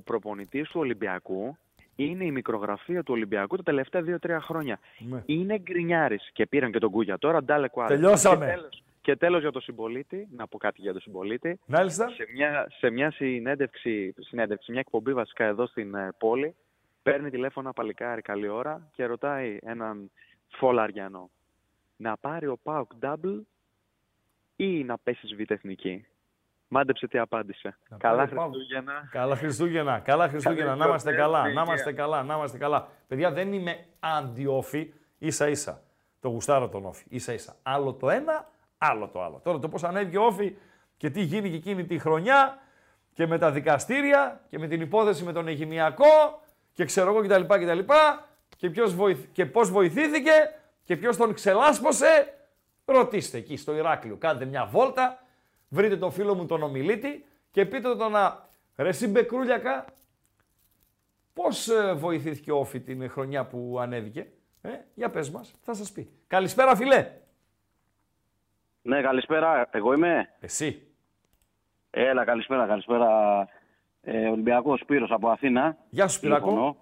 [0.00, 1.56] προπονητής του Ολυμπιακού
[1.96, 4.78] είναι η μικρογραφία του Ολυμπιακού τα τελευταία 2-3 χρόνια.
[4.98, 5.22] Ναι.
[5.26, 7.18] Είναι γκρινιάρης και πήραν και τον Κούγια.
[7.18, 7.96] Τώρα ντάλε κουάρες.
[7.96, 8.46] Τελειώσαμε.
[8.46, 11.58] Και τέλος, και τέλος για τον συμπολίτη, να πω κάτι για τον συμπολίτη.
[11.66, 12.08] Μάλιστα.
[12.08, 16.54] σε μια, σε μια συνέντευξη, συνέντευξη, μια εκπομπή βασικά εδώ στην ε, πόλη,
[17.02, 20.10] παίρνει τηλέφωνο ένα παλικάρι καλή ώρα και ρωτάει έναν
[20.48, 21.30] φολαριανό
[21.96, 23.40] να πάρει ο Πάοκ double
[24.56, 26.06] ή να πέσει β' εθνική.
[26.74, 27.76] Μάντεψε τι απάντησε.
[27.88, 28.52] Να Καλά πάρει ο ΠΑΟΚ.
[28.52, 29.08] Χριστούγεννα.
[29.10, 32.02] Καλά Χριστούγεννα, καλά Χριστούγεννα, να είμαστε γιορτές, καλά, με να είμαστε υγεία.
[32.02, 32.88] καλά, να είμαστε καλά.
[33.08, 35.82] Παιδιά, δεν είμαι αντιόφη, ίσα ίσα.
[36.20, 37.56] Το γουστάρω τον όφη, ίσα ίσα.
[37.62, 38.48] Άλλο το ένα,
[38.78, 39.40] άλλο το άλλο.
[39.44, 40.56] Τώρα το πώς ανέβηκε ο όφη
[40.96, 42.58] και τι γίνηκε εκείνη τη χρονιά
[43.12, 46.40] και με τα δικαστήρια και με την υπόθεση με τον Αιγυμιακό
[46.72, 47.42] και ξέρω εγώ κτλ.
[47.54, 47.78] κτλ.
[48.56, 49.24] Και, ποιος βοηθ...
[49.32, 50.32] και πώς βοηθήθηκε
[50.84, 52.34] και ποιος τον ξελάσπωσε.
[52.84, 54.16] Ρωτήστε εκεί στο Ηράκλειο.
[54.16, 55.23] Κάντε μια βόλτα,
[55.74, 58.48] βρείτε τον φίλο μου τον ομιλήτη και πείτε τον να...
[58.76, 59.84] Ρε εσύ Μπεκρούλιακα,
[61.32, 64.26] πώς ε, βοηθήθηκε ο Όφη την χρονιά που ανέβηκε.
[64.62, 66.10] Ε, για πες μας, θα σας πει.
[66.26, 67.10] Καλησπέρα φιλέ.
[68.82, 69.68] Ναι, καλησπέρα.
[69.72, 70.86] Εγώ είμαι; Εσύ.
[71.90, 73.08] Έλα, καλησπέρα, καλησπέρα.
[74.00, 75.76] Ε, Ολυμπιακός Σπύρος από Αθήνα.
[75.90, 76.46] Γεια σου Σπυράκο.
[76.48, 76.76] Τηλεφωνώ.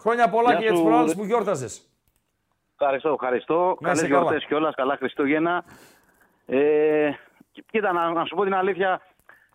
[0.00, 1.18] Χρόνια πολλά Γεια και για τις σου, προάλλες ρε.
[1.18, 1.88] που γιόρταζες.
[2.78, 3.76] Ευχαριστώ, ευχαριστώ.
[3.80, 4.20] Να είσαι Καλές καλά.
[4.22, 5.64] γιορτές κιόλας, καλά Χριστούγεννα.
[6.46, 7.18] Ε, κοί-
[7.70, 9.00] κοίτα, να, να σου πω την αλήθεια,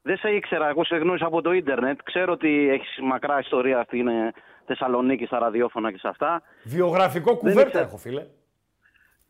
[0.02, 0.70] δεν σε ήξερα.
[0.70, 2.00] Εγώ σε γνώρισα από το ίντερνετ.
[2.04, 4.32] Ξέρω ότι έχεις μακρά ιστορία στην ε,
[4.66, 6.42] Θεσσαλονίκη, στα ραδιόφωνα και σε αυτά.
[6.64, 7.86] Βιογραφικό κουβέρτα ήξερα.
[7.86, 8.26] έχω φίλε.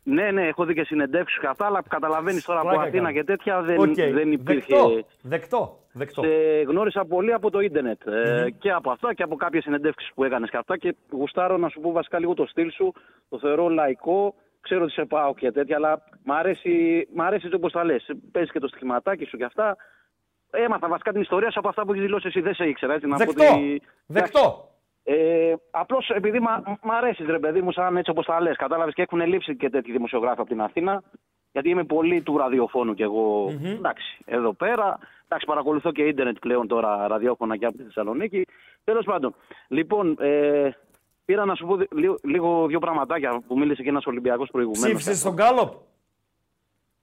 [0.07, 3.15] Ναι, ναι, έχω δει και συνεντεύξεις και αυτά, αλλά καταλαβαίνεις τώρα από Πλάκα Αθήνα κάνω.
[3.15, 3.93] και τέτοια δεν, Οκ.
[3.93, 4.75] δεν υπήρχε...
[4.75, 6.21] Δεκτό, δεκτό, δεκτό.
[6.23, 6.29] Σε
[6.67, 8.07] γνώρισα πολύ από το ίντερνετ.
[8.07, 10.77] Ε, και από αυτά και από κάποιες συνεντεύξεις που έκανες και αυτά.
[10.77, 12.93] Και γουστάρω να σου πω βασικά λίγο το στυλ σου.
[13.29, 14.35] Το θεωρώ λαϊκό.
[14.65, 18.09] Ξέρω ότι σε πάω και τέτοια, αλλά μ' αρέσει, μ' αρέσει όπω τα λες.
[18.31, 19.75] Παίζεις και το στοιχηματάκι σου και αυτά.
[20.51, 22.41] Έμαθα βασικά την ιστορία σου από αυτά που έχεις δηλώσει εσύ.
[22.41, 22.93] Δεν σε ήξερα.
[22.93, 24.69] Έτσι, να πω Δεκτό, ότι- δεκτό.
[25.03, 28.55] ε, Απλώς επειδή μα- μ' αρέσεις, ρε παιδί μου, σαν έτσι όπως τα λες.
[28.55, 31.03] Κατάλαβες και έχουν λείψει και τέτοιοι δημοσιογράφοι από την Αθήνα.
[31.51, 33.47] Γιατί είμαι πολύ του ραδιοφώνου κι εγώ.
[33.77, 34.97] Εντάξει, εδώ πέρα.
[35.25, 38.45] Εντάξει, παρακολουθώ και ίντερνετ πλέον τώρα ραδιόφωνα και από τη Θεσσαλονίκη.
[38.83, 39.35] Τέλος πάντων,
[39.67, 40.69] λοιπόν, ε,
[41.25, 44.87] πήρα να σου πω δι- λίγο, λίγο δύο πραγματάκια που μίλησε και ένας Ολυμπιακός προηγουμένως.
[44.87, 45.73] Ψήφισες στον Γκάλοπ;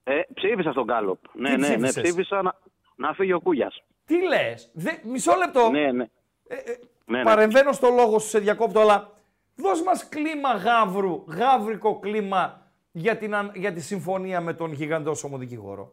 [0.04, 1.18] Ε, ψήφισα στον Γκάλοπ.
[1.32, 2.54] Ναι, Τι ναι, ναι, ψήφισες; ψήφισα να,
[2.96, 3.82] να φύγει ο Κούγιας.
[4.04, 5.70] Τι λες; Δε, μισό λεπτό.
[5.70, 6.04] Ναι, ναι.
[6.48, 7.24] Ε, ε, Ναι, ναι.
[7.24, 9.10] Παρεμβαίνω στο λόγο σου, σε διακόπτω, αλλά
[9.54, 15.38] δώσ' μας κλίμα γάβρου, γάβρικο κλίμα για, την, αν- για τη συμφωνία με τον γιγαντόσωμο
[15.38, 15.92] δικηγόρο.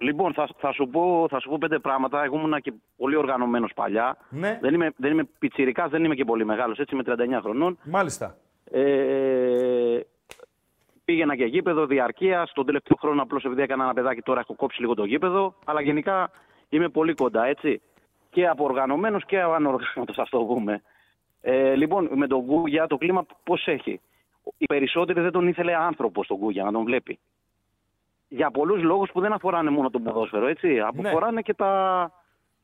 [0.00, 2.24] Λοιπόν, θα, θα, σου πω, θα σου πω πέντε πράγματα.
[2.24, 4.16] Εγώ ήμουν και πολύ οργανωμένος παλιά.
[4.28, 4.58] Ναι.
[4.62, 6.78] Δεν είμαι, δεν είμαι πιτσιρικάς, δεν είμαι και πολύ μεγάλος.
[6.78, 7.04] Έτσι, είμαι
[7.36, 7.78] 39 χρονών.
[7.84, 8.36] Μάλιστα.
[8.70, 10.00] Ε,
[11.04, 12.48] πήγαινα και γήπεδο διαρκεία.
[12.52, 15.54] Τον τελευταίο χρόνο, απλώς επειδή έκανα ένα παιδάκι, τώρα έχω κόψει λίγο το γήπεδο.
[15.64, 16.30] Αλλά γενικά
[16.68, 17.80] είμαι πολύ κοντά, έτσι.
[18.30, 20.82] Και από οργανωμένος και από ανοργάνωτο, ας το πούμε.
[21.40, 24.00] Ε, λοιπόν, με τον Γκούγια το κλίμα πώς έχει.
[24.56, 27.18] Οι περισσότεροι δεν τον ήθελε άνθρωπος τον Γκούγια να τον βλέπει.
[28.32, 30.78] Για πολλούς λόγους που δεν αφοράνε μόνο τον ποδόσφαιρο, έτσι.
[30.80, 32.12] Αφοράνε και τα,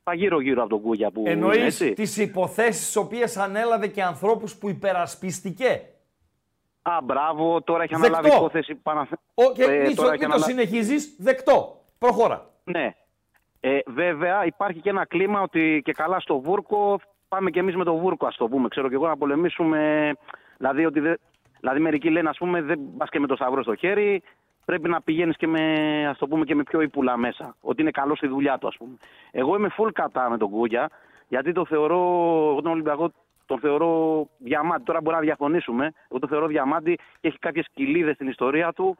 [0.03, 1.11] τα γύρω-γύρω από τον Γκούγια.
[1.11, 1.93] Που, Εννοείς έτσι.
[1.93, 5.81] τις υποθέσεις τις οποίες ανέλαβε και ανθρώπους που υπερασπιστηκε.
[6.81, 8.07] Α, μπράβο, τώρα έχει Δεκτό.
[8.17, 9.17] αναλάβει υπόθεση Παναθε...
[9.33, 11.81] Ο, και Ε, μη, τώρα μη έχει το αναλα- συνεχίζεις, δεκτό.
[11.97, 12.49] Προχώρα.
[12.63, 12.95] Ναι.
[13.59, 17.83] Ε, βέβαια υπάρχει και ένα κλίμα ότι και καλά στο Βούρκο πάμε και εμείς με
[17.83, 18.67] το Βούρκο ας το πούμε.
[18.67, 20.11] Ξέρω και εγώ να πολεμήσουμε.
[20.57, 21.19] Δηλαδή, ότι δεν-
[21.59, 24.23] δηλαδή μερικοί λένε ας πούμε δεν πας και με το σταυρό στο χέρι.
[24.67, 25.61] Πρέπει να πηγαίνεις και με,
[26.09, 27.55] ας το πούμε, και με πιο ύπουλα μέσα.
[27.61, 28.95] Ότι είναι καλός στη δουλειά του ας πούμε.
[29.31, 30.89] Εγώ είμαι full κατά με τον Κούγια
[31.27, 31.97] γιατί το θεωρώ,
[32.51, 33.11] εγώ τον Ολυμπιακό
[33.45, 34.83] τον θεωρώ διαμάντη.
[34.83, 35.93] Τώρα μπορεί να διαφωνήσουμε.
[36.09, 38.97] Εγώ τον θεωρώ διαμάντη και έχει κάποιες κοιλίδες στην ιστορία του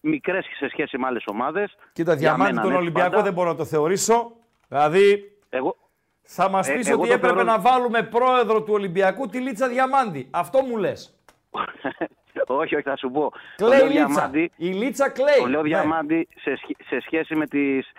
[0.00, 1.76] μικρές σε σχέση με άλλες ομάδες.
[1.92, 3.22] Κοίτα, Για διαμάντη μένα, τον ναι, Ολυμπιακό πάντα.
[3.22, 4.32] δεν μπορώ να το θεωρήσω.
[4.68, 5.76] Δηλαδή, Εγώ,
[6.22, 9.38] θα μας Ε, πεις εγώ ότι το έπρεπε θεωρώ- να βάλουμε πρόεδρο του Ολυμπιακού τη
[9.38, 10.28] Λίτσα Διαμάντη.
[10.30, 11.14] Αυτό μου λες.
[12.46, 13.32] όχι, όχι, θα σου πω.
[13.56, 14.06] Το Κλαίει λέω η Λίτσα.
[14.06, 15.38] Διαμάντη, Η Λίτσα κλαίει.
[15.38, 15.68] το λέω Ναι.
[15.68, 17.92] Διαμάντη σε, σχ- σε σχέση με τις...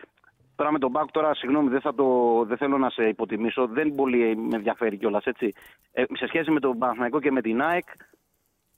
[0.55, 2.05] Τώρα με τον Μπάκ, τώρα συγγνώμη, δεν, θα το,
[2.47, 5.53] δεν θέλω να σε υποτιμήσω, δεν πολύ με ενδιαφέρει κιόλας έτσι.
[5.91, 7.85] Ε, σε σχέση με τον Παναθηναϊκό και με την ΑΕΚ,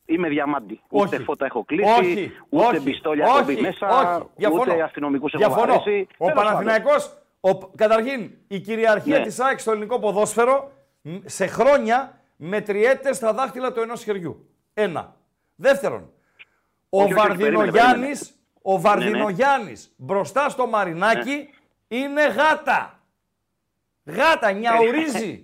[0.08, 0.82] Είμαι διαμάντη.
[0.90, 1.06] Όχι.
[1.06, 4.28] Ούτε φώτα έχω κλείσει, Όχι, ούτε όχι, πιστόλια έχω μπει όχι, μέσα, όχι.
[4.36, 4.62] Διαφωνώ.
[4.62, 5.66] ούτε αστυνομικούς έχω Διαφωνώ.
[5.74, 6.08] βαρέσει.
[6.18, 9.26] Ο Τέλος Παναθηναϊκός, ο, καταρχήν, η κυριαρχία Ναι.
[9.26, 10.72] της ΑΕΚ στο ελληνικό ποδόσφαιρο
[11.02, 14.50] μ, σε χρόνια μετριέται στα δάχτυλα του ενός χεριού.
[14.74, 15.16] Ένα.
[15.56, 16.12] Δεύτερον,
[16.90, 18.80] ο Όχι, όχι, όχι, Βαρδινογιάννης, ο ναι.
[18.80, 21.50] Βαρδινογιάννης μπροστά στο Μαρινάκι
[21.88, 23.00] είναι γάτα.
[24.06, 25.44] Γάτα, νιαουρίζει.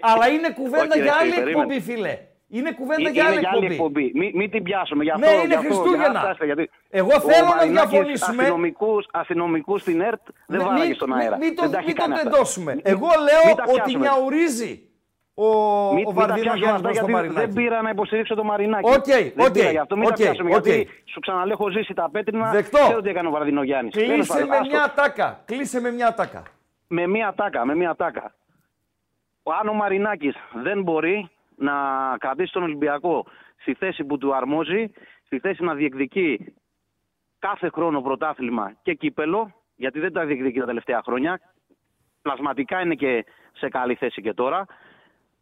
[0.00, 1.74] Αλλά είναι κουβέντα Όχι, ρε για φίλε, άλλη περίμενε.
[1.74, 2.18] εκπομπή, φίλε.
[2.50, 3.74] Είναι κουβέντα Είναι για άλλη για άλλη εκπομπή.
[3.74, 4.12] εκπομπή.
[4.14, 5.26] Μην, μην την πιάσουμε γι' αυτό.
[5.26, 6.34] Ναι, είναι γι' αυτό, Χριστούγεννα.
[6.36, 8.42] για- γιατί Εγώ ο θέλω να Μαρινάκης διαφωνήσουμε.
[8.42, 11.36] Αστυνομικούς, αστυνομικούς στην ΕΡΤ δεν Ναι, βάραγε μην- στον μην- αέρα.
[11.36, 12.30] Μην το, δεν τα έχει μην το κάνει αυτά.
[12.30, 12.72] τεντώσουμε.
[12.74, 13.98] Μην- Εγώ μην λέω τα ότι πιάσουμε.
[13.98, 14.87] νιαουρίζει
[15.44, 15.48] ο,
[15.94, 17.54] Μην, ο μην τα Βαρδίνο πιάσουμε Γιάννης αυτά μπροστά στο γιατί δεν Μαρινάκι.
[17.60, 18.90] πήρα να υποστηρίξω το Μαρινάκι.
[18.90, 20.54] Οκ, δεν οκ, πήρα γι' αυτό, μην οκ, τα πιάσουμε.
[20.56, 20.66] οκ.
[20.66, 22.50] Γιατί σου ξαναλέω, έχω ζήσει τα πέτρινα.
[22.50, 22.78] Δεκτό.
[22.78, 23.92] Ξέρω τι έκανε ο Βαρδινογιάννης.
[23.94, 24.68] Τέλος Κλείσε πάντων, με άστο.
[24.68, 25.42] μια τάκα.
[25.44, 26.42] Κλείσε με μια τάκα.
[26.88, 28.34] με μία τάκα, με μία τάκα.
[29.42, 31.72] Ο Άνω Μαρινάκης δεν μπορεί να
[32.18, 33.26] κρατήσει τον Ολυμπιακό
[33.60, 34.90] στη θέση που του αρμόζει,
[35.24, 36.54] στη θέση να διεκδικεί
[37.38, 41.40] κάθε χρόνο πρωτάθλημα και κύπελο, γιατί δεν τα διεκδικεί τα τελευταία χρόνια.
[42.22, 44.64] Πλασματικά είναι και σε καλή θέση και τώρα.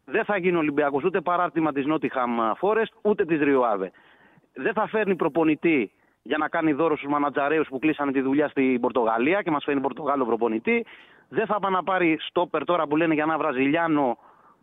[0.09, 3.91] Δεν θα γίνει Ολυμπιακός ούτε παράρτημα της Νότιχαμ Φόρεστ, ούτε της Ριοάβε.
[4.53, 8.79] Δεν θα φέρνει προπονητή για να κάνει δώρο στους μανατζαρέους που κλείσανε τη δουλειά στην
[8.79, 10.85] Πορτογαλία και μας φέρνει Πορτογάλο προπονητή.
[11.29, 14.17] Δεν θα πάει να πάρει στόπερ τώρα που λένε για ένα Βραζιλιάνο,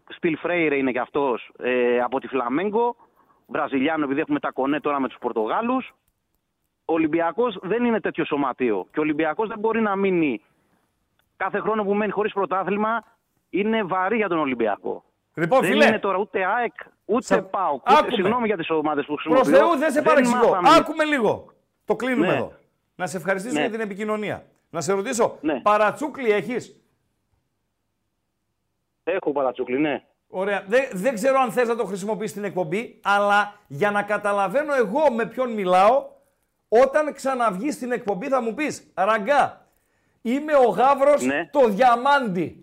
[0.08, 2.96] Στυλ Φρέιρε είναι και αυτός, ε, από τη Φλαμέγκο.
[3.46, 5.94] Βραζιλιάνο επειδή έχουμε τα κονέ τώρα με τους Πορτογάλους.
[6.84, 10.40] Ο Ολυμπιακός δεν είναι τέτοιο σωματείο και ο Ολυμπιακός δεν μπορεί να μείνει
[11.36, 13.04] κάθε χρόνο που μένει χωρίς πρωτάθλημα
[13.50, 15.04] είναι βαρύ για τον Ολυμπιακό.
[15.34, 16.74] Λοιπόν, δεν φίλε, είναι τώρα ούτε ΑΕΚ,
[17.04, 17.80] ούτε Σα- ΠΑΟΚ.
[17.84, 18.06] Άκουμε.
[18.06, 19.66] Ούτε, συγγνώμη για τις ομάδες που προς χρησιμοποιώ.
[19.68, 20.36] Θεού δεν σε παρεξηγώ.
[20.48, 20.68] μάθαμε.
[20.78, 21.52] Άκουμε λίγο.
[21.84, 22.32] Το κλείνουμε Ναι.
[22.34, 22.52] εδώ.
[22.96, 23.60] Να σε ευχαριστήσω Ναι.
[23.60, 24.44] για την επικοινωνία.
[24.70, 25.60] Να σε ρωτήσω, Ναι.
[25.60, 26.78] παρατσούκλι έχεις;
[29.04, 30.04] Έχω παρατσούκλι, ναι.
[30.28, 30.64] Ωραία.
[30.66, 35.10] Δεν, δεν ξέρω αν θες να το χρησιμοποιείς στην εκπομπή, αλλά για να καταλαβαίνω εγώ
[35.12, 36.06] με ποιον μιλάω,
[36.68, 39.66] όταν ξαναβγείς στην εκπομπή θα μου πεις «Ραγκά,
[40.22, 41.48] είμαι ο Γάβρος Ναι.
[41.52, 42.62] το διαμάντι».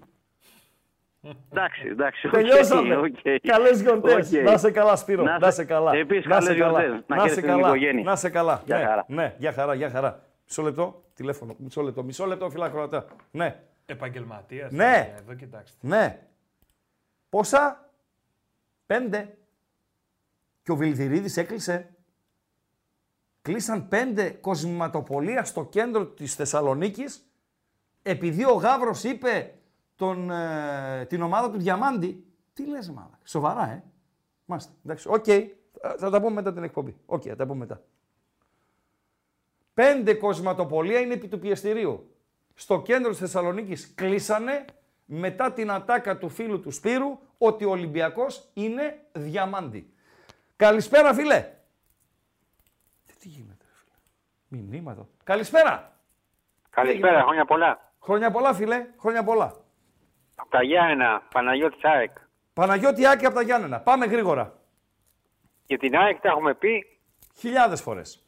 [1.52, 2.28] Εντάξει, εντάξει.
[2.28, 2.96] οκ, Τελειώσαμε.
[2.96, 3.16] οκ.
[3.42, 4.32] Καλές γιορτές.
[4.34, 4.42] Οκ.
[4.44, 5.24] Να σε καλά Σπύρο.
[5.24, 5.92] Να Να, σε- σε καλά.
[5.96, 6.84] Επίσης, να σε καλές καλά.
[6.84, 7.04] γιορτές.
[7.08, 7.68] Να Να σε χαίρεσαι την καλά.
[7.68, 8.04] οικογένεια.
[8.04, 8.62] Να σε καλά.
[8.66, 9.06] Γεια ναι, χαρά.
[9.08, 10.24] ναι, γεια χαρά, γεια χαρά.
[10.48, 11.56] Μισό λεπτό, τηλέφωνο.
[11.58, 13.06] Μισό λεπτό, μισό λεπτό, φίλα Κροατά.
[13.32, 14.72] Ναι, Επαγγελματίας.
[14.72, 15.16] Ναι.
[15.20, 15.78] Εδώ κοιτάξτε.
[15.88, 16.20] ναι.
[17.30, 17.90] Πόσα;
[18.86, 19.38] Πέντε.
[20.64, 21.90] Και ο Βιλδυρίδης έκλεισε.
[23.42, 27.26] Κλείσαν πέντε κοσμηματοπωλεία στο κέντρο της Θεσσαλονίκης
[28.02, 29.54] επειδή ο Γάβρος είπε
[30.02, 32.26] τον, ε, την ομάδα του Διαμάντη.
[32.54, 33.18] Τι λες μάλλον.
[33.24, 33.84] Σοβαρά, ε.
[34.46, 34.72] Μάλιστα.
[34.86, 35.08] Εντάξει.
[35.10, 35.26] Οκ.
[35.82, 36.98] Θα- Θα τα πούμε μετά την εκπομπή.
[37.06, 37.82] Οκ, θα τα πούμε μετά.
[39.74, 42.16] Πέντε κοσματοπολία είναι επί του πιεστηρίου.
[42.56, 44.66] Στο κέντρο της Θεσσαλονίκης κλείσανε
[45.06, 49.94] μετά την ατάκα του φίλου του Σπύρου ότι ο Ολυμπιακός είναι διαμάντη.
[50.56, 51.50] Καλησπέρα φίλε.
[53.06, 54.62] Τι, τι γίνεται ρε φίλε.
[54.62, 55.08] Μηνύματα.
[55.24, 56.00] Καλησπέρα.
[56.70, 57.94] Καλησπέρα, χρόνια πολλά.
[58.00, 58.88] Χρόνια πολλά φίλε.
[59.00, 59.56] Χρόνια πολλά.
[60.42, 62.12] Από τα Γιάννενα, Παναγιώτη ΑΕΚ.
[62.54, 63.80] Παναγιώτη Άκη από τα Γιάννενα.
[63.80, 64.60] Πάμε γρήγορα.
[65.66, 66.86] Για την ΑΕΚ τα έχουμε πει
[67.38, 68.26] Χιλιάδες φορές.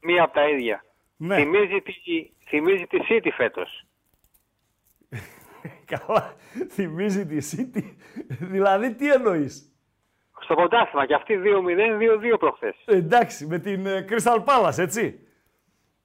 [0.00, 0.84] μία από τα ίδια.
[1.16, 1.36] Ναι.
[1.36, 1.92] Θυμίζει, τη,
[2.48, 3.86] θυμίζει τη City φέτος.
[5.92, 6.34] Καλά.
[6.70, 7.94] Θυμίζει τη City.
[8.28, 9.72] δηλαδή τι εννοείς;
[10.40, 12.76] Στο πρωτάθλημα και αυτή 2-0, 2-2 προχθές.
[12.86, 15.20] Εντάξει, με την ε, Crystal Palace, έτσι.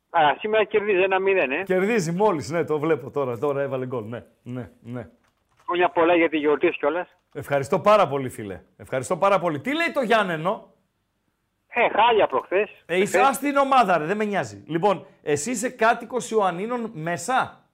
[0.09, 1.63] Α, σήμερα κερδίζει ένα 0, ε.
[1.63, 3.37] Κερδίζει μόλις, ναι, το βλέπω τώρα.
[3.37, 5.09] Τώρα έβαλε γκολ, ναι, ναι, ναι.
[5.73, 7.07] Χρόνια πολλά για τη γιορτή κιόλας.
[7.33, 8.61] Ευχαριστώ πάρα πολύ, φίλε.
[8.77, 9.59] Ευχαριστώ πάρα πολύ.
[9.59, 10.73] Τι λέει το Γιάννενο;
[11.67, 12.69] Ε, χάλια προχθές.
[12.85, 13.35] Ε, είσαι Χθες.
[13.35, 14.63] στην ομάδα, ρε, δεν με νοιάζει.
[14.67, 17.67] Λοιπόν, εσύ είσαι κάτοικος Ιωαννίνων μέσα.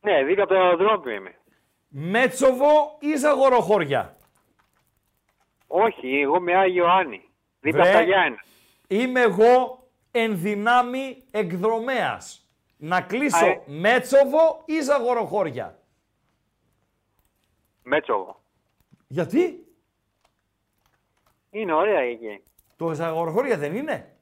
[0.00, 1.34] Ναι, δίπλα από το αεροδρόμιο είμαι.
[1.88, 4.16] Μέτσοβο ή Ζαγοροχώρια;
[5.66, 7.22] Όχι, εγώ με Άγιο Άννη.
[7.60, 7.90] Δίπλα Βρε.
[7.90, 8.42] από τα Γιάννενα.
[8.88, 12.46] Είμαι εγώ εν δυνάμει εκδρομέας.
[12.76, 13.62] Να κλείσω Α, ε.
[13.66, 15.78] Μέτσοβο ή Ζαγοροχώρια;
[17.82, 18.42] Μέτσοβο.
[19.08, 19.66] Γιατί;
[21.50, 22.42] Είναι ωραία εκεί.
[22.76, 24.16] το Ζαγοροχώρια δεν είναι;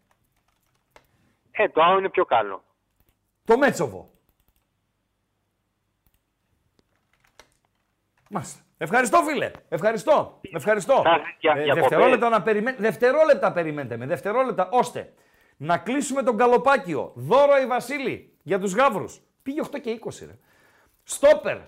[1.50, 2.64] Ε, το άλλο είναι πιο καλό.
[3.44, 4.10] Το Μέτσοβο.
[8.30, 8.60] Μάλιστα.
[8.78, 9.50] Ευχαριστώ, φίλε.
[9.68, 10.40] Ευχαριστώ.
[10.52, 11.00] Ευχαριστώ.
[11.04, 11.88] Θα έρθει για- Ε, διακοπές.
[11.88, 12.72] δευτερόλεπτα, να περιμέ...
[12.78, 14.06] δευτερόλεπτα περιμένετε με.
[14.06, 15.12] Δευτερόλεπτα, ώστε
[15.56, 17.12] να κλείσουμε τον καλοπάκιο.
[17.14, 19.20] Δώρο η Βασίλη για τους γάβρους.
[19.42, 20.38] Πήγε 8 και 20, ρε.
[21.02, 21.58] Στόπερ,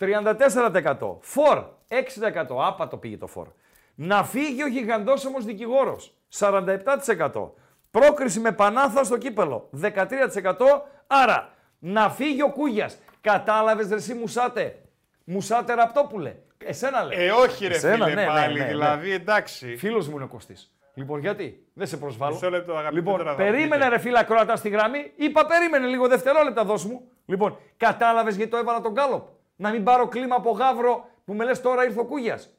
[0.00, 1.16] 34%.
[1.20, 2.66] Φορ, 6%.
[2.66, 3.46] Άπατο πήγε το φορ.
[3.94, 7.50] Να φύγει ο γιγαντόσωμος δικηγόρος, 47%.
[7.90, 10.82] Πρόκριση με πανάθα στο κύπελο, 13%.
[11.06, 12.98] Άρα, να φύγει ο Κούγιας.
[13.20, 14.78] Κατάλαβες ρε εσύ Μουσάτε;
[15.24, 16.34] Μουσάτε Ραπτόπουλε.
[16.64, 17.20] Εσένα λέω.
[17.20, 18.68] Ε, όχι ρε Εσένα, φίλε ναι, ναι, πάλι, ναι, ναι.
[18.68, 19.76] δηλαδή εντάξει.
[19.76, 20.72] Φίλος μου είναι ο Κωστής.
[20.94, 22.34] Λοιπόν, γιατί; Δεν σε προσβάλλω.
[22.34, 23.88] Μισό λεπτό, αγαπητέ Λοιπόν, τώρα, περίμενε δείτε.
[23.88, 25.12] ρε φίλα Κροατά στη γραμμή.
[25.16, 27.08] Είπα περίμενε λίγο δευτερόλεπτα, δώσ' μου.
[27.26, 29.26] Λοιπόν, κατάλαβες γιατί το έβαλα τον Γκάλοπ.
[29.60, 32.52] Να μην πάρω κλίμα από γάβρο που με λες τώρα ήρθε ο Κούγιας.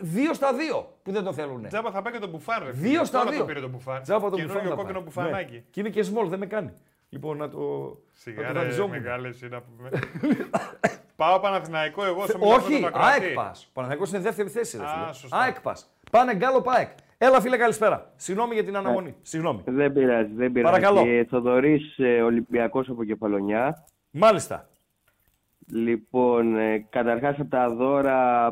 [0.00, 1.66] Δύο στα δύο που δεν το θέλουν.
[1.68, 2.72] Τζάμπα θα πάει και το μπουφάν, ρε.
[2.74, 2.88] φίλε.
[2.88, 3.38] Δύο στα Τώρα δύο.
[3.40, 4.02] το πήρε το μπουφάν.
[4.02, 5.04] Τζάμπα το Καινούριο μπουφάν θα κόκκινο πάει.
[5.04, 5.52] μπουφανάκι.
[5.54, 5.62] Ναι.
[5.70, 6.72] Και είναι και small, δεν με κάνει.
[7.08, 7.58] Λοιπόν, να το.
[7.58, 8.90] να Σιγά το ρε, δανειζόμουν.
[8.90, 9.88] μεγάλες είναι να πούμε.
[11.16, 13.24] Πάω Παναθηναϊκό εγώ σε μιλάω με Όχι, τον ακροατή.
[13.24, 13.64] ΑΕΚ πας.
[13.64, 14.76] Ο Παναθηναϊκός είναι δεύτερη θέση.
[14.76, 15.12] Ρε, Α, φίλε.
[15.12, 15.38] σωστά.
[15.38, 15.90] ΑΕΚ πας.
[16.10, 16.88] Πάνε γκάλο ΑΕΚ.
[17.18, 18.12] Έλα, φίλε, καλησπέρα.
[18.16, 19.16] Συγγνώμη για την αναμονή.
[19.22, 19.62] Συγγνώμη.
[19.64, 20.74] Δεν πειράζει, δεν πειράζει.
[20.74, 21.08] Παρακαλώ.
[21.10, 23.84] Ε, Θοδωρής ε, Ολυμπιακός από Κεφαλονιά.
[24.10, 24.68] Μάλιστα.
[25.72, 28.50] Λοιπόν, ε, καταρχάς από τα δώρα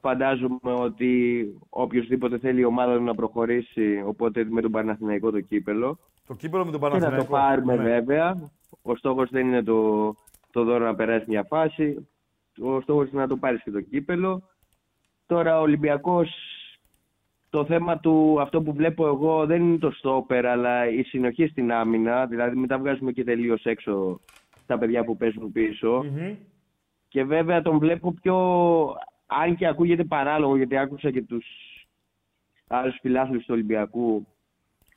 [0.00, 5.98] φαντάζομαι ότι οποιοδήποτε θέλει η ομάδα του να προχωρήσει, οπότε με τον Παναθηναϊκό το κύπελο.
[6.26, 7.30] Το κύπελο με τον Και να το Παναθηναϊκό.
[7.32, 7.82] πάρουμε Ναι.
[7.82, 8.50] βέβαια.
[8.82, 10.14] Ο στόχος δεν είναι το,
[10.50, 12.08] το δώρο να περάσει μια φάση.
[12.62, 14.42] Ο στόχος είναι να το πάρεις και το κύπελο.
[15.26, 16.28] Τώρα ο Ολυμπιακός,
[17.50, 21.72] το θέμα του, αυτό που βλέπω εγώ δεν είναι το στόπερ, αλλά η συνοχή στην
[21.72, 22.26] άμυνα.
[22.26, 24.20] Δηλαδή μετά βγάζουμε και τελείως έξω
[24.66, 26.04] τα παιδιά που παίζουν πίσω.
[26.04, 26.34] Μμμ.
[27.08, 28.36] Και βέβαια τον βλέπω πιο,
[29.26, 31.46] αν και ακούγεται παράλογο, γιατί άκουσα και τους
[32.68, 34.26] άλλους φιλάθλους του Ολυμπιακού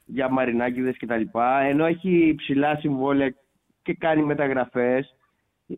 [0.06, 3.36] για μαρινάκιδες και τα λοιπά, ενώ έχει ψηλά συμβόλαια
[3.82, 5.16] και κάνει μεταγραφές,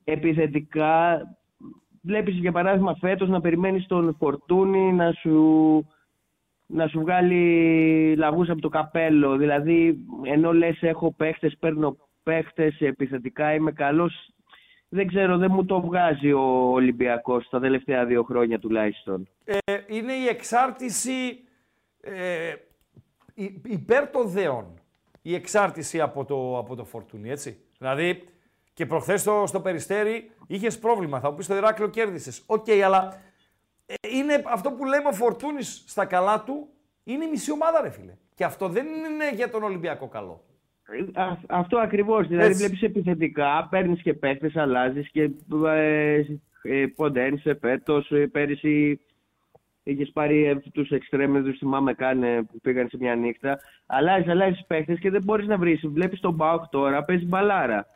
[0.04, 1.22] επιθετικά
[2.02, 5.88] βλέπεις για παράδειγμα φέτος να περιμένεις τον Φορτούνη να σου,
[6.66, 9.38] να σου βγάλει λαγούς από το καπέλο.
[9.38, 11.98] Δηλαδή, ενώ λες έχω παίχτες, παίρνω
[12.28, 14.34] παίχτες, επιθετικά είμαι καλός,
[14.90, 19.28] δεν ξέρω, δεν μου το βγάζει ο Ολυμπιακός τα τελευταία δύο χρόνια τουλάχιστον.
[19.44, 19.56] Ε,
[19.88, 21.40] είναι η εξάρτηση
[22.02, 22.54] ε,
[23.34, 24.82] υ- υπέρ των δέων.
[25.22, 27.60] Η εξάρτηση από το, από τον Φορτούνη, έτσι.
[27.78, 28.24] Δηλαδή,
[28.74, 31.20] και προχθές στο, στο Περιστέρι είχες πρόβλημα.
[31.20, 32.44] Θα μου πεις στο Ηράκλειο κέρδισες.
[32.46, 33.22] Οκ, αλλά
[33.86, 36.68] ε, είναι αυτό που λέμε ο Φορτούνη στα καλά του
[37.04, 38.18] είναι η μισή ομάδα, ρε φίλε.
[38.36, 40.42] Και αυτό δεν είναι για τον Ολυμπιακό καλό.
[41.14, 42.58] Α- αυτό ακριβώς, δηλαδή Έτσι.
[42.64, 45.30] βλέπεις επιθετικά, παίρνεις και παίχτες, αλλάζεις και
[45.66, 46.22] ε,
[46.62, 49.00] ε, ποντένσε φέτος, ε, πέρυσι
[49.84, 53.60] είχες πάρει ε, τους εξτρέμες, τους θυμάμαι κάνε που πήγαν σε μια νύχτα.
[53.86, 55.82] Αλλάζεις, αλλάζεις παίχτες και δεν μπορείς να βρεις.
[55.88, 57.88] Βλέπεις τον Μπάουκ τώρα, παίζει μπαλάρα.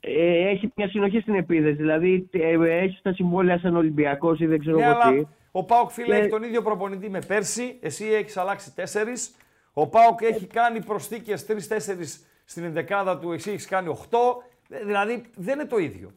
[0.00, 4.58] Ε, έχει μια συνοχή στην επίθεση, δηλαδή ε, έχει τα συμβόλαια σαν Ολυμπιακός ή δεν
[4.58, 5.00] ξέρω Ναι, εγώ τι.
[5.08, 7.78] αλλά ο Πάοκ φίλε Και- έχει τον ίδιο προπονητή με πέρσι.
[7.82, 9.34] Εσύ έχεις αλλάξει τέσσερις.
[9.72, 12.04] Ο Πάοκ έχει κάνει προσθήκες τρει-τέσσερι
[12.44, 13.32] στην ενδεκάδα του.
[13.32, 14.42] Εσύ έχεις κάνει οχτώ.
[14.68, 16.10] Ε, Δηλαδή δεν είναι το ίδιο.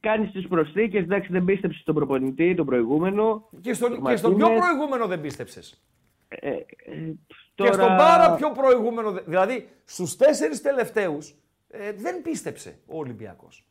[0.00, 3.48] Κάνεις τις προσθήκες, εντάξει δεν πίστεψες στον προπονητή, τον προηγούμενο.
[3.60, 5.82] Και στον, Μα και στον πιο είναι- προηγούμενο δεν πίστεψες.
[6.28, 6.56] Ε, ε,
[7.54, 9.10] Και στον πάρα πιο προηγούμενο.
[9.10, 11.34] δε- Δηλαδή στους τέσσερις τελευταίους
[11.68, 13.64] ε, δεν πίστεψε ο Ολυμπιακός.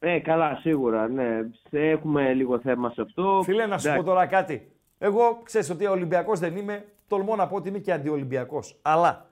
[0.00, 1.38] Ε, καλά, σίγουρα, ναι.
[1.70, 3.40] Έχουμε λίγο θέμα σε αυτό.
[3.44, 4.08] Φίλε, να σου πω Εντάξει.
[4.08, 4.70] τώρα κάτι.
[4.98, 6.84] Εγώ ξέρεις ότι Ολυμπιακός δεν είμαι.
[7.08, 8.78] Τολμώ να πω ότι είμαι και αντιολυμπιακός.
[8.82, 9.30] Αλλά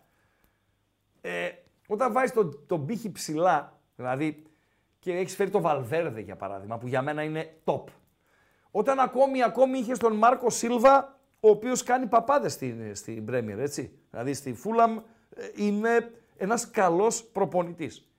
[1.21, 1.49] ε,
[1.89, 4.43] όταν βάζεις τον, τον πύχη ψηλά, δηλαδή
[4.99, 7.85] και έχεις φέρει τον Βαλβέρδε για παράδειγμα, που για μένα είναι top.
[8.71, 13.99] Όταν ακόμη, ακόμη είχε τον Μάρκο Σίλβα, ο οποίος κάνει παπάδες στην, στην Premier, έτσι.
[14.11, 18.11] Δηλαδή στη Φούλαμ ε, είναι ένας καλός προπονητής.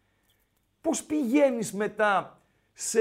[0.81, 2.41] Πώς πηγαίνεις μετά
[2.73, 2.99] σε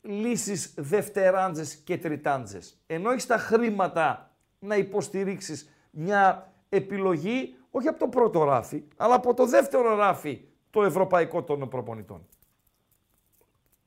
[0.00, 2.82] λύσεις δευτεράντζες και τριτάντζες.
[2.86, 9.34] Ενώ έχεις τα χρήματα να υποστηρίξεις μια επιλογή, όχι από το πρώτο ράφι, αλλά από
[9.34, 10.40] το δεύτερο ράφι,
[10.70, 12.26] το ευρωπαϊκό των προπονητών.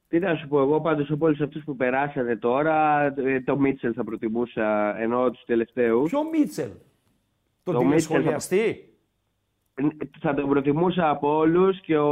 [0.08, 3.92] Τι να σου πω, εγώ πάντως από όλους αυτούς που περάσανε τώρα, ε, το Μίτσελ
[3.96, 6.10] θα προτιμούσα, ενώ τους τελευταίους.
[6.10, 6.70] Ποιο Μίτσελ,
[7.64, 8.84] τον Το τηλεσχολιαστή;
[10.20, 12.10] Θα τον προτιμούσα από όλους και ο,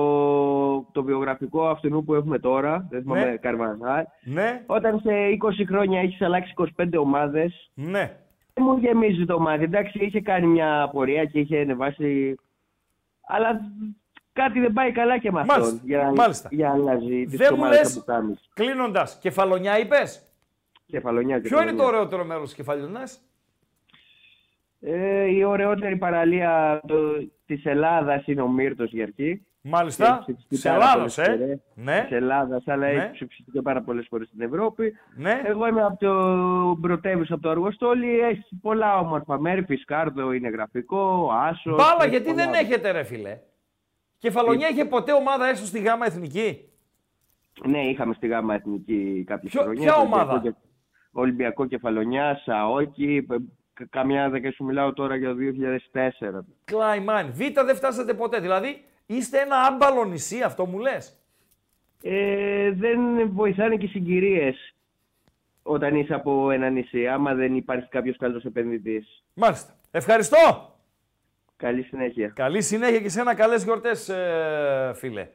[0.92, 3.38] το βιογραφικό αυτού που έχουμε τώρα, δεν θυμάμαι, Ναι.
[3.38, 4.04] Καρβανάλ.
[4.24, 8.18] Ναι, Όταν σε 20 χρόνια έχεις αλλάξει 25 ομάδες, ναι.
[8.58, 9.64] Δεν μου γεμίζει το μάτι.
[9.64, 12.36] Εντάξει, είχε κάνει μια πορεία και είχε ανεβάσει.
[13.28, 13.60] Αλλά
[14.34, 15.58] κάτι δεν πάει καλά και με αυτόν.
[15.60, 16.50] Μάλιστα, Για, να- μάλιστα.
[16.52, 18.36] για να αλλάζει τις Δεν μου ομάδες λες, που κάνει.
[18.54, 20.22] κλείνοντας, κεφαλονιά είπες;
[20.86, 21.82] Κεφαλονιά, Ποιο είναι κεφαλονιά.
[21.84, 23.20] το ωραιότερο μέρος της κεφαλονιάς;
[24.82, 26.96] Ε, η ωραιότερη παραλία το,
[27.46, 29.46] της Ελλάδας είναι ο Μύρτος για αρχή.
[29.70, 31.32] Μάλιστα, Έχει ψηφιστεί της πάρα Ελλάδας, πολλές ε.
[31.38, 31.60] φορές.
[31.76, 32.02] Ναι.
[32.08, 32.94] Της Ελλάδας, αλλά Ναι.
[32.94, 34.94] έχει ψηφιστεί και πάρα πολλές φορές στην Ευρώπη.
[35.16, 35.42] Ναι.
[35.46, 38.20] Εγώ είμαι από το πρωτεύουσα, από το Αργοστόλι.
[38.20, 39.62] Έχει πολλά όμορφα μέρη.
[39.64, 41.76] Φισκάρδο είναι γραφικό, Άσος.
[41.76, 43.40] Μπάλα, γιατί δεν έχετε ρε φίλε.
[44.18, 46.70] Κεφαλονιά είχε ποτέ ομάδα έστω στη γάμα εθνική;
[47.66, 49.82] Ναι, είχαμε στη ΓΑΜΑ Εθνική κάποια Ποιο- χρόνια.
[49.82, 50.54] ποια Ολυμπιακό ομάδα; και-
[51.12, 53.32] Ολυμπιακό Κεφαλονιά, Σαόκι, π-
[53.74, 56.46] κα- καμιά δεκαετία σου μιλάω τώρα για το 2004.
[56.66, 57.32] Κλάιμαν.
[57.34, 58.40] Β δεν φτάσατε ποτέ.
[58.40, 61.18] Δηλαδή είστε ένα άμπαλο νησί, αυτό μου λες;
[62.02, 64.72] Ε, δεν βοηθάνε και οι συγκυρίες.
[65.64, 69.24] όταν είσαι από ένα νησί, άμα δεν υπάρχει κάποιος καλό επενδυτής.
[69.34, 69.74] Μάλιστα.
[69.92, 70.72] Ευχαριστώ.
[71.56, 72.28] Καλή συνέχεια.
[72.36, 75.28] Καλή συνέχεια και σε ένα καλές γιορτές, ε, φίλε.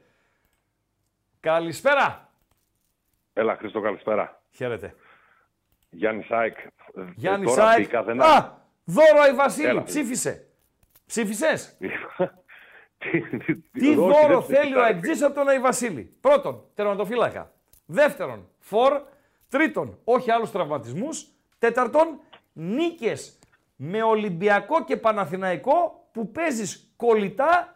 [1.39, 2.29] Καλησπέρα.
[3.33, 4.41] Έλα, Χρήστο, καλησπέρα.
[4.51, 4.95] Χαίρετε.
[5.89, 6.57] Γιάννη Σάικ.
[7.15, 7.85] Γιάννη Τώρα Σάικ.
[7.85, 9.67] μπήκα, δεν Α, δώρο Αϊ Βασίλη.
[9.67, 9.83] Έλα.
[9.83, 10.47] Ψήφισε.
[11.05, 11.77] Ψήφισες;
[13.11, 16.63] Τι- Τι όχι, δώρο δεν θέλει ο ψήφισα, ρε ΑΕΚτζής από τον Αϊ Βασίλη; Πρώτον,
[16.73, 17.51] τερματοφύλακα.
[17.85, 19.01] Δεύτερον, φορ.
[19.49, 21.27] Τρίτον, όχι άλλους τραυματισμούς.
[21.59, 22.19] Τέταρτον,
[22.53, 23.39] νίκες
[23.75, 27.75] με Ολυμπιακό και Παναθηναϊκό που παίζεις κολλητά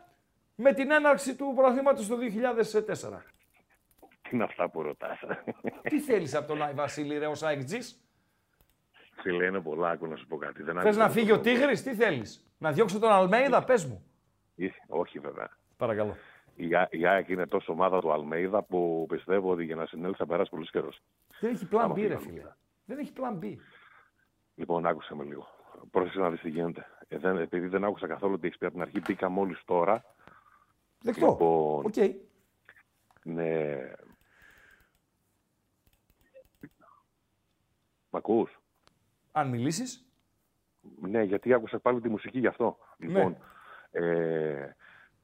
[0.56, 3.24] με την έναρξη του πρωταθλήματος το 2004.
[4.22, 5.20] Τι είναι αυτά που ρωτάς.
[5.82, 8.02] Τι θέλεις από τον Αϊ Βασίλη, ρε, ως Αιγτζής;
[9.22, 10.64] Φίλε, είναι πολλά, άκου να σου πω κάτι.
[10.64, 11.50] Δεν Θες άκουσα να το φύγει ο πρώτο.
[11.50, 14.06] Τίγρης, τι θέλεις; Να διώξω τον Αλμέιδα, πες μου.
[14.58, 15.50] Ε, Όχι, βέβαια.
[15.78, 16.16] Παρακαλώ.
[16.56, 20.18] Η, Α- η ΑΕΚ είναι τόσο ομάδα του Αλμέιδα που πιστεύω ότι για να συνέλθει
[20.18, 21.02] θα περάσει πολύ καιρός.
[21.40, 22.20] Δεν έχει πλάν Άμα B, ρε φύγω.
[22.20, 22.54] φίλε.
[22.86, 23.56] Δεν έχει πλάν B.
[24.56, 25.48] Λοιπόν, άκουσε με λίγο.
[25.92, 26.86] Πρόσεξε να δεις τι γίνεται.
[27.08, 30.04] Ε, δεν, επειδή δεν άκουσα καθόλου τι έχεις πει από την αρχή, μπήκα μόλις τώρα.
[31.02, 31.26] Δεκτό.
[31.26, 31.94] Λοιπόν, Οκ.
[33.24, 33.78] ναι.
[38.10, 38.60] Μ' ακούς;
[39.32, 40.06] Αν μιλήσεις,
[41.02, 42.78] Ναι, γιατί άκουσα πάλι τη μουσική γι' αυτό.
[42.98, 43.08] Ναι.
[43.08, 43.38] Λοιπόν,
[43.92, 44.70] ε,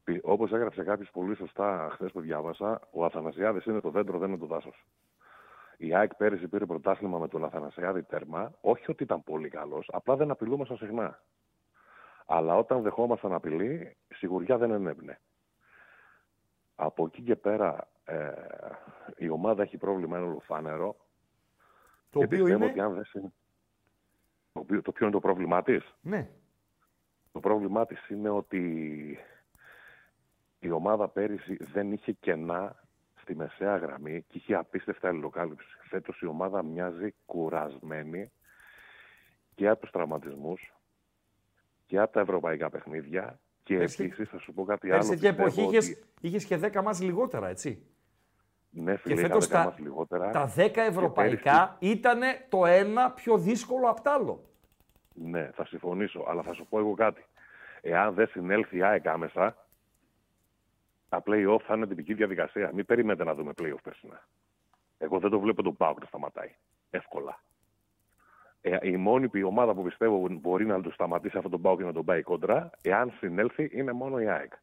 [0.03, 4.29] πι- όπως έγραψε κάποιος πολύ σωστά χθες που διάβασα, ο Αθανασιάδης είναι το δέντρο, δεν
[4.29, 4.85] είναι το δάσος.
[5.77, 8.51] Η ΑΕΚ πέρυσι πήρε πρωτάθλημα με τον Αθανασιάδη τέρμα.
[8.61, 11.19] Όχι ότι ήταν πολύ καλός, απλά δεν απειλούμασταν συχνά.
[12.25, 15.19] Αλλά όταν δεχόμασταν απειλή, σιγουριά δεν ενέπνε.
[16.75, 18.31] Από εκεί και πέρα ε,
[19.17, 20.95] η ομάδα έχει πρόβλημα, είναι ολοφάνερο.
[22.09, 22.65] το Και οποίο πιστεύω είναι...
[22.71, 23.33] ότι αν δεν συν-
[24.53, 26.29] Το, οποίο- το ποιο είναι το πρόβλημά της; Ναι.
[27.33, 28.63] Το πρόβλημά της είναι ότι
[30.59, 32.83] η ομάδα πέρυσι δεν είχε κενά
[33.21, 35.67] στη μεσαία γραμμή και είχε απίστευτα αλληλοκάλυψη.
[35.89, 38.31] Φέτος η ομάδα μοιάζει κουρασμένη
[39.55, 40.73] και από τους τραυματισμούς
[41.85, 45.19] και από τα ευρωπαϊκά παιχνίδια και Πέρσι- επίσης θα σου πω κάτι Πέρσι άλλο.
[45.19, 47.85] τέτοια εποχή πιστεύω είχες, ότι- είχες και 10 μας λιγότερα, έτσι.
[48.69, 50.29] Ναι, Και φίλε, είχα φέτος 10 τα, μας λιγότερα.
[50.29, 52.19] τα 10 Και ευρωπαϊκά ήταν
[52.49, 54.49] το ένα πιο δύσκολο απ' τ' άλλο.
[55.13, 57.25] Ναι, θα συμφωνήσω, αλλά θα σου πω εγώ κάτι.
[57.81, 59.55] Εάν δεν συνέλθει η ΑΕΚ άμεσα,
[61.09, 62.71] τα play-off θα είναι τυπική διαδικασία.
[62.73, 64.27] Μην περιμένετε να δούμε play-off περσινά.
[64.97, 66.55] Εγώ δεν το βλέπω τον Πάουκ να σταματάει.
[66.89, 67.39] Εύκολα.
[68.61, 71.85] Ε, η μόνη η ομάδα που πιστεύω μπορεί να το σταματήσει αυτόν τον Πάουκ και
[71.85, 74.53] να τον πάει κόντρα, εάν συνέλθει, είναι μόνο η ΑΕΚ.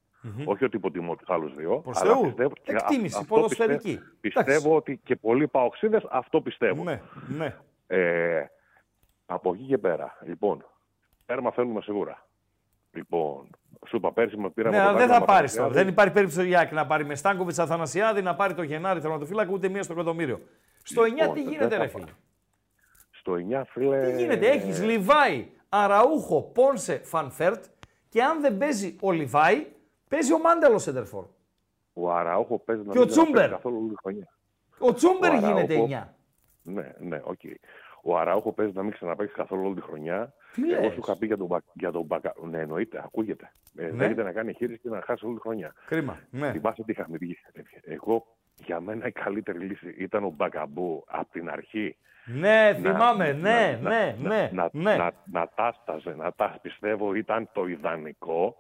[0.45, 1.79] Όχι ότι υποτιμώ του άλλους δύο.
[1.79, 2.23] Προς αλλά Θεού.
[2.23, 4.01] πιστεύω, και Εκτίμηση, αυτό ποδοσφαιρική.
[4.21, 6.85] Πιστεύω, πιστεύω ότι και πολλοί παοξίδες αυτό πιστεύουν.
[6.85, 7.57] Ναι, ναι.
[7.87, 8.45] Ε,
[9.33, 10.65] από εκεί και πέρα, λοιπόν,
[11.27, 12.27] τέρμα θέλουμε σίγουρα.
[12.93, 13.51] Λοιπόν,
[13.89, 15.73] σου είπα πέρσι με πήραμε Ναι, αλλά δεν θα πρωτάθλημα πάρεις Παναθηναϊκό.
[15.73, 15.85] τώρα.
[15.85, 19.53] Δεν υπάρχει περίπτωση η ΑΕΚ να πάρει με Στάνκοβιτς Αθανασιάδη, να πάρει το Γενάρη τερματοφύλακα
[19.53, 20.41] ούτε μία στο εκατομμύριο.
[20.83, 22.05] Στο 9 Λοιπόν, τι δεν γίνεται, θα ρε φίλε;
[23.11, 24.11] Στο 9, φίλε.
[24.11, 27.65] Τι γίνεται, έχεις Λιβάη, Αραούχο, Πόνσε, Φαν Βέερτ
[28.09, 29.67] και αν δεν παίζει ο Λιβάη,
[30.09, 31.25] παίζει ο Μάνταλο Σέντερφορ.
[31.93, 33.51] Ο Αραούχο παίζει να Και ο μην παίζει Τσούμπερ.
[33.51, 34.29] καθόλου όλη τη χρονιά.
[34.79, 36.15] Ο Τσούμπερ Ο γίνεται Αραούχο- 9.
[36.63, 37.41] Ναι, ναι, οκ.
[38.03, 40.33] Ο Αραούχο παίζει να μην ξαναπαίξει καθόλου όλη τη χρονιά.
[40.53, 42.35] Τι Εγώ λες; σου είχα πει για τον, Μπα- για τον Μπακα.
[42.51, 43.53] Ναι, εννοείται, ακούγεται.
[43.79, 43.91] Ε, Ναι.
[43.91, 45.73] Δέχεται να κάνει χείριση και να χάσει όλη τη χρονιά.
[45.87, 46.19] Κρίμα.
[46.31, 46.51] Ναι.
[46.53, 47.39] Θυμάσαι τι είχαμε πει.
[47.85, 48.27] Εγώ,
[48.65, 51.97] για μένα η καλύτερη λύση ήταν ο Μπακαμπού από την αρχή.
[52.25, 53.33] Ναι, θυμάμαι.
[53.33, 54.51] να- Ναι, να- ναι, να- ναι.
[54.53, 54.97] να, ναι.
[54.97, 58.57] να, να τάσταζε, να τα πιστεύω ήταν το ιδανικό.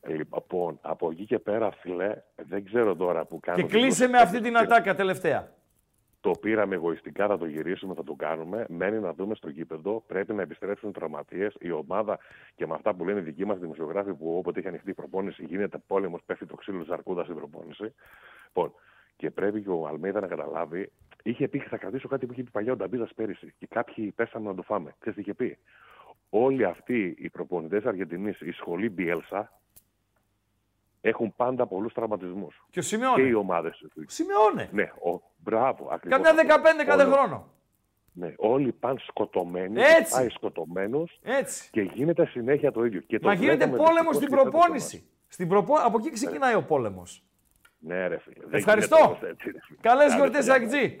[0.00, 3.56] Ε, Λοιπόν, από εκεί και πέρα, φιλέ, δεν ξέρω τώρα που κάνω.
[3.56, 4.74] Και την κλείσε με προσωπική αυτή την σκέψη.
[4.74, 5.48] ατάκα τελευταία.
[6.26, 8.66] Το πήραμε εγωιστικά, θα το γυρίσουμε, θα το κάνουμε.
[8.68, 10.02] Μένει να δούμε στο γήπεδο.
[10.06, 11.56] Πρέπει να επιστρέψουν οι τραυματίες.
[11.60, 12.18] Η ομάδα
[12.54, 15.44] και με αυτά που λένε οι δικοί μας δημοσιογράφοι, που όποτε έχει ανοιχτεί η προπόνηση
[15.44, 17.94] γίνεται πόλεμος, πέφτει το ξύλο τη αρκούδα στην προπόνηση.
[18.46, 18.72] Λοιπόν,
[19.16, 20.92] και πρέπει και ο Αλμέιδα να καταλάβει.
[21.22, 23.54] Είχε πει, θα κρατήσω κάτι που είχε πει παλιά ο Νταμπίζας πέρυσι.
[23.58, 24.94] Και κάποιοι πέσαμε να το φάμε.
[24.98, 25.58] Ξέρετε τι είχε πει;
[26.30, 29.52] Όλοι αυτοί οι προπονητές Αργεντινής, η σχολή Μπιέλσα,
[31.08, 32.54] έχουν πάντα πολλούς τραυματισμούς.
[32.56, 33.34] Και ο Και οι Σιμεώνε.
[33.34, 33.90] ομάδες του.
[34.06, 34.68] Σιμεώνε.
[34.72, 35.88] Ναι, ο, μπράβο.
[35.92, 36.62] Ακριβώς Καμιά αυτό.
[36.80, 37.50] 15 κάθε Όλοι- χρόνο.
[38.12, 40.12] Ναι, όλοι πάνε σκοτωμένοι, Έτσι.
[40.14, 41.68] πάει σκοτωμένους Έτσι.
[41.70, 43.00] και γίνεται συνέχεια το ίδιο.
[43.00, 45.06] Και το Να γίνεται βλέπουμε πόλεμος δυστυχώς στην και φέτος προπόνηση.
[45.28, 45.74] Στην προπο...
[45.74, 47.22] Από εκεί ξεκινάει ο πόλεμος.
[47.82, 47.96] τώρα.
[48.00, 48.44] Ναι, ρε φίλε.
[48.46, 48.96] δεν Ευχαριστώ.
[48.96, 49.78] γίνεται όμως έτσι, ρε φίλε.
[49.80, 50.54] Καλές Άντε, γιορτές, φιλιά.
[50.54, 50.96] Αγτζή.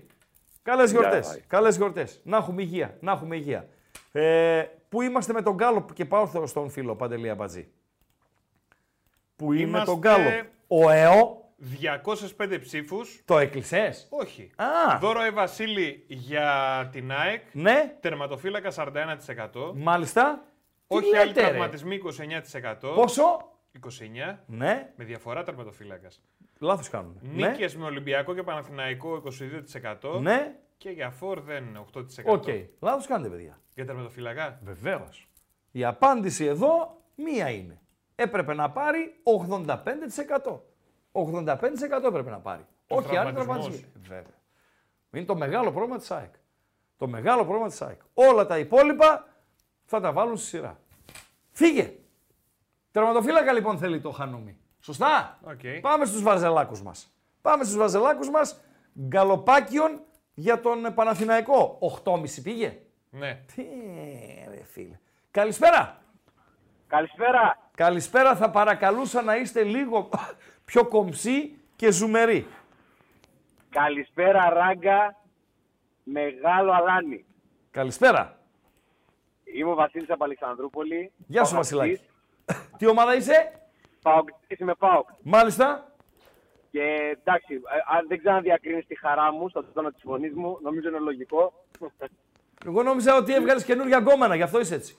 [0.62, 1.36] Καλές γιορτές.
[1.38, 1.44] bye.
[1.46, 2.20] Καλές γιορτές.
[2.24, 2.96] Να έχουμε υγεία.
[3.00, 3.68] Να έχουμε υγεία.
[4.12, 7.68] Ε, πού είμαστε με τον Γκάλοπ και πάω στον φίλο Παντελή Αμπατζή.
[9.36, 10.46] Πού είναι Είμαστε- τον Γκάλοπ.
[10.66, 13.22] Ο ΕΟ 205 ψήφους.
[13.24, 14.50] το έκλεισες; Όχι.
[14.56, 14.98] Α.
[15.00, 17.42] Δώρο Αϊ Βασίλη για την ΑΕΚ.
[17.52, 19.72] Ναι, Τερματοφύλακας 41%.
[19.76, 20.44] μάλιστα.
[20.88, 22.92] Τι Όχι άλλοι λέτε, ρε; τραυματισμοί 29%.
[22.94, 23.22] Πόσο;
[23.72, 24.42] 29.
[24.46, 26.22] Ναι, Με διαφορά τερματοφύλακας.
[26.58, 27.18] λάθος κάνουν.
[27.22, 30.20] Ναι, Νίκες με Ολυμπιακό και Παναθηναϊκό 22%.
[30.20, 30.54] ναι.
[30.78, 32.32] Και για φορ δεν είναι 8%.
[32.32, 32.44] Οκ.
[32.80, 33.58] Λάθος κάνετε, παιδιά.
[33.74, 34.58] Για τερματοφύλακα.
[34.64, 35.28] Βεβαίως.
[35.72, 37.80] Η απάντηση εδώ μία είναι.
[38.16, 40.60] Έπρεπε να πάρει 85%.
[41.12, 42.66] 85% έπρεπε να πάρει.
[42.88, 43.34] Ο Όχι άλλη τραυματισμός.
[43.34, 43.92] τραυματισμή.
[44.08, 44.34] Βέβαια.
[45.12, 46.34] Είναι το μεγάλο πρόβλημα της ΑΕΚ.
[46.96, 48.00] Το μεγάλο πρόβλημα της ΑΕΚ.
[48.14, 49.26] Όλα τα υπόλοιπα
[49.84, 50.80] θα τα βάλουν στη σειρά.
[51.50, 51.92] Φύγε.
[52.90, 54.58] Τερματοφύλακα λοιπόν θέλει το Χανούμι.
[54.80, 55.60] Σωστά; Οκ.
[55.80, 57.12] Πάμε στους βαζελάκους μας.
[57.40, 58.60] Πάμε στους βαζελάκους μας.
[59.00, 60.00] Γκαλοπάκιον
[60.34, 61.78] για τον Παναθηναϊκό.
[62.04, 62.78] 8,5 πήγε.
[63.10, 63.44] Ναι.
[63.54, 63.62] Τι
[64.50, 64.98] ρε φίλε.
[65.30, 66.02] Καλησπέρα.
[66.86, 67.65] Καλησπέρα.
[67.76, 68.36] Καλησπέρα.
[68.36, 70.08] Θα παρακαλούσα να είστε λίγο
[70.64, 72.46] πιο κομψοί και ζουμεροί.
[73.70, 75.16] Καλησπέρα Ράγκα.
[76.02, 77.24] Μεγάλο Αλάνι.
[77.70, 78.38] Καλησπέρα.
[79.44, 81.12] Είμαι ο Βασίλης από Αλεξανδρούπολη.
[81.26, 81.76] Γεια σου Παοκτής.
[81.76, 82.00] Βασιλάκη.
[82.78, 83.60] Τι ομάδα είσαι;
[84.02, 85.08] Παοκτής είμαι Πάοκ.
[85.22, 85.92] Μάλιστα.
[86.70, 90.34] Και εντάξει, ε, αν δεν ξέρω αν διακρίνει τη χαρά μου στον τόνο της φωνής
[90.34, 91.64] μου, νομίζω είναι λογικό.
[92.66, 94.96] Εγώ νόμιζα ότι έβγαλες καινούργια γκόμενα, γι' αυτό είσαι έτσι.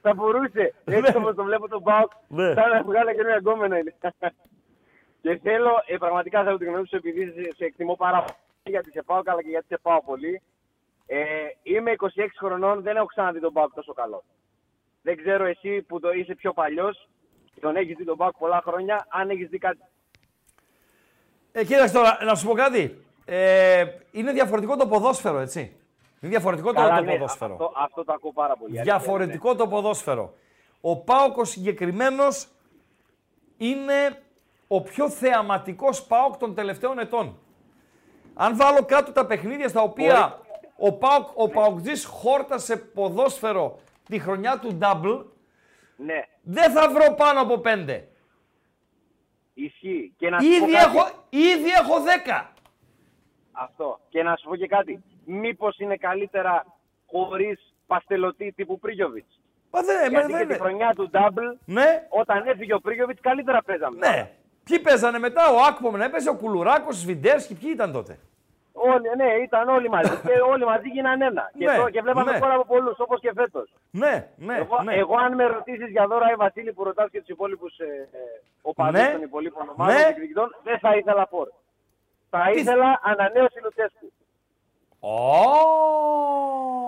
[0.00, 0.74] Θα μπορούσε.
[0.84, 2.52] Έτσι όπως το βλέπω τον Πάοκ, Ναι.
[2.54, 3.94] σαν να βγάλει και ένα εγκόμενο είναι.
[5.22, 8.90] και θέλω, ε, πραγματικά θέλω την γνώμη σου, επειδή σε, σε εκτιμώ πάρα πολύ γιατί
[8.90, 10.42] σε πάω καλά και γιατί σε πάω πολύ.
[11.06, 11.18] Ε,
[11.62, 12.06] είμαι 26
[12.38, 14.24] χρονών, δεν έχω ξαναδεί τον Πάοκ τόσο καλό.
[15.02, 17.08] Δεν ξέρω εσύ που το είσαι πιο παλιός,
[17.60, 19.80] τον έχεις δει τον Πάοκ πολλά χρόνια, αν έχεις δει κάτι.
[21.52, 23.04] Ε, κοίταξε τώρα, να σου πω κάτι.
[23.24, 25.76] Ε, είναι διαφορετικό το ποδόσφαιρο, έτσι.
[26.22, 27.52] Είναι διαφορετικό τώρα Καλά, το ναι, ποδόσφαιρο.
[27.52, 28.78] Αυτό, αυτό το ακούω πάρα πολύ.
[28.78, 30.34] αλήθεια, Διαφορετικό το ποδόσφαιρο.
[30.80, 32.48] Ο Πάοκ συγκεκριμένος
[33.56, 34.22] είναι
[34.68, 37.38] ο πιο θεαματικός Πάοκ των τελευταίων ετών.
[38.34, 40.40] Αν βάλω κάτω τα παιχνίδια στα οποία
[40.76, 43.78] ο Πάοκ, ο Παοκτζής χόρτασε ποδόσφαιρο
[44.08, 45.24] τη χρονιά του double,
[45.96, 48.08] Ναι, δεν θα βρω πάνω από πέντε.
[49.54, 50.14] ισχύει.
[50.16, 50.96] Και να σου πω Ήδη κάτι.
[50.96, 52.52] έχω, ήδη έχω δέκα.
[53.52, 54.00] Αυτό.
[54.08, 55.02] Και να σου πω και κάτι.
[55.24, 56.66] Μήπως είναι καλύτερα
[57.06, 59.40] χωρίς παστελωτή τύπου Πρίγιοβιτς;
[59.70, 60.62] Μα δεν, μα Γιατί δεν και τη είναι.
[60.62, 63.96] χρονιά του Double, Ναι, όταν έφυγε ο Πρίγιοβιτς, καλύτερα παίζαμε.
[64.08, 64.30] ναι.
[64.64, 68.18] Ποιοι παίζανε μετά, ο Άκπομ να έπαιζε, ο Κουλουράκος, ο Σβιντέρσκι, ποιοι ήταν τότε;
[68.72, 70.10] Όλοι, ναι, ήταν όλοι μαζί.
[70.26, 71.50] και όλοι μαζί γίνανε ένα.
[71.58, 72.38] και, Ναι, το, και βλέπαμε ναι.
[72.38, 73.72] τώρα από πολλούς, όπως και φέτος.
[73.90, 74.94] Ναι, ναι, εγώ, ναι.
[74.94, 78.18] εγώ, αν με ρωτήσεις για δώρα, η Βασίλη που ρωτάς και τους υπόλοιπους ε, ε,
[78.62, 79.12] οπαδούς Ναι.
[79.12, 80.00] των υπολείπων ομάδων Ναι.
[80.00, 81.48] και διεκδικητών, δεν θα ήθελα φόρ.
[82.30, 84.12] Θα Τι- ήθελα ανανέωση Λουτσέσκου.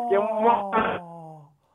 [0.09, 0.69] Και μου-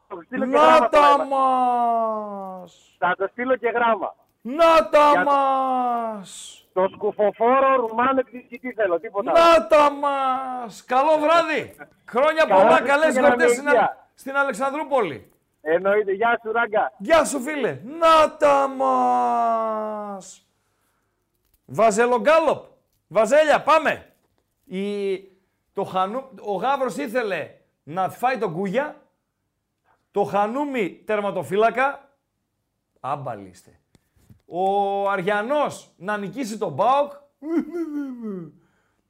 [0.08, 1.30] Θα το στείλω και Να γράμμα τώρα, τα Βασίλη.
[1.30, 2.96] μας!
[2.98, 4.16] Θα το στείλω και γράμμα.
[4.42, 6.54] Να τα Για- μας!
[6.74, 9.32] Το σκουφοφόρο Ρουμάνο εκδικητή θέλω, τίποτα.
[9.32, 9.40] άλλο.
[9.60, 10.84] Να τα μας!
[10.86, 11.76] Καλό βράδυ!
[12.06, 13.82] Χρόνια Καλά πολλά, Χριστούγεννα καλές με γιορτές στην, υγεία.
[13.82, 15.32] Α- στην Αλεξανδρούπολη.
[15.62, 16.12] Εννοείται.
[16.12, 16.92] Γεια σου, Ράγκα.
[16.98, 17.80] Γεια σου φίλε!
[18.00, 20.48] Να τα μας!
[21.66, 22.64] Βαζελογκάλοπ!
[23.08, 24.14] Βαζέλια, πάμε!
[24.66, 25.14] Η...
[25.74, 26.30] Το χανού...
[26.42, 29.02] Ο Γάβρος ήθελε να φάει τον Κούγια.
[30.12, 32.14] Το Χανούμι τερματοφύλακα.
[33.00, 33.80] Άμπαλοι είστε.
[34.46, 37.12] Ο Αριανός να νικήσει τον Μπάουκ.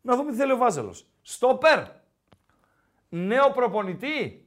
[0.02, 1.06] να δούμε τι θέλει ο Βάζελος.
[1.22, 1.84] Στόπερ.
[3.10, 4.44] Νέο προπονητή.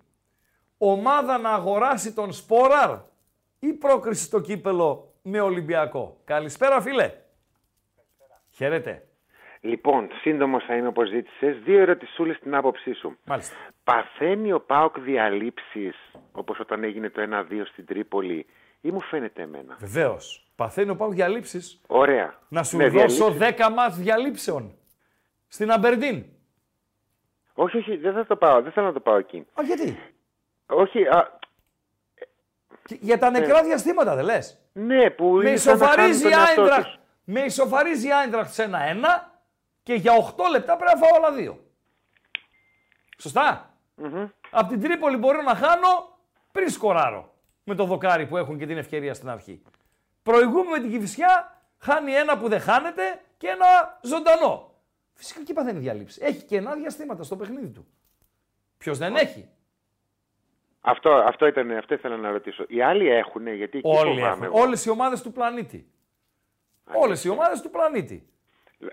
[0.78, 2.98] Ομάδα να αγοράσει τον Σπόραρ
[3.58, 6.20] ή πρόκριση στο κύπελο με Ολυμπιακό.
[6.24, 7.14] Καλησπέρα φίλε.
[8.50, 9.06] Χαίρετε.
[9.64, 11.58] Λοιπόν, σύντομος θα είμαι όπως ζήτησες.
[11.64, 13.18] Δύο ερωτησούλες στην άποψή σου.
[13.24, 13.56] Μάλιστα.
[13.84, 15.92] Παθαίνει ο Πάοκ διαλύσει
[16.32, 18.46] όπως όταν έγινε το 1-2 στην Τρίπολη
[18.80, 20.46] ή μου φαίνεται εμένα; Βεβαίως.
[20.56, 21.80] Παθαίνει ο Πάουκ διαλύσεις.
[21.86, 22.34] Ωραία.
[22.48, 23.66] Να σου Ναι, δώσω διαλύσεις.
[23.66, 24.74] 10 μάτς διαλύψεων.
[25.48, 26.24] Στην Αμπερντίν.
[27.54, 28.62] Όχι, όχι, δεν θα το πάω.
[28.62, 29.46] Δεν θέλω να το πάω εκεί.
[29.54, 29.98] Α, γιατί;
[30.66, 31.38] Όχι, α,
[32.84, 36.30] Και Για τα νεκρά διαστήματα δεν λες; ναι, που Με ήρθαν να χάνουν ισοφαρίζει η
[36.30, 36.84] τον εαυτό Άιντραχτ.
[36.84, 36.98] τους.
[37.24, 39.31] Με ισοφαρίζει η Άιντραχτ σε ένα-ένα
[39.82, 41.64] και για 8 λεπτά πρέπει να φάω όλα δύο.
[43.18, 44.26] Σωστά; Μμμ.
[44.50, 46.18] Απ' την Τρίπολη μπορώ να χάνω
[46.52, 47.34] πριν σκοράρω.
[47.64, 49.62] Με το δοκάρι που έχουν και την ευκαιρία στην αρχή.
[50.22, 54.74] Προηγούμε με την Κηφισιά, χάνει ένα που δεν χάνεται και ένα ζωντανό.
[55.14, 56.20] Φυσικά και παθαίνει διαλύψη.
[56.24, 57.86] Έχει κενά διαστήματα στο παιχνίδι του.
[58.78, 59.48] Ποιος δεν έχει;
[60.80, 62.64] Αυτό, αυτό, ήταν, αυτό ήθελα να ρωτήσω.
[62.68, 64.42] Οι άλλοι έχουν, γιατί εκεί Όλοι φοβάμαι έχουν.
[64.42, 64.60] εγώ.
[64.60, 65.90] Όλες οι ομάδες του πλανήτη.
[66.94, 68.31] Όλες οι ομάδες του πλανήτη.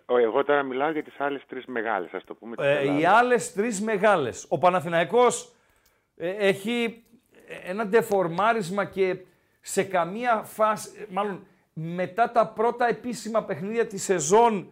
[0.05, 2.55] Ο- Εγώ τώρα μιλάω για τις άλλες τρεις μεγάλες, ας το πούμε.
[2.55, 3.01] της Ε, Ελλάδας.
[3.01, 4.45] οι άλλες τρεις μεγάλες.
[4.49, 5.53] Ο Παναθηναϊκός
[6.17, 7.03] ε, έχει
[7.63, 9.17] ένα ντεφορμάρισμα και
[9.61, 14.71] σε καμία φάση, ε, μάλλον μετά τα πρώτα επίσημα παιχνίδια της σεζόν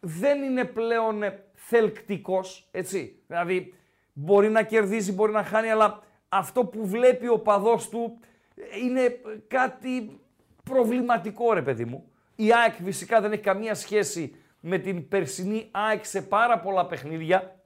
[0.00, 3.22] δεν είναι πλέον ε, θελκτικός, έτσι.
[3.26, 3.74] Δηλαδή
[4.12, 8.18] μπορεί να κερδίζει, μπορεί να χάνει, αλλά αυτό που βλέπει ο παδός του
[8.56, 9.18] ε, είναι ε,
[9.48, 10.20] κάτι
[10.64, 12.08] προβληματικό ρε παιδί μου.
[12.36, 14.36] Η ΑΕΚ φυσικά δεν έχει καμία σχέση
[14.66, 17.56] με την περσινή ΑΕΚ σε πάρα πολλά παιχνίδια.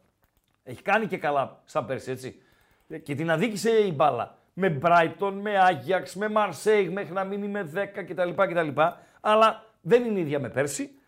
[0.63, 2.43] Έχει κάνει και καλά σαν πέρσι, έτσι.
[3.03, 4.39] Και την αδίκησε η μπάλα.
[4.53, 8.31] Με Brighton, με Άγιαξ, με Marseille, μέχρι να μείνει με 10 κτλ.
[8.35, 8.81] κτλ.
[9.21, 10.99] Αλλά δεν είναι ίδια με πέρσι.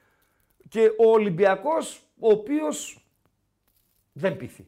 [0.69, 3.07] Και ο Ολυμπιακός, ο οποίος
[4.12, 4.67] δεν πείθει.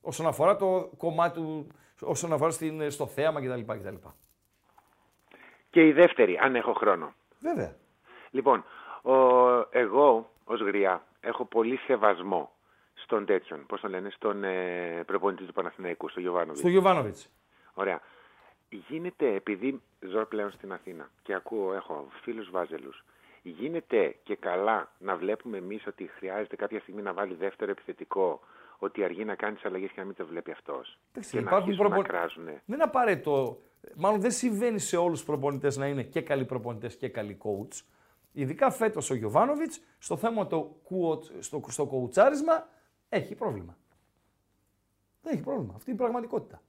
[0.00, 1.66] Όσον αφορά το κομμάτι του,
[2.00, 3.72] όσον αφορά στην, στο θέαμα κτλ.
[3.72, 3.94] κτλ.
[5.70, 7.14] Και η δεύτερη, αν έχω χρόνο.
[7.40, 7.76] Βέβαια.
[8.30, 8.64] Λοιπόν,
[9.02, 9.14] ο,
[9.70, 12.52] εγώ ως γριά έχω πολύ σεβασμό
[12.94, 16.58] στον τέτοιον, πώς τον λένε, στον ε, προπονητή του Παναθηναϊκού, στον Γιωβάνοβιτς.
[16.58, 17.28] Στο Γιωβάνοβιτς.
[17.74, 18.00] Ωραία.
[18.88, 23.04] Γίνεται, επειδή ζω πλέον στην Αθήνα και ακούω, έχω φίλους βάζελους,
[23.42, 28.40] γίνεται και καλά να βλέπουμε εμείς ότι χρειάζεται κάποια στιγμή να βάλει δεύτερο επιθετικό,
[28.78, 30.98] ότι αργεί να κάνει τις αλλαγές και να μην το βλέπει αυτός.
[31.30, 32.44] Και να αρχίσουν προπο- να κράζουν.
[32.44, 33.58] Δεν είναι απαραίτητο.
[33.96, 37.82] Μάλλον δεν συμβαίνει σε όλους τους προπονητές να είναι και καλοί προπονητές και καλοί coach.
[38.32, 42.68] Ειδικά φέτος ο Γιωβάνοβιτς στο θέμα το κουο- στο, στο κοουτσάρισμα
[43.08, 43.76] έχει πρόβλημα.
[45.22, 45.72] Δεν έχει πρόβλημα.
[45.76, 46.62] Αυτή είναι η πραγματικότητα.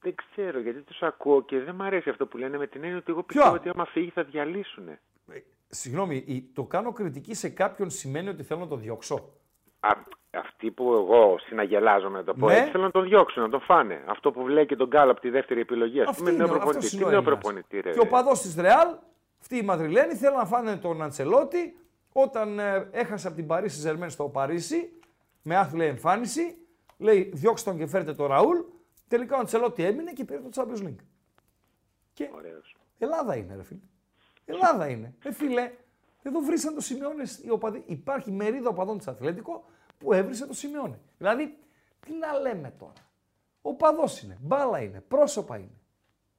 [0.00, 2.98] Δεν ξέρω γιατί τους ακούω και δεν μου αρέσει αυτό που λένε με την έννοια
[2.98, 4.88] ότι εγώ πιστεύω ότι άμα φύγει θα διαλύσουν.
[5.68, 9.32] Συγγνώμη, η- το κάνω κριτική σε κάποιον σημαίνει ότι θέλω να το διώξω.
[9.80, 9.90] Α,
[10.30, 12.54] αυτοί που εγώ συναγελάζομαι να το πω Ναι.
[12.56, 14.04] έτσι, θέλω να τον διώξουν, να τον φάνε.
[14.06, 16.54] Αυτό που βλέπει και τον Γκάλ από τη δεύτερη επιλογή, ας Αυτή πούμε, νέο είναι
[16.54, 16.76] ο- προπονητή.
[16.78, 17.40] αυτός Τι είναι ο νέο Έλληνας.
[17.40, 17.90] προπονητή, ρε.
[17.90, 18.88] Και ο παδός της Ρεάλ,
[19.52, 21.76] αυτοί οι Μαδριλένοι, θέλουν να φάνε τον Αντσελότη
[22.12, 24.92] όταν ε, έχασε από την Παρίσι Ζερμέν στο Παρίσι
[25.42, 26.56] με άθλια εμφάνιση.
[26.98, 28.58] Λέει διώξτε τον και φέρτε τον Ραούλ.
[29.08, 31.04] Τελικά ο Αντσελότη έμεινε και πήρε το Champions League.
[32.12, 32.30] Και
[32.98, 33.80] Ελλάδα είναι, ρε φίλε.
[34.44, 35.14] Ελλάδα είναι.
[35.24, 35.72] Ε, φίλε,
[36.22, 37.82] εδώ βρήσαν το Σιμεώνε οι οπαδοί.
[37.86, 39.64] Υπάρχει μερίδα οπαδών της Αθλέτικο
[39.98, 41.00] που έβρισε το Σιμεώνε.
[41.18, 41.58] Δηλαδή,
[42.00, 43.10] τι να λέμε τώρα.
[43.62, 45.80] Ο παδό είναι, μπάλα είναι, πρόσωπα είναι.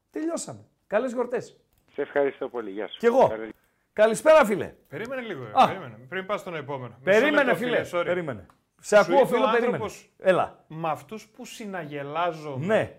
[0.10, 0.66] Τελειώσαμε.
[0.88, 1.63] Καλές γιορτές.
[1.94, 2.70] Σε ευχαριστώ πολύ.
[2.70, 2.98] Γεια σου.
[3.00, 3.28] Κι εγώ.
[3.28, 3.54] Καλή-
[3.94, 4.74] Καλησπέρα, φίλε.
[4.88, 5.44] Περίμενε λίγο.
[5.54, 5.68] Α.
[5.68, 5.98] Περίμενε.
[6.10, 6.96] Πριν πας στον επόμενο.
[7.04, 7.86] Μισό Περίμενε, λεπτό, φίλε.
[7.92, 8.06] sorry.
[8.06, 8.46] Περίμενε.
[8.80, 9.66] Σε ακούω, είπε φίλο, ο περίμενε.
[9.66, 10.66] άνθρωπος, Έλα.
[10.68, 12.66] Με αυτούς που συναγελάζομαι.
[12.66, 12.94] Ναι.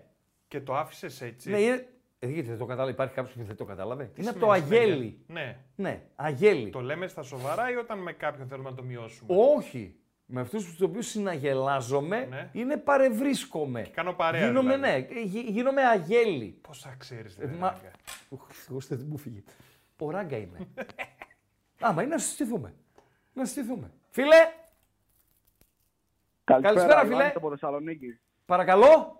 [0.47, 1.49] Και το άφησες έτσι.
[1.49, 1.87] Ναι, είναι...
[2.19, 2.91] Ε, γιατί δεν το κατάλαβε.
[2.91, 4.03] Υπάρχει κάποιος που δεν το κατάλαβε.
[4.13, 4.93] Τι είναι από το σημαίνει αγέλι.
[4.93, 5.57] συναγε- Ναι.
[5.75, 6.69] Ναι, αγέλι.
[6.69, 9.95] Το λέμε στα σοβαρά ή όταν με κάποιον θέλουμε να το μειώσουμε; Όχι.
[10.27, 12.49] Με αυτούς τους οποίους συναγελάζομαι Ναι.
[12.53, 13.81] είναι παρευρίσκομαι.
[13.81, 15.13] κάνω παρέα, Γίνομαι, δηλαδή.
[15.13, 16.57] ναι, γι- γίνομαι αγέλη.
[16.61, 17.79] Πόσα ξέρεις, Ε, δεν μα...
[18.47, 19.43] Χριστός, δεν μου φύγει.
[19.99, 20.67] Ο Ράγκα είμαι.
[21.79, 22.73] Άμα είναι να συστηθούμε.
[23.33, 23.91] Να συστηθούμε.
[24.09, 24.51] Φίλε,
[26.43, 27.13] Καλησπέρα, φίλε.
[27.15, 28.19] Ιωάννης από Θεσσαλονίκη.
[28.45, 29.19] παρακαλώ.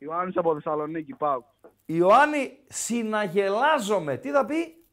[0.00, 1.42] Ιωάννης από Θεσσαλονίκη, πάω.
[1.86, 4.16] Ιωάννη, συναγελάζομαι.
[4.16, 4.84] Τι θα πει;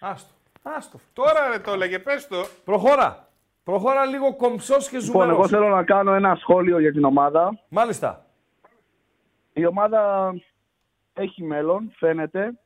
[0.00, 0.34] Άστο.
[0.62, 0.98] Άστο.
[1.12, 2.36] Τώρα ρε το έλεγε, πες το.
[2.64, 3.28] Προχώρα.
[3.64, 5.32] Προχώρα λίγο κομψός και Λοιπόν, ζουμερός.
[5.38, 7.58] εγώ θέλω να κάνω ένα σχόλιο για την ομάδα.
[7.68, 8.26] Μάλιστα.
[9.52, 10.32] Η ομάδα
[11.14, 12.58] έχει μέλλον, φαίνεται.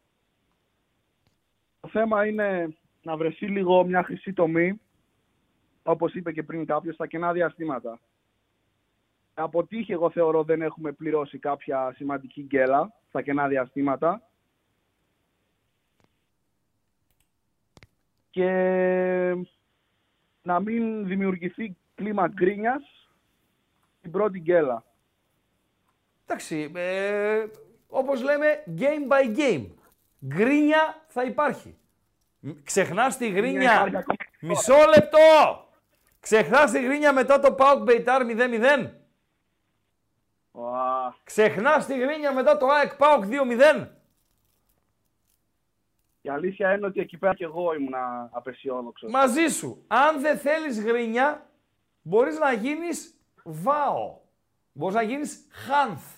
[1.80, 4.80] Το θέμα είναι να βρεθεί λίγο μια χρυσή τομή,
[5.82, 8.00] όπως είπε και πριν κάποιος, στα κενά διαστήματα.
[9.34, 14.22] Από τύχη, εγώ θεωρώ, δεν έχουμε πληρώσει κάποια σημαντική γκέλα στα κενά διαστήματα.
[18.32, 18.48] Και
[20.42, 23.08] να μην δημιουργηθεί κλίμα γκρίνιας
[23.98, 24.84] στην πρώτη γκέλα.
[26.26, 27.44] Εντάξει, ε,
[27.88, 29.66] όπως λέμε, game by game.
[30.26, 31.76] Γκρίνια θα υπάρχει.
[32.38, 33.72] Μ, Ξεχνάς τη γκρίνια.
[33.72, 34.16] υπάρχει ακόμα.
[34.40, 35.18] Μισό λεπτό.
[36.20, 38.90] Ξεχνάς τη γκρίνια μετά το Pauk Μπεϊτάρ 0-0.
[40.52, 41.16] Ουα.
[41.24, 43.88] Ξεχνάς τη γκρίνια μετά το ΑΕΚ Pauk 2-0.
[46.24, 47.94] Η αλήθεια είναι ότι εκεί πέρα και εγώ ήμουν
[48.30, 49.10] απεσιόδοξος.
[49.10, 49.84] Μαζί σου.
[49.86, 51.46] Αν δεν θέλεις γκρίνια,
[52.02, 53.14] μπορείς να γίνεις
[53.44, 54.20] ΠΑΟ.
[54.72, 56.16] Μπορείς να γίνεις Χάνθ.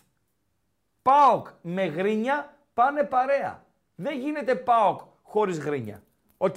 [1.02, 3.64] ΠΑΟΚ με γκρίνια πάνε παρέα.
[3.94, 6.02] Δεν γίνεται ΠΑΟΚ χωρίς γκρίνια.
[6.36, 6.56] Οκ.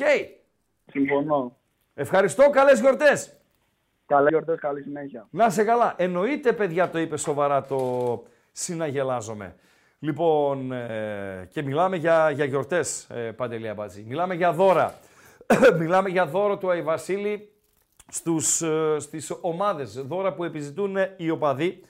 [0.85, 1.57] Συμφωνώ.
[1.93, 2.49] Ευχαριστώ.
[2.49, 3.41] Καλές γιορτές.
[4.05, 5.27] Καλά γιορτές, καλή συνέχεια.
[5.29, 5.93] Να 'σαι καλά.
[5.97, 9.55] Εννοείται, παιδιά, το είπες σοβαρά το συναγελάζομαι.
[9.99, 14.03] Λοιπόν, ε, και μιλάμε για, για γιορτές, ε, Παντελή Αμπατζή.
[14.07, 14.99] Μιλάμε για δώρα.
[15.79, 17.51] μιλάμε για δώρο του Αϊβασίλη
[18.07, 19.93] στους, ε, στις ομάδες.
[19.93, 21.81] Δώρα που επιζητούν οι οπαδοί.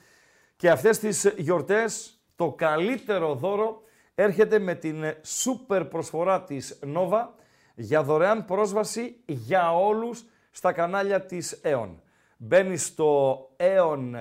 [0.56, 3.82] Και αυτές τις γιορτές το καλύτερο δώρο
[4.14, 7.26] έρχεται με την σούπερ προσφορά της Nova
[7.74, 11.88] για δωρεάν πρόσβαση για όλους στα κανάλια της E.ON.
[12.36, 14.20] Μπαίνεις στο eon.nova.gr,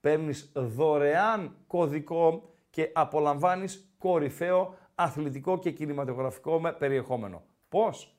[0.00, 7.42] παίρνεις δωρεάν κωδικό και απολαμβάνεις κορυφαίο αθλητικό και κινηματογραφικό με περιεχόμενο.
[7.68, 8.18] Πώς;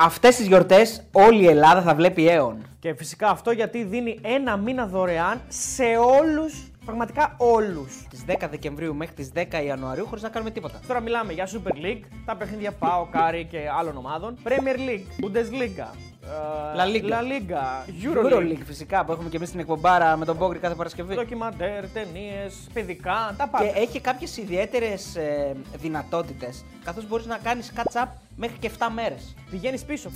[0.00, 2.62] Αυτές τις γιορτές όλη η Ελλάδα θα βλέπει EON.
[2.78, 8.06] Και φυσικά αυτό γιατί δίνει ένα μήνα δωρεάν σε όλους πραγματικά όλους.
[8.10, 10.80] Τις 10 Δεκεμβρίου μέχρι τις 10 Ιανουαρίου χωρίς να κάνουμε τίποτα.
[10.86, 14.36] Τώρα μιλάμε για Super League, τα παιχνίδια ΠΑΟ, Άρη και άλλων ομάδων.
[14.44, 15.88] Premier League, Bundesliga.
[16.24, 17.10] ε, La Liga.
[17.10, 17.64] La Liga,
[18.04, 18.32] Euroleague.
[18.32, 18.62] Euroleague.
[18.64, 21.14] φυσικά που έχουμε και εμείς στην εκπομπάρα με τον Μπόγκρι κάθε Παρασκευή.
[21.14, 23.64] Ντοκιμαντέρ, ταινίες, παιδικά, τα πάντα.
[23.66, 28.86] Και έχει κάποιες ιδιαίτερες ε, δυνατότητες καθώς μπορείς να κάνεις catch up μέχρι και 7
[28.94, 29.34] μέρες.
[29.50, 30.10] Πηγαίνεις πίσω.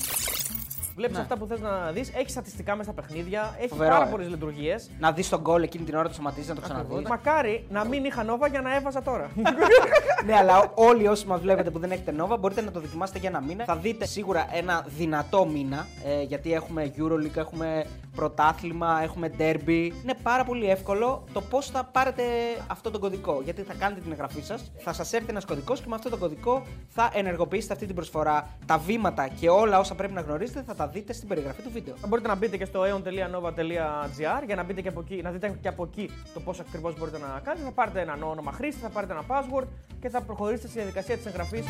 [0.96, 1.22] Βλέπεις Ναι.
[1.22, 4.10] αυτά που θες να δεις, έχει στατιστικά μέσα στα παιχνίδια, έχει Φοβερό, πάρα ε.
[4.10, 4.90] πολλές λειτουργίες.
[4.98, 7.08] Να δεις τον γκολ εκείνη την ώρα το σταματήσεις να το ξαναδείς.
[7.08, 9.30] Μακάρι να μην είχα νόβα για να έβαζα τώρα.
[10.26, 13.28] ναι, αλλά όλοι όσοι μας βλέπετε που δεν έχετε Nova μπορείτε να το δοκιμάσετε για
[13.28, 13.64] ένα μήνα.
[13.64, 15.86] Θα δείτε σίγουρα ένα δυνατό μήνα.
[16.04, 17.84] ε, γιατί έχουμε Euroleague, έχουμε
[18.16, 19.68] πρωτάθλημα, έχουμε derby.
[20.02, 22.22] Είναι πάρα πολύ εύκολο το πώς θα πάρετε
[22.66, 23.40] αυτόν τον κωδικό.
[23.44, 26.20] Γιατί θα κάνετε την εγγραφή σας, θα σας έρθει ένας κωδικός και με αυτόν τον
[26.20, 28.48] κωδικό θα ενεργοποιήσετε αυτή την προσφορά.
[28.66, 31.94] Τα βήματα και όλα όσα πρέπει να γνωρίζετε θα τα δείτε στην περιγραφή του βίντεο.
[31.96, 35.58] Θα μπορείτε να μπείτε και στο aeon.nova.gr για να, μπείτε και από εκεί, να δείτε
[35.60, 37.64] και από εκεί το πώς ακριβώς μπορείτε να κάνετε.
[37.64, 39.66] Θα πάρετε ένα όνομα χρήστη, θα πάρετε ένα password
[40.00, 41.66] και θα προχωρήσετε στη διαδικασία της εγγραφής.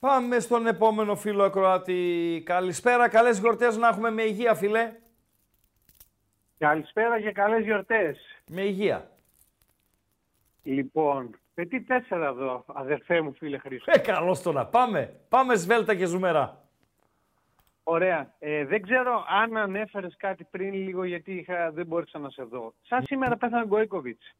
[0.00, 2.42] Πάμε στον επόμενο φίλο ακροάτη.
[2.44, 4.92] Καλησπέρα, καλές γιορτές να έχουμε με υγεία φίλε.
[6.58, 8.18] Καλησπέρα και καλές γιορτές.
[8.50, 9.10] Με υγεία.
[10.62, 13.90] Λοιπόν, πετύ τέσσερα εδώ, αδερφέ μου φίλε Χρήστο.
[13.94, 15.20] Ε, καλώς το να πάμε.
[15.28, 16.68] Πάμε σβέλτα και ζουμερά.
[17.82, 18.34] Ωραία.
[18.38, 22.74] Ε, δεν ξέρω αν ανέφερες κάτι πριν λίγο γιατί είχα, δεν μπόρεσα να σε δω.
[22.82, 24.34] Σαν σήμερα πέθανε ο Γκόικοβιτς.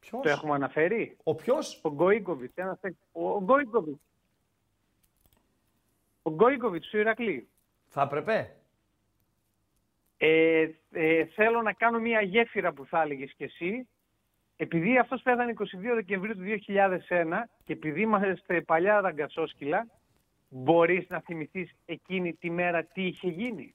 [0.00, 2.52] Ποιος; Το έχουμε αναφέρει; Ο ποιος; Ο Γκόικοβιτς.
[2.56, 2.78] Ένας...
[2.80, 4.00] παίκ- Ο, ο Γκόικοβιτς.
[6.22, 7.48] Ο Γκόικοβιτς του Ηρακλή.
[7.88, 8.56] Θα έπρεπε.
[10.16, 13.88] Ε, ε, θέλω να κάνω μια γέφυρα που θα έλεγες και εσύ.
[14.62, 15.64] Επειδή αυτός πέθανε 22
[15.94, 19.86] Δεκεμβρίου του 2001 και επειδή είμαστε παλιά ραγκατσόσκυλα,
[20.48, 23.72] μπορείς να θυμηθείς εκείνη τη μέρα τι είχε γίνει;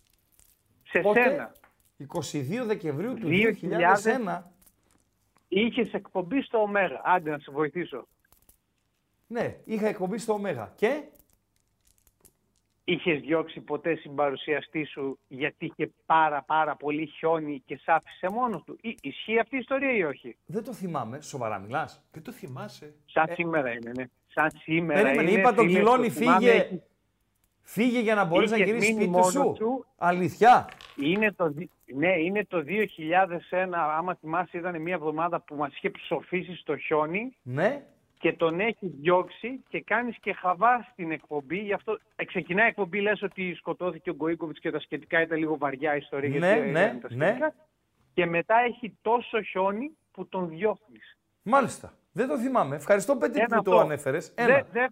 [0.84, 1.52] Σε Πότε; σένα.
[2.62, 3.34] 22 Δεκεμβρίου του 2000.
[4.38, 4.41] 2001.
[5.48, 7.02] Είχες εκπομπή στο Ωμέγα.
[7.03, 8.07] Άντε να σε βοηθήσω.
[9.28, 10.74] Ναι, είχα εκπομπή στο Ωμέγα.
[10.76, 11.03] Και;
[12.88, 18.64] Είχες διώξει ποτέ συμπαρουσιαστή σου γιατί είχε πάρα πάρα πολύ χιόνι και σ' άφησε μόνος
[18.64, 21.22] του; Ή- Ισχύει αυτή η ιστορία ή όχι; δεν το θυμάμαι.
[21.22, 22.94] Σοβαρά μιλάς; Δεν το θυμάσαι.
[23.06, 24.03] Σαν σήμερα είναι, ναι.
[24.28, 25.40] Σαν σήμερα Περίμενε, είναι.
[25.40, 26.52] είπα τον φίλες, Κιλόνι το θυμάμαι, φύγε.
[26.52, 26.82] έχει-
[27.68, 29.53] Φύγε για να μπορείς να Είχες γυρίσεις μείνει σπίτι μόνος σου.
[29.57, 29.86] σου.
[29.98, 30.70] Αλήθεια.
[30.95, 35.90] Είναι το, δι- ναι, είναι το 2001, άμα θυμάσαι ήταν μια εβδομάδα που μας είχε
[35.90, 37.84] ψοφήσει στο χιόνι Ναι.
[38.20, 41.58] Και τον έχεις διώξει και κάνεις και χαβά στην εκπομπή.
[41.58, 45.38] Γι' αυτό ε, ξεκινάει η εκπομπή, λες ότι σκοτώθηκε ο Γκοίκοβιτς και τα σχετικά ήταν
[45.38, 46.30] λίγο βαριά η ιστορία.
[46.40, 47.26] Ναι, γιατί ναι, ήταν τα ναι.
[47.26, 47.54] σχετικά.
[48.14, 51.18] Και μετά έχει τόσο χιόνι που τον διώχνεις.
[51.44, 51.94] Μάλιστα.
[52.12, 52.76] Δεν το θυμάμαι.
[52.76, 53.84] Ευχαριστώ Πέτη Ένα που το αυτό.
[53.84, 54.34] ανέφερες.
[54.36, 54.68] Δε- Ένα.
[54.72, 54.88] δε-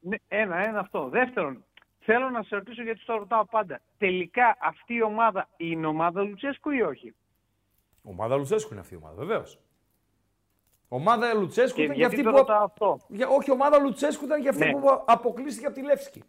[0.00, 1.08] ναι, ένα, ένα αυτό.
[1.08, 1.64] Δεύτερον,
[2.00, 3.80] θέλω να σε ρωτήσω γιατί το ρωτάω πάντα.
[3.98, 7.14] Τελικά αυτή η ομάδα είναι ομάδα Λουτσέσκου ή όχι;
[8.02, 9.58] Ομάδα Λουτσέσκου είναι αυτή η ομάδα, βεβαίως.
[10.88, 12.46] Ομάδα Λουτσέσκου Και ήταν για γιατί αυτή το που.
[12.48, 13.28] ρωτάω αυτό; Για...
[13.28, 14.72] Όχι, ομάδα Λουτσέσκου ήταν για αυτή Ναι.
[14.72, 16.22] που αποκλείστηκε από τη Λεύσκη.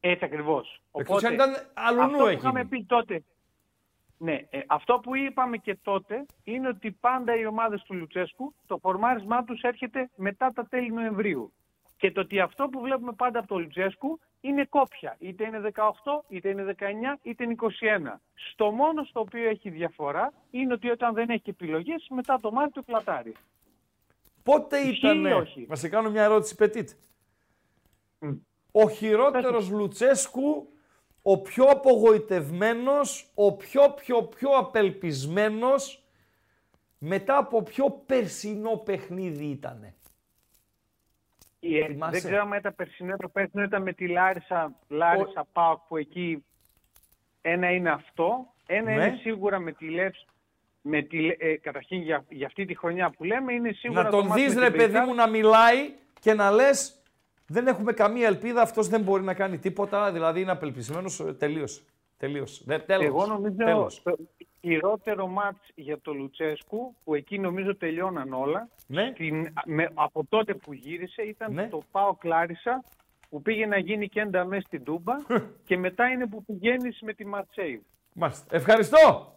[0.00, 0.82] Έτσι ακριβώς.
[0.94, 2.40] Εκτός αν ήταν αλλονού αυτό που εκείνη.
[2.40, 3.24] είχαμε πει τότε.
[4.18, 8.78] Ναι, ε, αυτό που είπαμε και τότε είναι ότι πάντα οι ομάδες του Λουτσέσκου το
[8.78, 11.52] φορμάρισμά τους έρχεται μετά τα τέλη Νοεμβρίου.
[11.96, 15.16] Και το ότι αυτό που βλέπουμε πάντα από το Λουτσέσκου είναι κόπια.
[15.18, 15.82] Είτε είναι 18,
[16.28, 16.84] είτε είναι 19,
[17.22, 18.20] είτε είναι 21.
[18.34, 22.82] Στο μόνο στο οποίο έχει διαφορά είναι ότι όταν δεν έχει επιλογές, μετά το Μάρτιο
[22.82, 23.34] κλατάρει.
[24.42, 25.24] Πότε Ισχύει ήταν.
[25.24, 26.88] ή όχι; Να σε κάνω μια ερώτηση, Πετίτ.
[28.72, 30.68] Ο χειρότερος Λουτσέσκου,
[31.22, 36.04] ο πιο απογοητευμένος, ο πιο πιο πιο απελπισμένος,
[36.98, 39.94] μετά από ποιο περσινό παιχνίδι ήτανε.
[41.60, 45.78] Ε, Θυμάσαι; δεν ξέρω αν ήταν περσινό το περσινό ήταν με τη Λάρισα, Λάρισα Πάοκ
[45.88, 46.44] που εκεί
[47.40, 48.46] ένα είναι αυτό.
[48.66, 49.06] Ένα Ναι.
[49.06, 50.24] είναι σίγουρα με τη Λέψ.
[50.82, 54.10] Με τη, Λε- ε, καταρχήν για, για αυτή τη χρονιά που λέμε είναι σίγουρα να
[54.10, 55.08] το τον μάτς δεις με ρε την παιδί Πεϊτάρ.
[55.08, 57.02] μου να μιλάει και να λες
[57.46, 61.82] δεν έχουμε καμία ελπίδα, αυτός δεν μπορεί να κάνει τίποτα, δηλαδή είναι απελπισμένος, ε, τελείωσε.
[62.16, 62.62] Τελείωσε.
[62.66, 63.04] Δεν, τέλος.
[63.06, 64.02] Εγώ νομίζω Τέλος.
[64.02, 64.16] το
[64.60, 68.68] χειρότερο μάτς για το Λουτσέσκου που εκεί νομίζω τελειώναν όλα.
[68.86, 69.10] Ναι.
[69.14, 71.68] Στην, με, από τότε που γύρισε ήταν Ναι.
[71.68, 72.84] το Πάο Κλάρισα
[73.30, 75.14] που πήγε να γίνει κέντα μέσα στην Τούμπα
[75.64, 77.82] και μετά είναι που πηγαίνεις με τη Μαρτσέη.
[78.12, 78.56] Μάλιστα.
[78.56, 79.34] Ευχαριστώ.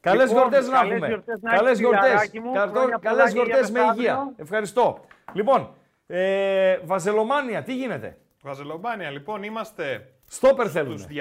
[0.00, 1.06] Καλές Λοιπόν, γιορτές να καλές έχουμε.
[1.06, 2.02] γιορτές να Καλές έχεις, γιορτές.
[2.08, 2.52] φιλαράκι μου.
[2.52, 4.02] Χρόνια πολλά Καλές και για γιορτέ με μεθαύριο.
[4.02, 4.32] υγεία.
[4.36, 5.04] Ευχαριστώ.
[5.32, 5.74] Λοιπόν,
[6.06, 10.98] ε, Βαζελομάνια, τι γίνεται; Βαζελομπάνια, λοιπόν, είμαστε Στόπερ θέλουν.
[10.98, 11.16] στους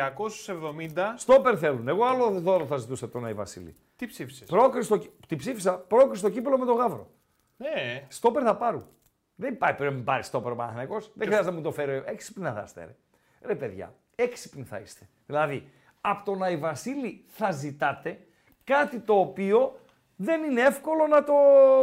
[0.96, 1.14] 270.
[1.16, 1.88] Στόπερ θέλουν.
[1.88, 3.76] Εγώ άλλο δώρο θα ζητούσα από τον Άι Βασίλη.
[3.96, 5.02] Τι ψήφισες; Πρόκριση στο...
[5.28, 7.12] Τι ψήφισα, πρόκριση στο κύπελο με τον Γαύρο.
[7.58, 8.06] Ναι.
[8.08, 8.88] Στόπερ θα πάρουν.
[9.36, 11.12] Δεν πάει, πρέπει να μην πάρεις στόπερ ο Παναθηναϊκός.
[11.14, 12.04] Δεν χρειάζεται να μου το φέρει.
[12.06, 12.96] Έξυπνα θα είστε, ρε.
[13.42, 15.10] Ρε παιδιά, έξυπνοι θα είστε.
[15.26, 15.70] Δηλαδή,
[16.02, 18.20] από τον Άι Βασίλη θα ζητάτε
[18.64, 19.80] κάτι το οποίο
[20.16, 21.34] δεν είναι εύκολο να το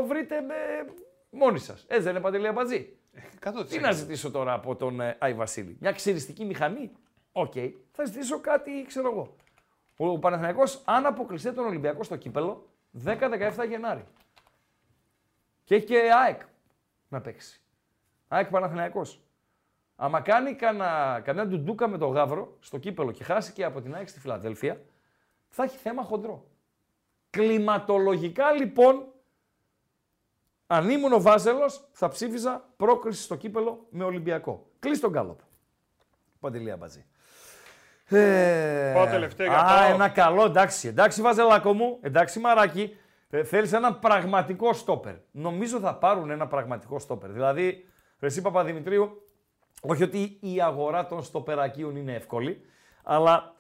[0.07, 0.55] βρείτε με...
[1.31, 1.85] μόνοι σας.
[1.89, 2.97] Έτσι δεν είναι Παντελή Αμπατζή;
[3.45, 3.69] 100%.
[3.69, 6.93] Τι να ζητήσω τώρα από τον ε, Άι Βασίλη; Μια ξυριστική μηχανή;
[7.39, 7.53] Οκ.
[7.93, 9.37] Θα ζητήσω κάτι, ξέρω εγώ.
[9.97, 12.69] Ο Παναθηναϊκός αν αποκλειστεί τον Ολυμπιακό στο κύπελο
[13.05, 14.05] 10-17 Γενάρη.
[15.65, 16.41] Και έχει και ΑΕΚ
[17.09, 17.61] να παίξει.
[18.29, 19.21] ΑΕΚ Παναθηναϊκός.
[19.97, 23.95] Άμα κάνει κανένα, κανένα ντουντούκα με τον Γαύρο στο κύπελο και χάσει και από την
[23.95, 24.83] ΑΕΚ στη Φιλαδέλφια,
[25.49, 26.47] θα έχει θέμα χοντρό.
[27.31, 29.07] Κλιματολογικά λοιπόν,
[30.67, 34.67] αν ήμουν ο Βάζελος, θα ψήφιζα πρόκριση στο κύπελο με Ολυμπιακό.
[34.79, 35.41] Κλείσ' το γκάλοπ.
[36.41, 37.07] Παντελή Αμπατζή.
[38.09, 39.95] Ε, Πάω τελευταίο για Α, πάω.
[39.95, 40.89] ένα καλό, εντάξει.
[40.89, 42.97] Εντάξει, Βαζελάκο μου, εντάξει, Μαράκι.
[43.31, 45.15] Ε, θέλεις ένα πραγματικό στόπερ.
[45.31, 47.31] Νομίζω θα πάρουν ένα πραγματικό στόπερ.
[47.31, 47.87] Δηλαδή,
[48.21, 49.23] ρε εσύ Παπαδημητρίου,
[49.83, 52.61] όχι ότι η αγορά των στοπερακίων είναι εύκολη,
[53.03, 53.55] αλλά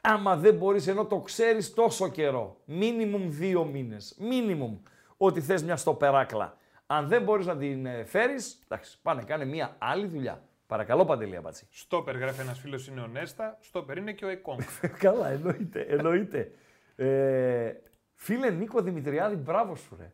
[0.00, 4.78] άμα δεν μπορείς, ενώ το ξέρεις τόσο καιρό, μίνιμουμ δύο μήνες, μίνιμουμ,
[5.16, 6.56] ότι θες μια στοπεράκλα,
[6.86, 10.42] αν δεν μπορείς να την ε, φέρεις, εντάξει, πάνε κάνε μια άλλη δουλειά.
[10.72, 11.66] Παρακαλώ, Παντελή Αμπατζή.
[11.70, 14.60] Στόπερ γράφει ένας φίλος είναι ο Νέστα, στόπερ είναι και ο Εκόνγκ.
[14.98, 16.52] Καλά, εννοείται, εννοείται.
[16.96, 17.72] Ε,
[18.14, 20.12] φίλε Νίκο Δημητριάδη, μπράβο σου ρε.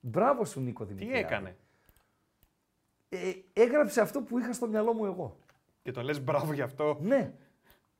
[0.00, 1.24] Μπράβο σου Νίκο Τι Δημητριάδη.
[1.24, 1.56] έκανε;
[3.08, 5.36] Ε, έγραψε αυτό που είχα στο μυαλό μου εγώ.
[5.82, 7.32] Και το λες μπράβο γι' αυτό; Ναι.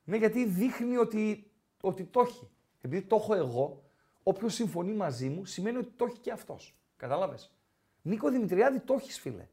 [0.05, 1.51] Ναι, γιατί δείχνει ότι,
[1.81, 2.49] ότι το έχει.
[2.81, 3.83] Επειδή το έχω εγώ,
[4.23, 6.75] όποιος συμφωνεί μαζί μου σημαίνει ότι το έχει και αυτός.
[6.97, 7.53] Κατάλαβες.
[8.03, 9.47] Νίκο Δημητριάδη το έχεις φίλε.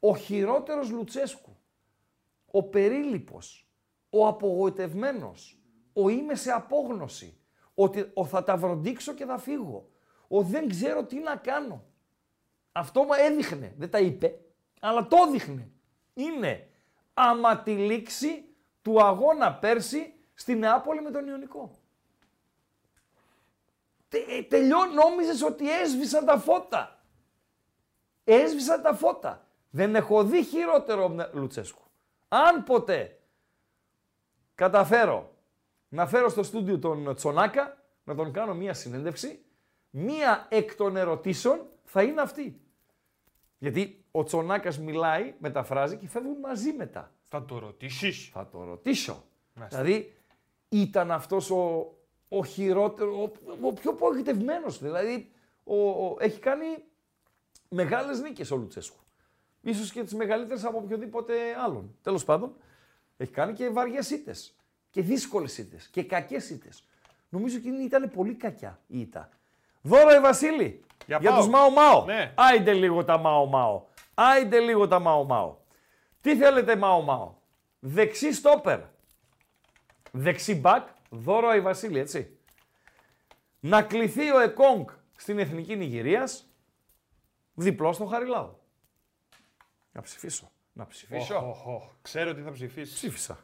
[0.00, 1.56] Ο χειρότερος Λουτσέσκου.
[2.50, 3.68] Ο περίλυπος.
[4.10, 5.58] Ο απογοητευμένος.
[5.92, 7.40] Ο είμαι σε απόγνωση.
[7.74, 9.90] Ότι ο θα τα βροντίξω και θα φύγω.
[10.28, 11.84] Ο δεν ξέρω τι να κάνω.
[12.72, 13.74] Αυτό μου έδειχνε.
[13.76, 14.40] Δεν τα είπε,
[14.80, 15.70] αλλά το έδειχνε.
[16.14, 16.68] Είναι
[17.14, 18.44] άμα τη λήξη
[18.82, 21.70] του αγώνα πέρσι στη Νεάπολη με τον Ιωνικό.
[24.08, 27.02] Τε, ε, τελειώ, νόμιζες ότι έσβησαν τα φώτα.
[28.24, 29.47] Έσβησαν τα φώτα.
[29.70, 31.82] Δεν έχω δει χειρότερο από τον Λουτσέσκου.
[32.28, 33.18] Αν ποτέ
[34.54, 35.34] καταφέρω
[35.88, 39.44] να φέρω στο στούντιο τον Τσονάκα, να τον κάνω μία συνέντευξη,
[39.90, 42.60] μία εκ των ερωτήσεων θα είναι αυτή.
[43.58, 47.12] Γιατί ο Τσονάκας μιλάει, μεταφράζει και φεύγουν μαζί μετά.
[47.24, 48.28] Θα το ρωτήσεις.
[48.32, 49.24] Θα το ρωτήσω.
[49.54, 49.82] Μάλιστα.
[49.82, 50.16] Δηλαδή,
[50.68, 51.92] ήταν αυτός ο,
[52.28, 53.30] ο χειρότερο, ο,
[53.66, 54.78] ο πιο απογοητευμένος.
[54.78, 55.32] Δηλαδή,
[55.64, 56.66] ο, ο- έχει κάνει
[57.68, 58.98] μεγάλες νίκες ο Λουτσέσκου.
[59.60, 61.96] Ίσως και τις μεγαλύτερες από οποιοδήποτε άλλον.
[62.02, 62.52] Τέλος πάντων,
[63.16, 64.56] έχει κάνει και βαριές ήττες.
[64.90, 65.88] Και δύσκολες ήττες.
[65.88, 66.84] Και κακές ήττες.
[67.28, 69.28] Νομίζω ότι ήταν πολύ κακιά η ήττα.
[69.82, 70.84] Δώρο η Βασίλη.
[71.06, 71.38] Για Για πάω.
[71.38, 72.04] τους Μάο Μάο.
[72.04, 72.32] Ναι.
[72.36, 73.82] Άιντε λίγο τα Μάο Μάο.
[74.14, 75.56] Άιντε λίγο τα Μάο Μάο.
[76.20, 77.34] Τι θέλετε Μάο Μάο;
[77.78, 78.80] Δεξί στόπερ.
[80.12, 80.88] Δεξί μπακ.
[81.10, 82.38] Δώρο η Βασίλη, έτσι.
[83.60, 86.52] Να κληθεί ο Εκόνγκ στην Εθνική Νιγηρίας.
[87.54, 88.58] Διπλό στο Χαριλάου.
[89.98, 90.50] Να ψηφίσω.
[90.72, 91.36] Να ψηφίσω.
[91.36, 91.82] Οχ, οχ, οχ.
[92.02, 92.94] Ξέρω τι θα ψηφίσεις.
[92.94, 93.38] Ψήφισα.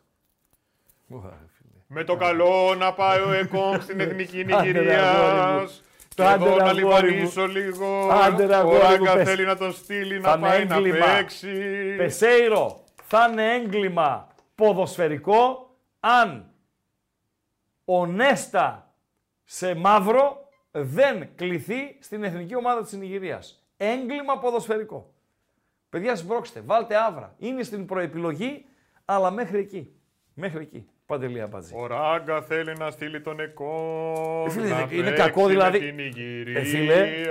[1.86, 5.82] Με το καλό να πάει ο Εκόνγκ στην Εθνική Άντε, ρε, αγόρι Νιγηρίας.
[5.82, 6.09] μου.
[6.14, 6.74] Και Άντε, εγώ ρε, να αγόρι
[7.10, 7.47] λιβανίσω μου.
[7.47, 8.09] λίγο.
[8.10, 9.28] Άντε, ρε, Ο αγόρι μου, Ράγκα πες.
[9.28, 11.06] θέλει να τον στείλει Θα να είναι πάει να έγκλημα.
[11.06, 11.94] παίξει.
[11.97, 15.70] Πεσέιρο, θα είναι έγκλημα ποδοσφαιρικό
[16.01, 16.51] αν
[17.85, 18.94] ο Νέστα
[19.44, 23.64] σε μαύρο δεν κληθεί στην εθνική ομάδα της Νιγηρίας.
[23.76, 25.14] Έγκλημα ποδοσφαιρικό.
[25.95, 27.35] Παιδιά, σμπρώξτε, βάλτε άβρα.
[27.39, 28.65] Είναι στην προεπιλογή,
[29.05, 29.93] αλλά μέχρι εκεί.
[30.35, 30.87] Μέχρι εκεί.
[31.07, 31.75] Παντελή Αμπατζή.
[31.77, 34.47] Ο Ράγκα θέλει να στείλει τον Εκόνγκ.
[34.47, 35.79] Ε, φίλε, να είναι παίξει κακό με δηλαδή.
[35.79, 36.61] την Νιγηρία.
[36.61, 37.23] Ε, φίλε,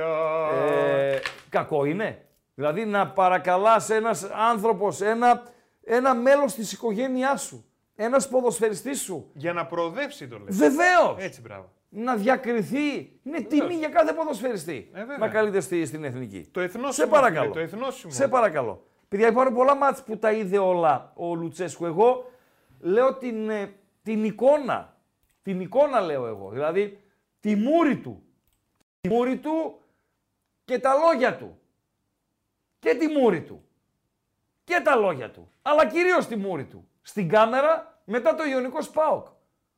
[1.11, 1.19] ε,
[1.49, 2.25] κακό είναι.
[2.53, 5.43] Δηλαδή να παρακαλάς ένας άνθρωπος, ένα,
[5.83, 7.65] ένα μέλος της οικογένειάς σου,
[7.95, 10.47] ένας ποδοσφαιριστής σου, Για να προοδεύσει το λέει.
[10.49, 11.15] Βεβαίως.
[11.17, 11.71] Έτσι, μπράβο.
[11.95, 13.19] Να διακριθεί.
[13.23, 15.17] Είναι τιμή για κάθε ποδοσφαιριστή Ε, βέβαια.
[15.17, 16.47] να καλείται στη, στην εθνική.
[16.51, 17.41] Το εθνόσημο, Σε παρακαλώ.
[17.53, 18.13] φίλε, το εθνόσημο.
[18.13, 18.87] Σε παρακαλώ.
[19.07, 21.85] Παιδιά, υπάρχουν πολλά μάτς που τα είδε όλα ο Λουτσέσκου.
[21.85, 22.31] Εγώ
[22.79, 24.97] λέω την, ε, την εικόνα.
[25.41, 26.49] Την εικόνα λέω εγώ.
[26.49, 27.03] Δηλαδή,
[27.39, 28.23] τη μούρη του.
[29.01, 29.79] Τη μούρη του
[30.65, 31.59] και τα λόγια του.
[32.79, 33.63] Και τη μούρη του.
[34.63, 35.51] Και τα λόγια του.
[35.61, 36.87] Αλλά κυρίως τη μούρη του.
[37.01, 39.27] Στην κάμερα μετά το Ιωνικός Σπάοκ.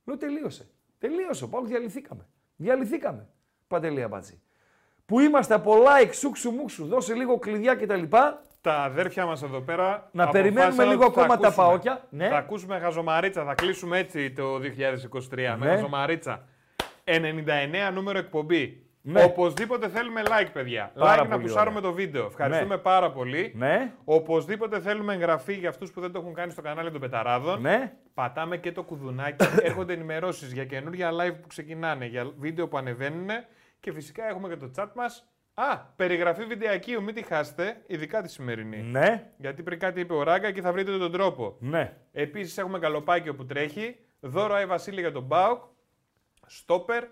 [0.05, 0.69] Λέω τελείωσε.
[1.07, 1.43] Τελείωσε.
[1.43, 2.27] Ο Πάοκ διαλυθήκαμε.
[2.55, 3.27] Διαλυθήκαμε.
[3.67, 4.41] Παντελή Αμπατζή.
[5.05, 8.03] Που είμαστε από like, σούξου μουξου, δώσε λίγο κλειδιά κτλ.
[8.61, 10.09] Τα αδέρφια μας εδώ πέρα.
[10.11, 11.67] Να περιμένουμε αποφάσισαν λίγο ότι θα ακόμα τα ακούσουμε.
[11.67, 12.07] παόκια.
[12.09, 12.29] Ναι.
[12.29, 13.43] Θα ακούσουμε γαζομαρίτσα.
[13.43, 15.55] Θα κλείσουμε έτσι το 2023.
[15.57, 15.71] Με Ναι.
[15.71, 16.47] γαζομαρίτσα.
[17.03, 18.84] 99 νούμερο εκπομπή.
[19.07, 19.23] Ναι.
[19.23, 20.91] Οπωσδήποτε θέλουμε like, παιδιά.
[20.95, 21.89] Πάρα like να πολύ πουσάρουμε ωραία.
[21.89, 22.25] το βίντεο.
[22.25, 22.81] Ευχαριστούμε Ναι.
[22.81, 23.53] πάρα πολύ.
[23.55, 23.93] Ναι.
[24.03, 27.61] Οπωσδήποτε θέλουμε εγγραφή για αυτούς που δεν το έχουν κάνει στο κανάλι των Πεταράδων.
[27.61, 27.93] Ναι.
[28.13, 29.45] Πατάμε και το κουδουνάκι.
[29.67, 33.27] Έρχονται ενημερώσεις για καινούργια live που ξεκινάνε, για βίντεο που ανεβαίνουν.
[33.79, 35.29] Και φυσικά έχουμε και το chat μας.
[35.53, 38.81] Α, περιγραφή βιντεακίου, μην τη χάσετε, ειδικά τη σημερινή.
[38.81, 39.31] Ναι.
[39.37, 41.55] Γιατί πριν κάτι είπε ο Ράγκα και θα βρείτε τον τρόπο.
[41.59, 41.97] Ναι.
[42.11, 43.95] Επίσης έχουμε καλοπάκιο που τρέχει.
[44.19, 45.63] Δώρο Άι Βασίλη για τον Μπάουκ.
[46.45, 47.03] Στόπερ.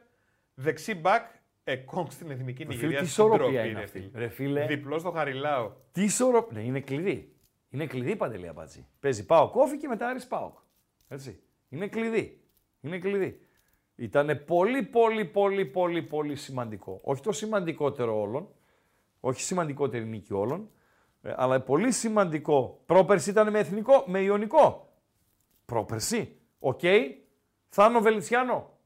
[0.54, 1.26] Δεξί μπακ.
[1.64, 3.00] Εκόνγκ στην εθνική Ρε φίλε, Νιγηρία.
[3.02, 4.00] τι στην ισορροπία τροπή, είναι ρε αυτή.
[4.00, 4.20] φίλε.
[4.20, 4.66] Ρε φίλε.
[4.66, 5.72] Διπλός στο Χαριλάο.
[5.92, 6.58] Τι ισορροπία.
[6.60, 7.36] Ναι, είναι κλειδί.
[7.70, 8.88] Είναι κλειδί παντελή αμπάτζη.
[9.00, 10.58] Παίζει πάω κόφι και μετά Άρης Πάοκ.
[11.08, 11.40] Έτσι.
[11.70, 12.42] Είναι κλειδί.
[12.82, 13.40] Είναι κλειδί.
[13.96, 17.00] Ήταν πολύ, πολύ, πολύ, πολύ, πολύ σημαντικό.
[17.04, 18.50] Όχι το σημαντικότερο όλων.
[19.20, 20.70] Όχι σημαντικότερη νίκη όλων.
[21.22, 22.82] ε, αλλά πολύ σημαντικό.
[22.86, 24.94] Πρόπερση ήταν με εθνικό, με ιονικό.
[25.66, 26.38] Πρόπερση.
[26.60, 26.80] Οκ.
[27.70, 28.78] Θάνο Βελιτσιάνο.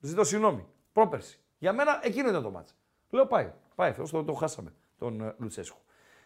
[0.00, 0.66] Ζητώ συγγνώμη.
[0.92, 1.41] Πρόπερση.
[1.62, 2.74] Για μένα εκείνο ήταν το ματς.
[3.10, 3.52] Λέω πάει.
[3.74, 3.92] Πάει.
[3.92, 5.78] Θεός, το, το χάσαμε τον ε, Λουτσέσκου.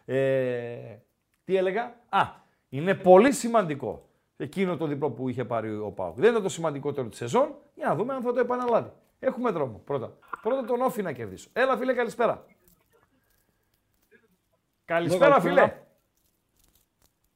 [0.05, 0.97] Ε,
[1.45, 2.23] τι έλεγα; Α,
[2.69, 6.17] είναι πολύ σημαντικό εκείνο το διπλό που είχε πάρει ο ΠΑΟΚ.
[6.17, 7.55] Δεν είναι το σημαντικότερο της σεζόν.
[7.75, 8.93] Για να δούμε αν θα το επαναλάβει.
[9.19, 9.83] Έχουμε δρόμο.
[9.85, 10.17] Πρώτα.
[10.43, 11.49] Πρώτα τον ΟΦΗ να κερδίσω.
[11.53, 12.45] Έλα, φίλε, καλησπέρα.
[14.85, 15.41] Καλησπέρα, καλησπέρα.
[15.41, 15.83] φίλε.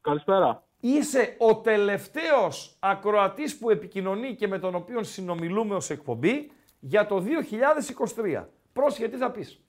[0.00, 0.64] Καλησπέρα.
[0.80, 6.50] Είσαι ο τελευταίος ακροατής που επικοινωνεί και με τον οποίο συνομιλούμε ως εκπομπή
[6.80, 7.24] για το
[8.16, 8.44] 2023.
[8.72, 9.60] Πρόσχε, τι θα πεις;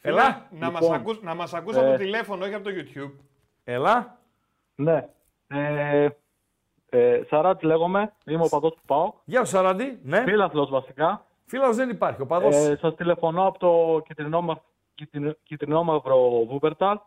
[0.00, 0.46] Έλα.
[0.50, 3.12] Να, μας Λοιπόν, ακούς, να μας ακούς από ε, το τηλέφωνο, όχι από το YouTube.
[3.64, 4.18] Έλα.
[4.74, 5.08] Ναι.
[5.48, 6.08] Ε,
[6.88, 9.14] ε, Σαράτ λέγομαι, είμαι ο παδός του ΠΑΟΚ.
[9.24, 10.00] Γεια σου Σαράντη.
[10.02, 10.22] Ναι.
[10.22, 11.24] Φίλαθλος βασικά.
[11.46, 12.54] Φίλος δεν υπάρχει, ο παδός.
[12.54, 14.62] Ε, σας τηλεφωνώ από το κυτρινόμα-
[14.94, 16.98] κυτρινο- κυτρινόμαυρο Βούπερταλ.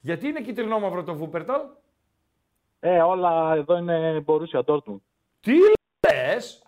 [0.00, 1.60] Γιατί είναι κυτρινό μαύρο το Βούπερταλ.
[2.84, 5.00] Ε, όλα εδώ είναι Μπορούσια Dortmund.
[5.40, 5.52] Τι
[6.08, 6.62] λες;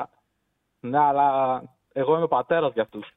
[0.81, 1.63] Ναι, αλλά
[1.93, 3.17] εγώ είμαι πατέρας για αυτούς.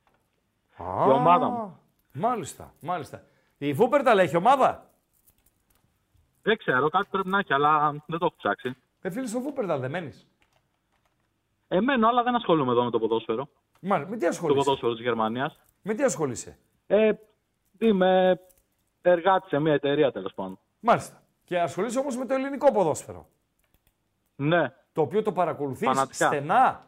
[0.79, 1.79] Η ομάδα μου.
[2.13, 3.23] Μάλιστα, μάλιστα.
[3.57, 4.89] Η Βούπερταλ έχει ομάδα;
[6.41, 8.75] Δεν ξέρω, κάτι πρέπει να έχει, αλλά δεν το έχω ψάξει.
[9.01, 10.27] Ε, φίλε, στο Βούπερταλ δεν μένεις;
[11.67, 13.47] Εμένω, αλλά δεν ασχολούμαι εδώ με το ποδόσφαιρο.
[13.81, 15.59] Μάλιστα, με τι Το ασχολείσαι; ποδόσφαιρο της Γερμανίας.
[15.81, 16.57] Με τι ασχολείσαι;
[16.87, 17.11] Ε,
[17.79, 18.39] είμαι
[19.01, 20.59] εργάτης σε μια εταιρεία τέλος πάντων.
[20.79, 21.21] Μάλιστα.
[21.47, 23.27] Και ασχολείσαι όμως με το ελληνικό ποδόσφαιρο.
[24.35, 24.73] Ναι.
[24.93, 26.27] Το οποίο το παρακολουθείς Φανατικά.
[26.27, 26.85] στενά.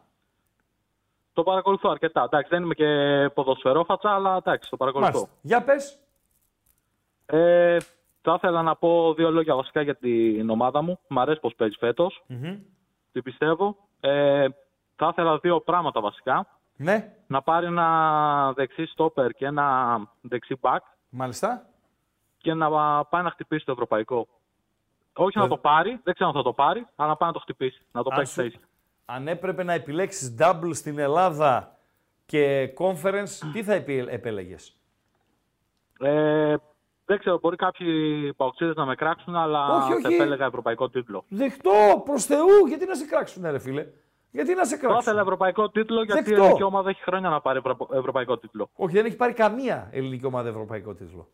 [1.34, 2.24] Το παρακολουθώ αρκετά.
[2.24, 2.86] Εντάξει, δεν είμαι και
[3.34, 5.12] ποδοσφαιρόφατσα, αλλά εντάξει, το παρακολουθώ.
[5.12, 5.38] Μάλιστα.
[5.42, 6.00] Για πες.
[7.26, 7.78] Ε,
[8.22, 11.00] θα ήθελα να πω δύο λόγια βασικά για την ομάδα μου.
[11.08, 12.24] Μ' αρέσει πώς παίζει φέτος.
[13.12, 13.78] Τι πιστεύω.
[14.00, 14.48] Ε,
[14.96, 16.48] θα ήθελα δύο πράγματα βασικά.
[16.76, 17.14] Ναι.
[17.28, 20.80] Να πάρει ένα δεξί στόπερ και ένα δεξί back.
[21.10, 21.66] Μάλιστα.
[22.38, 22.70] Και να
[23.06, 24.28] πάει να χτυπήσει το ευρωπαϊκό.
[25.24, 27.34] Όχι Ε, να το πάρει, δεν ξέρω αν θα το πάρει, αλλά να πάει να
[27.34, 27.82] το χτυπήσει.
[27.92, 28.60] Να το Αν παίξει σου- θέση.
[29.06, 31.78] Αν έπρεπε να επιλέξεις double στην Ελλάδα
[32.26, 34.78] και conference, τι θα επι- επέλεγες;
[36.00, 36.56] Ε,
[37.06, 40.02] δεν ξέρω, μπορεί κάποιοι παοξίδες να με κράξουν, αλλά Όχι, όχι.
[40.02, 41.24] θα επέλεγα ευρωπαϊκό τίτλο.
[41.30, 43.88] Δεχτώ, προς Θεού, γιατί να σε κράξουν ρε φίλε;
[44.32, 46.42] Γιατί να σε Θα κράξουν; ήθελα ευρωπαϊκό τίτλο, γιατί η Δεκτό.
[46.44, 48.70] ελληνική ομάδα έχει χρόνια να πάρει ευρω- ευρωπαϊκό τίτλο.
[48.76, 51.28] Όχι, δεν έχει πάρει καμία ελληνική ομάδα ευρωπαϊκό τίτλο.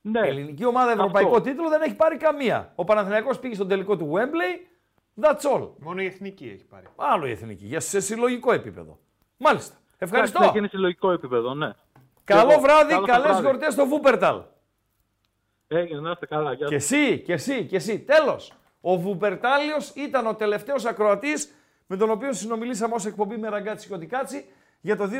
[0.00, 0.20] Ναι.
[0.20, 1.02] ελληνική ομάδα Αυτό.
[1.02, 2.72] ευρωπαϊκό τίτλο δεν έχει πάρει καμία.
[2.74, 4.66] Ο Παναθηναϊκός πήγε στον τελικό του Wembley.
[5.24, 5.68] That's all.
[5.78, 6.86] Μόνο η εθνική έχει πάρει.
[6.96, 8.98] Άλλο η εθνική, για σε συλλογικό επίπεδο.
[9.36, 9.76] Μάλιστα.
[9.98, 10.38] Ευχαριστώ.
[10.40, 11.70] Εντάξει, είναι συλλογικό επίπεδο, ναι.
[12.24, 12.60] Καλό Και εγώ.
[12.62, 13.40] βράδυ, Καλό καλές βράδυ.
[13.40, 14.40] γιορτές στο Βούπερταλ.
[15.68, 16.52] Έγινε, να είστε καλά.
[16.52, 17.98] Γεια Και εσύ, και εσύ, και εσύ.
[18.00, 18.52] Τέλος.
[18.80, 21.54] Ο Βουπερτάλιος ήταν ο τελευταίος ακροατής
[21.86, 24.44] με τον οποίο συνομιλήσαμε ως εκπομπή με ραγκάτσι και οτικάτσι
[24.80, 25.10] για το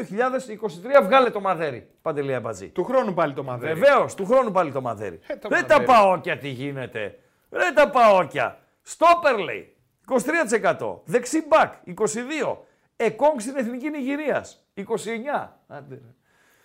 [1.01, 1.03] 2023.
[1.03, 2.69] Βγάλε το μαδέρι, Παντελή Αμπατζή.
[2.69, 3.75] Του χρόνου πάλι το μαδέρι.
[3.81, 5.19] Βεβαίως, του χρόνου πάλι το μαδέρι.
[5.27, 5.85] Ε, το Δεν μαδέρι.
[5.87, 7.19] τα παόκια τι γίνεται.
[7.49, 8.59] Δεν τα παόκια.
[8.83, 9.77] Στόπερ λέει.
[10.09, 11.01] 23%.
[11.05, 11.73] Δεξί μπακ.
[11.87, 12.57] 22%.
[12.97, 14.67] Εκόνγκ στην Εθνική Νιγηρίας.
[14.75, 14.83] 29%.
[15.67, 16.01] Άντε, ρε.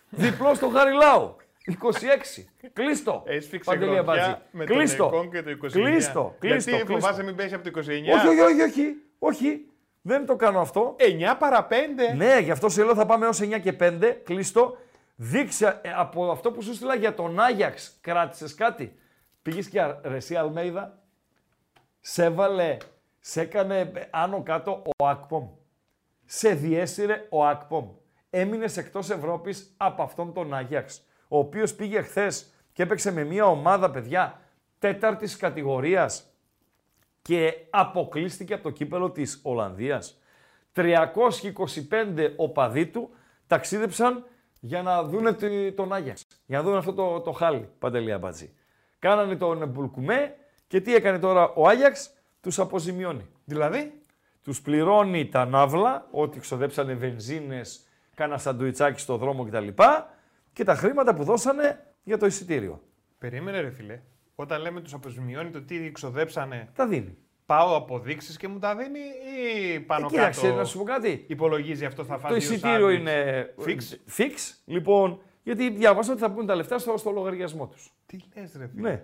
[0.09, 1.35] Διπλό στο Χαριλάου.
[1.65, 2.43] 26.
[2.73, 3.23] Κλείστο.
[3.25, 4.41] Έσφιξε Παντελή γροθιά Αμπατζή.
[4.51, 5.05] με τον Κλείστο.
[5.05, 5.55] Εκόνγκ και το 29.
[5.71, 6.35] Κλείστο.
[6.39, 6.69] Κλείστο.
[6.69, 6.85] Γιατί κλείστο.
[6.85, 7.81] φοβάσαι μην πέσει από το 29.
[8.15, 8.95] Όχι, όχι, όχι, όχι.
[9.19, 9.65] όχι.
[10.05, 10.95] Δεν το κάνω αυτό.
[10.99, 11.73] 9 παρα 5.
[12.15, 14.15] Ναι, γι' αυτό σε λέω θα πάμε ως 9 και 5.
[14.23, 14.77] Κλείστο.
[15.15, 17.97] Δείξε ε, από αυτό που σου στείλα για τον Άγιαξ.
[18.01, 18.95] Κράτησες κάτι.
[19.41, 20.99] Πήγες και α- ρε, εσύ Αλμέιδα.
[21.99, 22.77] Σε έβαλε,
[23.19, 25.47] σε έκανε ε, άνω κάτω ο Ακπομ.
[26.25, 27.89] Σε διέσυρε ο Ακπομ.
[28.29, 31.01] Έμεινες εκτός Ευρώπης από αυτόν τον Άγιαξ.
[31.27, 34.39] Ο οποίος πήγε χθες και έπαιξε με μια ομάδα, παιδιά,
[34.79, 36.32] τέταρτης κατηγορίας
[37.23, 40.17] και αποκλείστηκε από το κύπελο της Ολλανδίας.
[40.73, 43.09] 325 οπαδοί του
[43.47, 44.25] ταξίδεψαν
[44.59, 46.21] για να δούνε τη- τον Άγιαξ.
[46.45, 48.53] Για να δουν αυτό το, το χάλι, Παντελή Αμπατζή.
[48.99, 50.35] Κάνανε τον Μπουλκουμέ
[50.67, 52.09] και τι έκανε τώρα ο Άγιαξ;
[52.41, 53.25] τους αποζημιώνει.
[53.45, 53.97] Δηλαδή,
[54.43, 59.67] Τους πληρώνει τα ναύλα, ό,τι ξοδέψανε βενζίνες, κάνα σαντουιτσάκι στο δρόμο κτλ.
[60.53, 62.81] Και τα χρήματα που δώσανε για το εισιτήριο.
[63.17, 63.99] περίμενε ρε φίλε.
[64.35, 67.17] Όταν λέμε τους αποζημιώνει το τι ξοδέψανε, Τα δίνει.
[67.45, 68.99] πάω αποδείξεις και μου τα δίνει
[69.75, 71.25] ή πάνω Ε, κοίταξε, κάτω να σου πω κάτι.
[71.27, 72.99] υπολογίζει αυτό θα φας Το δύο εισιτήριο σάντουιτς.
[72.99, 74.31] είναι Fix; fix.
[74.65, 77.93] Λοιπόν, γιατί διάβασα ότι θα πούν τα λεφτά στο, στο λογαριασμό τους.
[78.05, 79.03] Τι λες ρε φίλε; Ναι.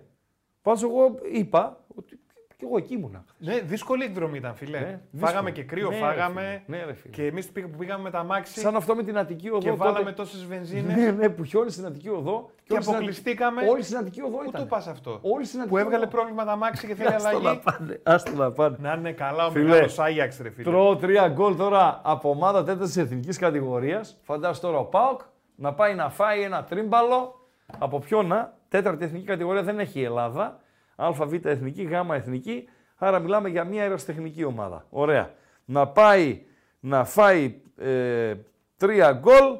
[0.61, 2.19] Πάντως εγώ είπα ότι
[2.59, 3.23] και εγώ εκεί ήμουνα.
[3.37, 4.79] Ναι, δύσκολη εκδρομή ήταν, φίλε.
[4.79, 5.51] Ναι, φάγαμε δύσκολη.
[5.51, 6.41] και κρύο, Ναι, ρε φάγαμε.
[6.65, 6.77] φίλε.
[6.77, 7.13] Ναι, ρε φίλε.
[7.13, 8.59] και εμείς που πήγαμε με τα μάξι.
[8.59, 9.59] Σαν αυτό με την Αττική Οδό.
[9.59, 9.83] Και τότε.
[9.83, 10.95] βάλαμε τόσες βενζίνες.
[10.95, 12.49] Ναι, ναι, που χιόνι στην Αττική Οδό.
[12.63, 13.55] Και όλη στην αποκλειστήκαμε.
[13.55, 14.61] Αττική- Όλη στην Αττική Οδό Πού ήταν.
[14.61, 16.11] το πας αυτό; Όλη στην Αττική Που έβγαλε Οδό.
[16.15, 17.59] πρόβλημα τα μάξι και θέλει Άστο να αλλαγή.
[17.63, 17.99] πάνε.
[18.03, 18.75] Άστο να πάνε.
[18.79, 20.69] Να είναι καλά ο Φίλε, μεγάλος Άγιαξ, ρε φίλε.
[20.69, 24.17] Τρώω τρία γκολ τώρα από ομάδα τέταρτης εθνικής κατηγορίας.
[24.23, 25.21] Φαντάζομαι τώρα ο Πάοκ
[25.55, 27.33] να πάει να φάει ένα τρίμπαλο.
[27.77, 30.59] Από ποιον να, τέταρτη εθνική κατηγορία δεν έχει η Ελλάδα.
[30.99, 32.69] ΑΒ εθνική, Γ εθνική.
[32.95, 34.85] Άρα μιλάμε για μια αεραστεχνική ομάδα.
[34.89, 35.33] Ωραία.
[35.65, 36.41] Να πάει
[36.79, 38.35] να φάει ε,
[38.77, 39.59] τρία γκολ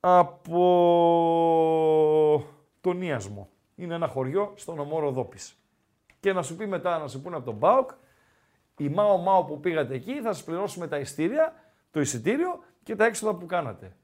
[0.00, 0.64] από
[2.80, 3.48] τον Ίασμο.
[3.74, 5.56] Είναι ένα χωριό στο νομό Ροδόπης.
[6.20, 7.90] Και να σου πει μετά, να σου πούνε από τον Πάοκ,
[8.76, 11.54] η Μάο Μάο που πήγατε εκεί θα σας πληρώσουμε τα ειστήρια,
[11.90, 13.96] το εισιτήριο και τα έξοδα που κάνατε.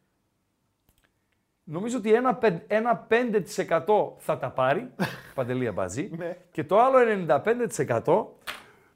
[1.64, 4.90] Νομίζω ότι ένα, πεν- ένα 5% θα τα πάρει,
[5.34, 6.36] Παντελή Αμπατζή, Ναι.
[6.50, 7.02] και το άλλο 95%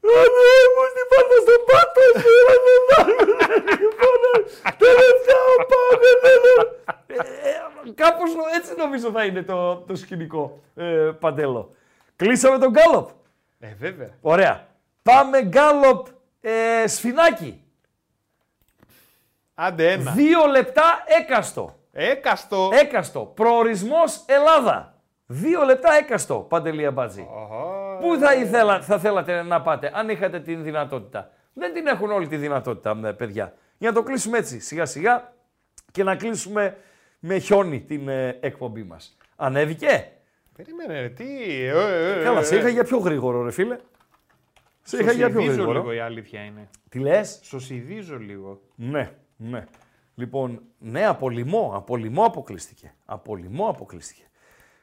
[0.06, 3.06] «Α, ναι, μου την πάντα στον πάτο, εσύ, ρε, δεν
[3.78, 4.18] λοιπόν,
[4.78, 6.64] τελευταία ο Πάοκ, ναι, ναι».
[7.06, 7.48] Ε,
[7.88, 11.74] ε, Κάπως νο- έτσι νομίζω θα είναι το, το σκηνικό, ε, Παντέλο.
[12.16, 13.08] Κλείσαμε τον Γκάλοπ.
[13.60, 14.10] Ε, βέβαια.
[14.20, 14.66] Ωραία.
[15.02, 16.06] Πάμε γκάλοπ
[16.40, 17.60] ε, σφινάκι.
[19.54, 20.10] Άντε ένα.
[20.12, 21.76] Δύο λεπτά έκαστο.
[21.98, 22.70] Έκαστο.
[22.72, 23.20] Έκαστο.
[23.20, 24.94] Προορισμός Ελλάδα.
[25.26, 27.26] Δύο λεπτά έκαστο, Παντελία Μπάτζη.
[28.00, 31.30] Πού θα, ήθελα, θα θέλατε να πάτε, αν είχατε την δυνατότητα.
[31.52, 33.54] Δεν την έχουν όλη τη δυνατότητα, μ, παιδιά.
[33.78, 35.32] Για να το κλείσουμε έτσι, σιγά σιγά,
[35.92, 36.76] και να κλείσουμε
[37.18, 39.16] με χιόνι την ε, εκπομπή μας.
[39.36, 40.08] Ανέβηκε;
[40.56, 41.24] Περίμενε, ρε, τι.
[41.64, 42.70] ε, ε, ε, Καλά, ε, σε είχα ε.
[42.70, 43.76] για πιο γρήγορο, ρε φίλε.
[44.82, 45.78] Σε είχα για πιο Σοσιδίζω γρήγορο.
[45.78, 46.68] λίγο η αλήθεια είναι.
[46.88, 48.60] Τι λες; Σοσιδίζω λίγο.
[48.74, 49.64] Ναι, ναι.
[50.18, 52.94] Λοιπόν, ναι, από λοιμό, από λοιμό αποκλείστηκε.
[53.04, 54.22] Από λοιμό αποκλείστηκε.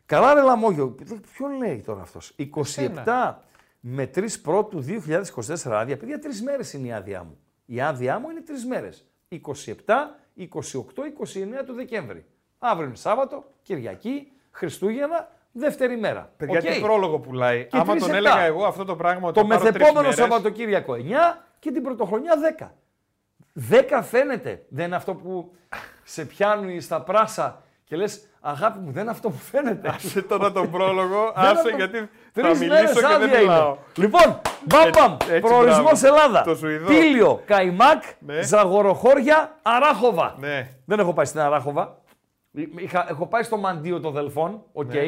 [0.06, 0.96] Καλά ρε Λαμόγιο,
[1.34, 3.44] ποιο λέει τώρα αυτός; 27 Εσένα.
[3.80, 5.98] με 3 πρώτου 2024 άδεια.
[5.98, 7.38] Παιδιά, τρεις μέρες είναι η άδειά μου.
[7.66, 9.06] Η άδειά μου είναι τρεις μέρες.
[9.28, 12.26] 27, 28, 29 του Δεκέμβρη.
[12.60, 16.34] Αύριο είναι Σάββατο, Κυριακή, Χριστούγεννα, δεύτερη μέρα.
[16.38, 16.74] Παιδιά, Οκ.
[16.74, 17.66] τι πρόλογο πουλάει.
[17.66, 18.30] Και Άμα τρεις τον επτά.
[18.30, 21.72] έλεγα εγώ αυτό το πράγμα ότι Το θα πάρω τρεις μεθεπόμενο μέρες, Σαββατοκύριακο 9 και
[21.72, 22.72] την πρωτοχρονιά 10.
[23.70, 24.66] 10 φαίνεται.
[24.70, 25.56] Δεν είναι αυτό που
[26.04, 29.88] σε πιάνουν στα πράσα και λες αγάπη μου, δεν είναι αυτό που φαίνεται.
[29.90, 33.40] Άσε τώρα τον πρόλογο, Δεν άσε αυτό- γιατί θα Τρεις μιλήσω μέρες και δεν άδεια
[33.40, 33.68] μιλάω.
[33.70, 33.78] είναι.
[34.08, 36.08] Λοιπόν, μπαμ μπαμ, Έτσι, προορισμός μπράβο.
[36.08, 36.42] Ελλάδα.
[36.44, 36.88] Το Σουηδό.
[36.88, 38.42] Πήλιο, Καϊμάκ, Ναι.
[38.42, 40.36] Ζαγοροχώρια, Αράχοβα.
[40.40, 40.70] Ναι.
[40.86, 41.98] Δεν έχω πάει στην Αράχοβα.
[42.78, 44.94] Είχα, έχω πάει στο Μαντείο των Δελφών, οκ.
[44.94, 45.02] Ναι.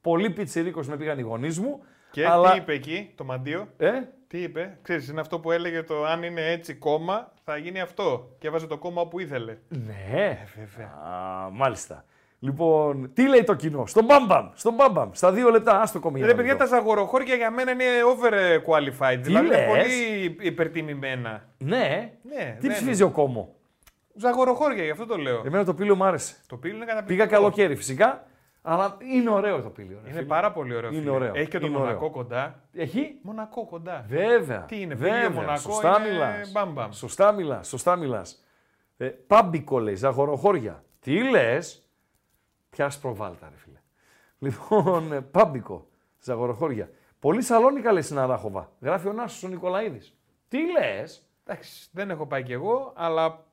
[0.00, 1.82] Πολύ πιτσιρίκος με πήγαν οι γονείς μου.
[2.10, 2.50] Και αλλά...
[2.50, 3.90] τι είπε εκεί, το μαντείο; Ε;
[4.26, 8.30] Τι είπε, ξέρεις, είναι αυτό που έλεγε το αν είναι έτσι κόμμα, θα γίνει αυτό.
[8.38, 9.56] Και έβαζε το κόμμα όπου ήθελε.
[9.68, 10.86] Ναι, βέβαια.
[10.86, 12.04] Α, μάλιστα.
[12.38, 16.00] Λοιπόν, τι λέει το κοινό, στον μπαμ μπαμ, στον μπαμ μπαμ, στα δύο λεπτά, άστο
[16.00, 16.24] κομμάτι.
[16.24, 19.18] Ρε παιδιά, τα ζαγοροχώρια για μένα είναι overqualified.
[19.20, 21.48] δηλαδή είναι λες; πολύ υπερτιμημένα.
[21.58, 23.54] Ναι, Ναι, τι δεν ψηφίζει ο κόσμο.
[24.14, 25.42] Ζαγοροχώρια, γι' αυτό το λέω.
[25.46, 26.34] Εμένα το πήλιο μου άρεσε.
[26.46, 27.26] Το πύλιο είναι καταπληκτικό.
[27.26, 28.26] Πήγα καλοκαίρι φυσικά,
[28.62, 29.98] αλλά είναι ωραίο το πήλιο.
[30.02, 30.28] ρε Είναι φίλε.
[30.28, 30.90] πάρα πολύ ωραίο.
[30.90, 31.10] Είναι φίλε.
[31.10, 31.32] ωραίο.
[31.34, 32.10] Έχει και το είναι Μονακό ωραίο.
[32.10, 32.62] κοντά.
[32.72, 34.04] Έχει; Μονακό κοντά.
[34.08, 34.64] Βέβαια.
[34.64, 35.14] Τι είναι, βέβαια.
[35.26, 36.52] πύλιο Μονακό σωστά είναι μιλάς.
[36.52, 36.90] μπαμ-μπαμ.
[36.92, 38.44] Σωστά μιλάς, σωστά μιλάς.
[38.96, 40.84] Ε, πάμπικο λέει, ζαγοροχώρια.
[41.00, 41.88] Τι λες,
[42.70, 43.78] πιάσ' προβάλτα ρε φίλε.
[44.38, 45.88] Λοιπόν, ε, πάμπικο,
[46.20, 46.90] ζαγοροχώρια.
[47.18, 48.70] Πολύ σαλόνικα λέει στην Αράχοβα.
[48.80, 50.14] Γράφει ο Νάσος ο Νικολαίδης.
[50.48, 53.44] Τι λες; Εντάξει, δεν έχω πάει κι εγώ, αλλά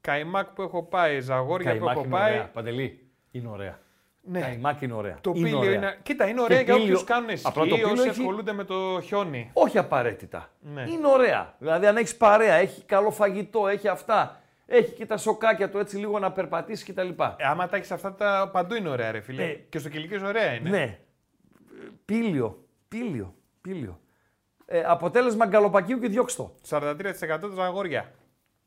[0.00, 2.32] καϊμάκ που έχω πάει, ζαγόρια Καϊμάκ που έχω είναι πάει.
[2.32, 2.48] ωραία.
[2.48, 3.78] Παντελή, είναι ωραία.
[4.22, 4.40] Ναι.
[4.40, 5.18] Καϊμάκ είναι ωραία.
[5.20, 5.72] Το είναι Πήλιο ωραία.
[5.72, 5.98] είναι.
[6.02, 8.52] Κοίτα, είναι Και ωραία για Πήλιο- όποιους κάνουν Απλά το σκι, Πήλιο όσοι έχει- ασχολούνται
[8.52, 9.50] με το χιόνι.
[9.52, 10.50] Όχι απαραίτητα.
[10.60, 10.82] Ναι.
[10.88, 11.54] Είναι ωραία.
[11.58, 14.40] Δηλαδή, αν έχεις παρέα, έχει καλό φαγητό, έχει αυτά.
[14.66, 17.08] Έχει και τα σοκάκια του έτσι λίγο να περπατήσεις κτλ.
[17.36, 19.44] Ε, άμα τα έχεις αυτά, τα παντού είναι ωραία, ρε φίλε.
[19.44, 20.70] Ε, και στο κυλικείο ωραία είναι.
[20.70, 20.98] Ναι.
[22.04, 22.64] Πήλιο.
[22.88, 23.34] Πήλιο.
[23.60, 24.00] Πήλιο.
[24.66, 26.54] Ε, αποτέλεσμα γκαλοπακίου και διώξτο.
[26.68, 28.10] 43% τα ζαγόρια.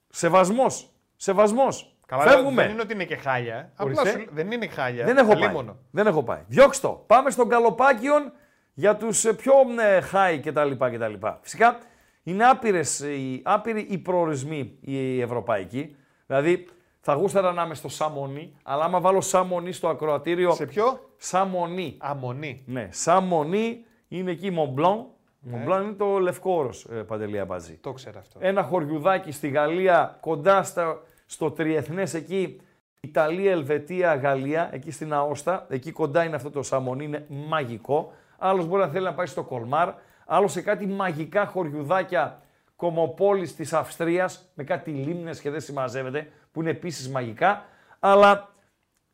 [0.09, 0.89] Σεβασμός.
[1.15, 1.92] Σεβασμός.
[2.17, 2.61] Καλά, Φεύγουμε.
[2.61, 3.71] δεν είναι ότι είναι και χάλια.
[3.75, 4.19] Απλά Ορίστε.
[4.19, 5.05] σου- δεν είναι χάλια.
[5.05, 5.43] Δεν έχω πάει.
[5.43, 5.77] Αλίμονο.
[5.91, 6.39] Δεν έχω πάει.
[6.47, 7.03] Διώξτο.
[7.07, 8.31] Πάμε στον Καλοπάκιον
[8.73, 10.71] για τους ε, πιο ε, high κτλ.
[10.95, 11.13] κτλ.
[11.41, 11.77] Φυσικά
[12.23, 15.95] είναι άπειρες, ε, οι, άπειροι οι προορισμοί οι ευρωπαϊκοί.
[16.25, 16.67] Δηλαδή
[16.99, 20.51] θα γούσταρα να είμαι στο Σαμονί, αλλά άμα βάλω Σαμονί στο ακροατήριο...
[20.51, 21.97] Σε ποιο; Σαμονί.
[21.99, 22.63] Αμονή.
[22.65, 25.05] Ναι, Σαμονί είναι εκεί Μομπλόν,
[25.39, 27.73] Μομπλάν είναι το λευκό όρος, ε, Παντελή Αμπατζή.
[27.81, 28.39] Το ξέρω αυτό.
[28.41, 32.61] Ένα χωριουδάκι στη Γαλλία, κοντά στα, στο τριεθνές εκεί,
[32.99, 38.13] Ιταλία, Ελβετία, Γαλλία, εκεί στην Αώστα, εκεί κοντά είναι αυτό το σαμονί, είναι μαγικό.
[38.37, 39.93] Άλλος μπορεί να θέλει να πάει στο Κολμάρ,
[40.25, 42.41] άλλος σε κάτι μαγικά χωριουδάκια
[42.75, 47.65] κομοπόλης της Αυστρίας, με κάτι λίμνες και δεν συμμαζεύεται, που είναι επίσης μαγικά.
[47.99, 48.49] Αλλά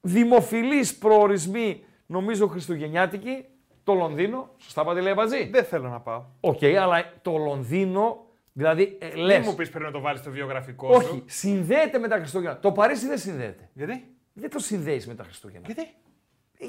[0.01, 3.45] δημοφιλείς προορισμοί, νομίζω χριστουγεννιάτικοι,
[3.83, 6.23] το Λονδίνο, σωστά πάτε λέει Αμπατζή; Δεν θέλω να πάω.
[6.39, 10.31] Οκ, αλλά το Λονδίνο, δηλαδή ε, Δεν λες, μου πεις πρέπει να το βάλεις στο
[10.31, 11.23] βιογραφικό όχι, σου.
[11.25, 12.59] συνδέεται με τα Χριστούγεννα.
[12.59, 13.69] Το Παρίσι δεν συνδέεται.
[13.73, 15.65] Γιατί; Δεν το συνδέεις με τα Χριστούγεννα.
[15.65, 15.87] Γιατί;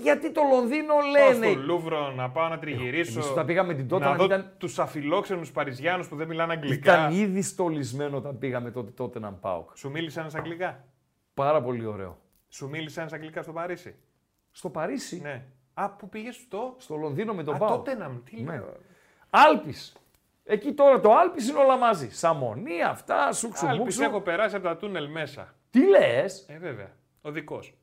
[0.03, 1.51] Γιατί το Λονδίνο Πάω λένε.
[1.53, 3.13] στο Λούβρο να πάω να τριγυρίσω.
[3.19, 6.53] εμείς όταν πήγαμε την τότε να να δω ήταν- τους αφιλόξενους Παριζιάνους που δεν μιλάνε
[6.53, 6.93] αγγλικά.
[6.93, 9.65] Ήταν ήδη στολισμένο όταν πήγαμε τότε, τότε να πάω.
[9.75, 10.85] Σου μίλησε ένας αγγλικά;
[11.35, 12.19] Πάρα πολύ ωραίο.
[12.49, 13.95] Σου μίλησε ένας αγγλικά στο Παρίσι;
[14.51, 15.43] Στο Παρίσι; Ναι.
[15.75, 16.75] Α, πού πήγες στο...
[16.79, 17.69] Στο Λονδίνο με τον Α, Πάο.
[17.69, 18.53] τότε να μου, τι Ναι.
[18.53, 18.77] λέω.
[19.31, 19.93] Άλπης.
[20.45, 22.11] Εκεί τώρα το Άλπης είναι όλα μαζί.
[22.11, 24.03] Σαμονή, αυτά, σούξου Άλπης μπούξου.
[24.03, 25.55] έχω περάσει από τα τούνελ μέσα.
[25.71, 26.91] Τι λες; Ε, βέβαια.
[27.23, 27.75] Ο δικός.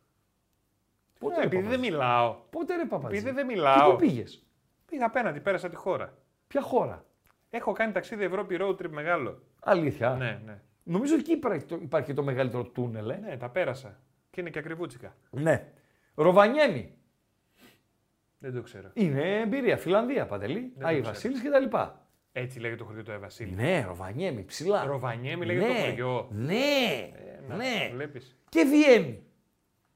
[1.20, 2.36] Πότε Ε, ρε, επειδή Παπατζή; δεν μιλάω.
[2.50, 3.18] Πότε ρε Παπατζή.
[3.18, 3.92] Επειδή δεν Και μιλάω.
[3.92, 4.46] πού πήγες;
[4.86, 6.14] Πήγα απέναντι, πέρασα τη χώρα.
[6.48, 7.06] Ποια χώρα;
[7.50, 9.42] Έχω κάνει ταξίδι Ευρώπη road trip μεγάλο.
[9.64, 10.62] Αλήθεια; Ναι, ναι.
[10.84, 13.10] Νομίζω εκεί υπάρχει το, υπάρχει το μεγαλύτερο τούνελ.
[13.10, 13.16] Ε.
[13.18, 14.00] Ναι, τα πέρασα.
[14.30, 15.16] Και είναι και ακριβούτσικα.
[15.30, 15.72] Ναι.
[16.16, 16.94] Ροβανιέμι.
[18.40, 18.90] Δεν το ξέρω.
[18.94, 19.78] Είναι εμπειρία.
[19.78, 20.74] Φιλανδία, Παντελή.
[20.80, 21.08] το Άι ξέρω.
[21.14, 22.07] Βασίλης και τα λοιπά.
[22.39, 23.56] Έτσι λέγεται το χωριό του Άι Βασίλη.
[23.55, 24.85] Ναι, Ροβανιέμι, ψηλά.
[24.85, 25.73] Ροβανιέμι λέγεται ναι.
[25.73, 26.27] το χωριό.
[26.31, 27.09] Ναι,
[27.47, 27.89] να, ναι.
[27.93, 28.38] Βλέπεις.
[28.49, 29.23] Και Βιέννη.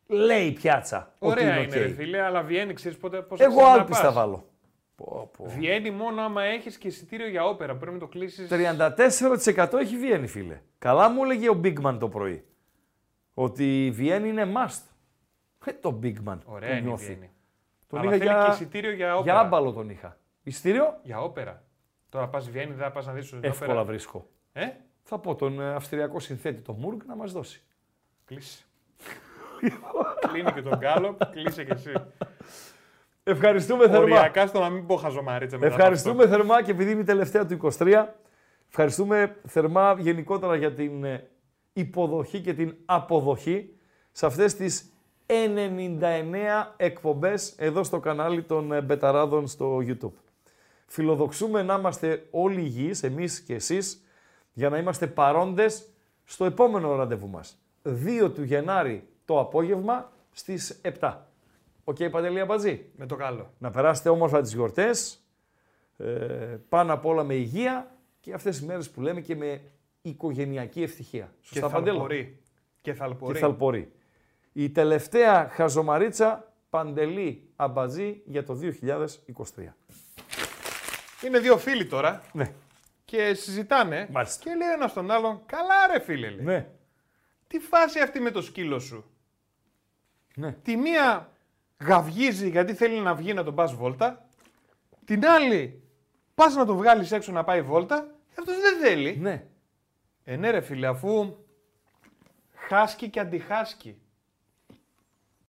[0.07, 1.15] Λέει η πιάτσα.
[1.19, 1.81] ότι Ωραία είναι είναι, οκ.
[1.81, 4.49] ρε φίλε, αλλά Βιέννη ξέρεις πότε πώ Εγώ Άλπεις θα βάλω.
[4.95, 5.45] Πω, πω.
[5.45, 7.75] Βιέννη μόνο άμα έχεις και εισιτήριο για όπερα.
[7.75, 8.49] Πρέπει να το κλείσεις.
[8.51, 10.61] 34% έχει Βιέννη, φίλε.
[10.77, 12.45] Καλά μου έλεγε ο Bigman το πρωί.
[13.33, 14.81] Ότι η Βιέννη είναι must.
[15.65, 17.05] Ε, το Bigman Ωραία το είναι η νιώθει.
[17.05, 17.29] Βιέννη.
[17.87, 18.43] Τον Αλλά είχα θέλει για...
[18.45, 19.33] και εισιτήριο για όπερα.
[19.33, 20.17] Για άμπαλο τον είχα.
[20.43, 21.63] Εισιτήριο, Για όπερα.
[22.11, 23.85] Τώρα πας Βιέννη, δεν θα πας να δεις την εύκολα όπερα.
[23.85, 24.27] βρίσκω.
[24.53, 24.67] Ε,
[25.03, 27.63] Θα πω τον ε, αυστριακό συνθέτη, τον Μουργκ, να μας δώσει.
[28.25, 28.65] κλείσει.
[30.31, 31.93] Κλείνει και τον Γκάλο, κλείσε και εσύ.
[33.23, 33.99] Ευχαριστούμε θερμά.
[33.99, 35.67] Οριακά στο να μην πω χαζομαρίτσα μετά.
[35.67, 38.05] από Ευχαριστούμε θερμά και επειδή είναι η τελευταία του 23,
[38.69, 41.29] ευχαριστούμε θερμά γενικότερα για την ε,
[41.73, 43.75] υποδοχή και την αποδοχή
[44.11, 44.91] σε αυτές τις
[45.25, 45.33] 99
[46.77, 50.30] εκπομπές εδώ στο κανάλι των ε, Μπεταράδων στο YouTube.
[50.91, 54.03] Φιλοδοξούμε να είμαστε όλοι υγιείς, εμείς και εσείς,
[54.53, 55.89] για να είμαστε παρόντες
[56.23, 57.61] στο επόμενο ραντεβού μας.
[57.83, 61.27] 2 του Γενάρη το απόγευμα στις 7.
[61.83, 62.85] Οκ, Παντελή Αμπατζή.
[62.95, 63.53] Με το καλό.
[63.57, 65.25] Να περάσετε όμορφα τις γιορτές,
[65.97, 66.05] ε,
[66.69, 69.61] πάνω απ' όλα με υγεία και αυτές τις μέρες που λέμε και με
[70.01, 71.33] οικογενειακή ευτυχία.
[71.41, 72.39] Και Σωστά, Παντέλο; θαλπωρή.
[72.81, 73.33] Και θαλπωρή.
[73.33, 73.91] Και θαλπωρή.
[74.53, 79.75] Η τελευταία χαζομαρίτσα Παντελή Αμπατζή για το 2023.
[81.25, 82.51] Είναι δύο φίλοι τώρα Ναι.
[83.05, 84.07] και συζητάνε.
[84.11, 84.43] Μάλιστα.
[84.49, 86.29] Και λέει ο ένας τον άλλον, Καλά, ρε φίλε.
[86.29, 86.45] λέει.
[86.45, 86.67] Ναι.
[87.47, 89.05] Τι φάση αυτή με το σκύλο σου;
[90.35, 90.51] Ναι.
[90.51, 91.31] Τη μία
[91.79, 94.25] γαυγίζει γιατί θέλει να βγει να τον πας βόλτα.
[95.05, 95.83] Την άλλη
[96.35, 98.15] πας να τον βγάλεις έξω να πάει βόλτα.
[98.39, 99.17] Αυτός δεν θέλει.
[99.17, 99.45] Ναι.
[100.23, 101.35] Ε, ναι, ρε φίλε, αφού
[102.67, 104.01] χάσκει και αντιχάσκει.